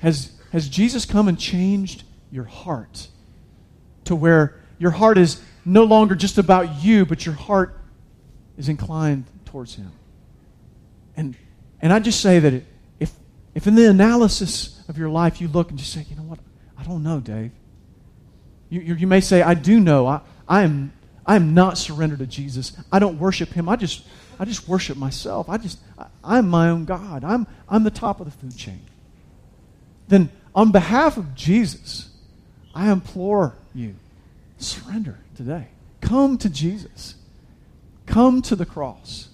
Has, 0.00 0.32
has 0.52 0.68
Jesus 0.68 1.06
come 1.06 1.26
and 1.26 1.38
changed 1.38 2.04
your 2.30 2.44
heart 2.44 3.08
to 4.04 4.14
where 4.14 4.60
your 4.78 4.90
heart 4.90 5.16
is 5.18 5.42
no 5.64 5.84
longer 5.84 6.14
just 6.14 6.38
about 6.38 6.84
you, 6.84 7.06
but 7.06 7.24
your 7.24 7.34
heart 7.34 7.76
is 8.58 8.68
inclined 8.68 9.24
towards 9.46 9.74
Him? 9.74 9.90
And, 11.16 11.34
and 11.80 11.92
I 11.92 11.98
just 11.98 12.20
say 12.20 12.38
that 12.38 12.62
if, 13.00 13.12
if 13.54 13.66
in 13.66 13.74
the 13.74 13.88
analysis 13.88 14.84
of 14.86 14.98
your 14.98 15.08
life 15.08 15.40
you 15.40 15.48
look 15.48 15.70
and 15.70 15.78
just 15.78 15.92
say, 15.92 16.04
you 16.08 16.14
know 16.14 16.22
what, 16.22 16.38
I 16.76 16.84
don't 16.84 17.02
know, 17.02 17.20
Dave. 17.20 17.52
You, 18.68 18.82
you, 18.82 18.94
you 18.94 19.06
may 19.06 19.22
say, 19.22 19.40
I 19.40 19.54
do 19.54 19.80
know. 19.80 20.06
I, 20.06 20.20
I, 20.46 20.62
am, 20.62 20.92
I 21.24 21.36
am 21.36 21.54
not 21.54 21.78
surrendered 21.78 22.18
to 22.18 22.26
Jesus. 22.26 22.76
I 22.92 22.98
don't 22.98 23.18
worship 23.18 23.48
Him. 23.48 23.66
I 23.66 23.76
just, 23.76 24.04
I 24.38 24.44
just 24.44 24.68
worship 24.68 24.96
myself. 24.96 25.48
I 25.48 25.58
just, 25.58 25.78
I, 25.98 26.06
I'm 26.22 26.48
my 26.48 26.68
own 26.68 26.84
God. 26.84 27.24
I'm, 27.24 27.46
I'm 27.68 27.84
the 27.84 27.90
top 27.90 28.20
of 28.20 28.26
the 28.26 28.32
food 28.32 28.56
chain. 28.56 28.80
Then 30.08 30.30
on 30.54 30.72
behalf 30.72 31.16
of 31.16 31.34
Jesus, 31.34 32.10
I 32.74 32.90
implore 32.90 33.54
you 33.74 33.96
surrender 34.58 35.18
today. 35.36 35.68
Come 36.00 36.38
to 36.38 36.48
Jesus. 36.48 37.14
Come 38.06 38.42
to 38.42 38.56
the 38.56 38.66
cross. 38.66 39.28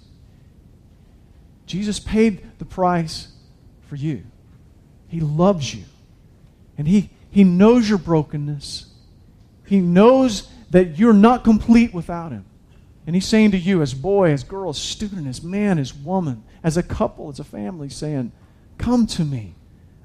Jesus 1.65 1.99
paid 1.99 2.41
the 2.59 2.65
price 2.65 3.29
for 3.87 3.95
you. 3.95 4.23
He 5.07 5.19
loves 5.19 5.73
you. 5.73 5.83
And 6.77 6.87
he, 6.87 7.09
he 7.31 7.43
knows 7.43 7.87
your 7.87 7.97
brokenness. 7.97 8.87
He 9.65 9.79
knows 9.79 10.49
that 10.71 10.97
you're 10.97 11.13
not 11.13 11.43
complete 11.43 11.93
without 11.93 12.31
Him. 12.31 12.45
And 13.05 13.15
He's 13.15 13.27
saying 13.27 13.51
to 13.51 13.57
you, 13.57 13.81
as 13.81 13.93
boy, 13.93 14.31
as 14.31 14.43
girl, 14.43 14.69
as 14.69 14.77
student, 14.77 15.27
as 15.27 15.43
man, 15.43 15.77
as 15.77 15.93
woman, 15.93 16.43
as 16.63 16.77
a 16.77 16.83
couple, 16.83 17.29
as 17.29 17.39
a 17.39 17.43
family, 17.43 17.89
saying, 17.89 18.31
Come 18.77 19.05
to 19.07 19.23
me. 19.23 19.55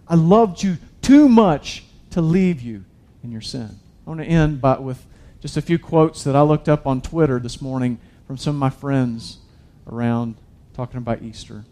I 0.06 0.14
loved 0.16 0.62
you 0.62 0.76
too 1.02 1.28
much 1.28 1.84
to 2.10 2.20
leave 2.20 2.60
you 2.60 2.84
in 3.22 3.30
your 3.30 3.40
sin. 3.40 3.78
I 4.06 4.10
want 4.10 4.20
to 4.20 4.26
end 4.26 4.60
by, 4.60 4.78
with 4.78 5.06
just 5.40 5.56
a 5.56 5.62
few 5.62 5.78
quotes 5.78 6.24
that 6.24 6.36
I 6.36 6.42
looked 6.42 6.68
up 6.68 6.86
on 6.86 7.00
Twitter 7.00 7.38
this 7.38 7.62
morning 7.62 7.98
from 8.26 8.36
some 8.36 8.56
of 8.56 8.60
my 8.60 8.70
friends 8.70 9.38
around 9.86 10.36
talking 10.74 10.98
about 10.98 11.22
Easter. 11.22 11.64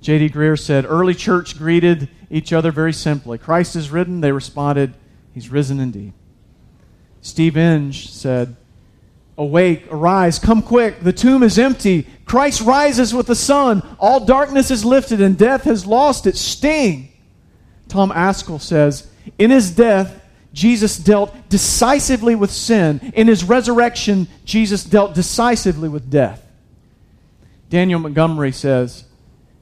J.D. 0.00 0.30
Greear 0.30 0.58
said, 0.58 0.86
Early 0.86 1.14
church 1.14 1.58
greeted 1.58 2.08
each 2.30 2.52
other 2.52 2.72
very 2.72 2.92
simply. 2.92 3.36
Christ 3.36 3.76
is 3.76 3.90
risen. 3.90 4.22
They 4.22 4.32
responded, 4.32 4.94
He's 5.34 5.50
risen 5.50 5.78
indeed. 5.78 6.14
Steve 7.20 7.56
Inge 7.56 8.10
said, 8.10 8.56
Awake, 9.40 9.86
arise, 9.90 10.38
come 10.38 10.60
quick. 10.60 11.00
The 11.00 11.14
tomb 11.14 11.42
is 11.42 11.58
empty. 11.58 12.06
Christ 12.26 12.60
rises 12.60 13.14
with 13.14 13.26
the 13.26 13.34
sun. 13.34 13.82
All 13.98 14.26
darkness 14.26 14.70
is 14.70 14.84
lifted, 14.84 15.22
and 15.22 15.38
death 15.38 15.64
has 15.64 15.86
lost 15.86 16.26
its 16.26 16.38
sting. 16.38 17.10
Tom 17.88 18.10
Ascol 18.10 18.60
says, 18.60 19.10
In 19.38 19.50
his 19.50 19.70
death, 19.70 20.22
Jesus 20.52 20.98
dealt 20.98 21.48
decisively 21.48 22.34
with 22.34 22.50
sin. 22.50 23.12
In 23.14 23.28
his 23.28 23.42
resurrection, 23.42 24.28
Jesus 24.44 24.84
dealt 24.84 25.14
decisively 25.14 25.88
with 25.88 26.10
death. 26.10 26.46
Daniel 27.70 27.98
Montgomery 27.98 28.52
says, 28.52 29.04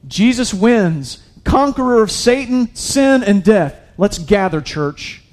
Jesus 0.09 0.53
wins, 0.53 1.25
conqueror 1.45 2.03
of 2.03 2.11
Satan, 2.11 2.75
sin, 2.75 3.23
and 3.23 3.45
death. 3.45 3.79
Let's 3.97 4.17
gather, 4.17 4.59
church. 4.59 5.23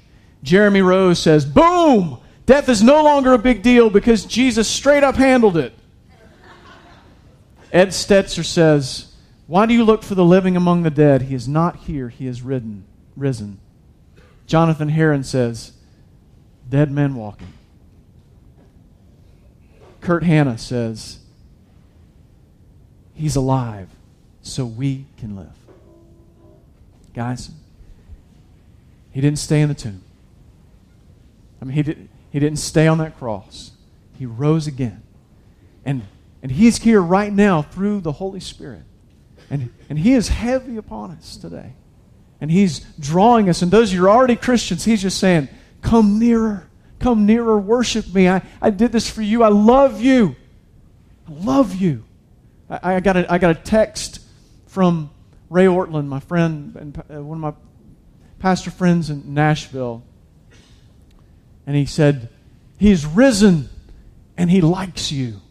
Jeremy 0.41 0.83
Rose 0.83 1.19
says, 1.19 1.43
Boom! 1.43 2.19
Death 2.47 2.69
is 2.69 2.81
no 2.81 3.03
longer 3.03 3.33
a 3.33 3.37
big 3.37 3.61
deal 3.61 3.89
because 3.89 4.25
Jesus 4.25 4.69
straight 4.69 5.03
up 5.03 5.15
handled 5.15 5.57
it. 5.57 5.73
Ed 7.73 7.89
Stetzer 7.89 8.45
says, 8.45 9.13
Why 9.47 9.65
do 9.65 9.73
you 9.73 9.83
look 9.83 10.01
for 10.01 10.15
the 10.15 10.23
living 10.23 10.55
among 10.55 10.83
the 10.83 10.89
dead? 10.89 11.23
He 11.23 11.35
is 11.35 11.45
not 11.45 11.75
here, 11.75 12.07
he 12.07 12.25
is 12.25 12.41
ridden, 12.41 12.85
risen. 13.17 13.59
Jonathan 14.45 14.87
Heron 14.87 15.25
says, 15.25 15.73
Dead 16.69 16.89
men 16.89 17.15
walking. 17.15 17.51
Kurt 19.99 20.23
Hanna 20.23 20.57
says, 20.57 21.19
He's 23.13 23.35
alive, 23.35 23.89
so 24.41 24.65
we 24.65 25.05
can 25.17 25.35
live. 25.35 25.47
Guys, 27.13 27.51
he 29.11 29.19
didn't 29.19 29.39
stay 29.39 29.59
in 29.59 29.67
the 29.67 29.75
tomb. 29.75 30.01
I 31.61 31.65
mean, 31.65 31.73
he, 31.73 31.83
did, 31.83 32.09
he 32.37 32.39
didn't 32.39 32.59
stay 32.59 32.85
on 32.85 32.99
that 32.99 33.17
cross. 33.17 33.71
He 34.19 34.27
rose 34.27 34.67
again. 34.67 35.01
And, 35.83 36.03
and 36.43 36.51
he's 36.51 36.77
here 36.77 37.01
right 37.01 37.33
now 37.33 37.63
through 37.63 38.01
the 38.01 38.11
Holy 38.11 38.39
Spirit. 38.39 38.83
And, 39.49 39.73
and 39.89 39.97
he 39.97 40.13
is 40.13 40.27
heavy 40.27 40.77
upon 40.77 41.09
us 41.09 41.35
today. 41.35 41.73
And 42.39 42.51
he's 42.51 42.81
drawing 42.99 43.49
us. 43.49 43.63
And 43.63 43.71
those 43.71 43.89
of 43.89 43.95
you 43.95 44.01
who 44.01 44.05
are 44.05 44.11
already 44.11 44.35
Christians, 44.35 44.85
he's 44.85 45.01
just 45.01 45.17
saying, 45.17 45.49
Come 45.81 46.19
nearer. 46.19 46.69
Come 46.99 47.25
nearer. 47.25 47.57
Worship 47.57 48.13
me. 48.13 48.29
I, 48.29 48.43
I 48.61 48.69
did 48.69 48.91
this 48.91 49.09
for 49.09 49.23
you. 49.23 49.41
I 49.41 49.47
love 49.47 49.99
you. 49.99 50.35
I 51.27 51.43
love 51.43 51.73
you. 51.73 52.03
I, 52.69 52.97
I, 52.97 52.99
got 52.99 53.17
a, 53.17 53.33
I 53.33 53.39
got 53.39 53.49
a 53.57 53.59
text 53.59 54.21
from 54.67 55.09
Ray 55.49 55.65
Ortlund, 55.65 56.05
my 56.05 56.19
friend, 56.19 56.75
and 56.75 56.97
uh, 56.99 57.19
one 57.19 57.39
of 57.39 57.41
my 57.41 57.53
pastor 58.37 58.69
friends 58.69 59.09
in 59.09 59.33
Nashville. 59.33 60.03
And 61.67 61.75
he 61.75 61.85
said, 61.85 62.29
He's 62.79 63.05
risen 63.05 63.69
and 64.37 64.49
he 64.49 64.61
likes 64.61 65.11
you. 65.11 65.41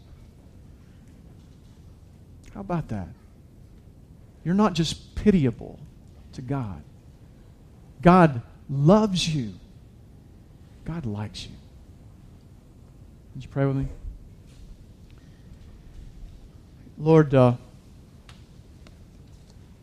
How 2.54 2.60
about 2.60 2.88
that? 2.88 3.08
You're 4.42 4.54
not 4.54 4.72
just 4.72 5.14
pitiable 5.14 5.78
to 6.32 6.42
God, 6.42 6.82
God 8.00 8.42
loves 8.70 9.32
you, 9.32 9.52
God 10.84 11.04
likes 11.04 11.44
you. 11.44 11.52
Would 13.34 13.44
you 13.44 13.50
pray 13.50 13.66
with 13.66 13.76
me? 13.76 13.88
Lord, 16.96 17.34
uh, 17.34 17.54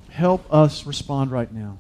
help 0.10 0.52
us 0.52 0.88
respond 0.88 1.30
right 1.32 1.52
now. 1.54 1.78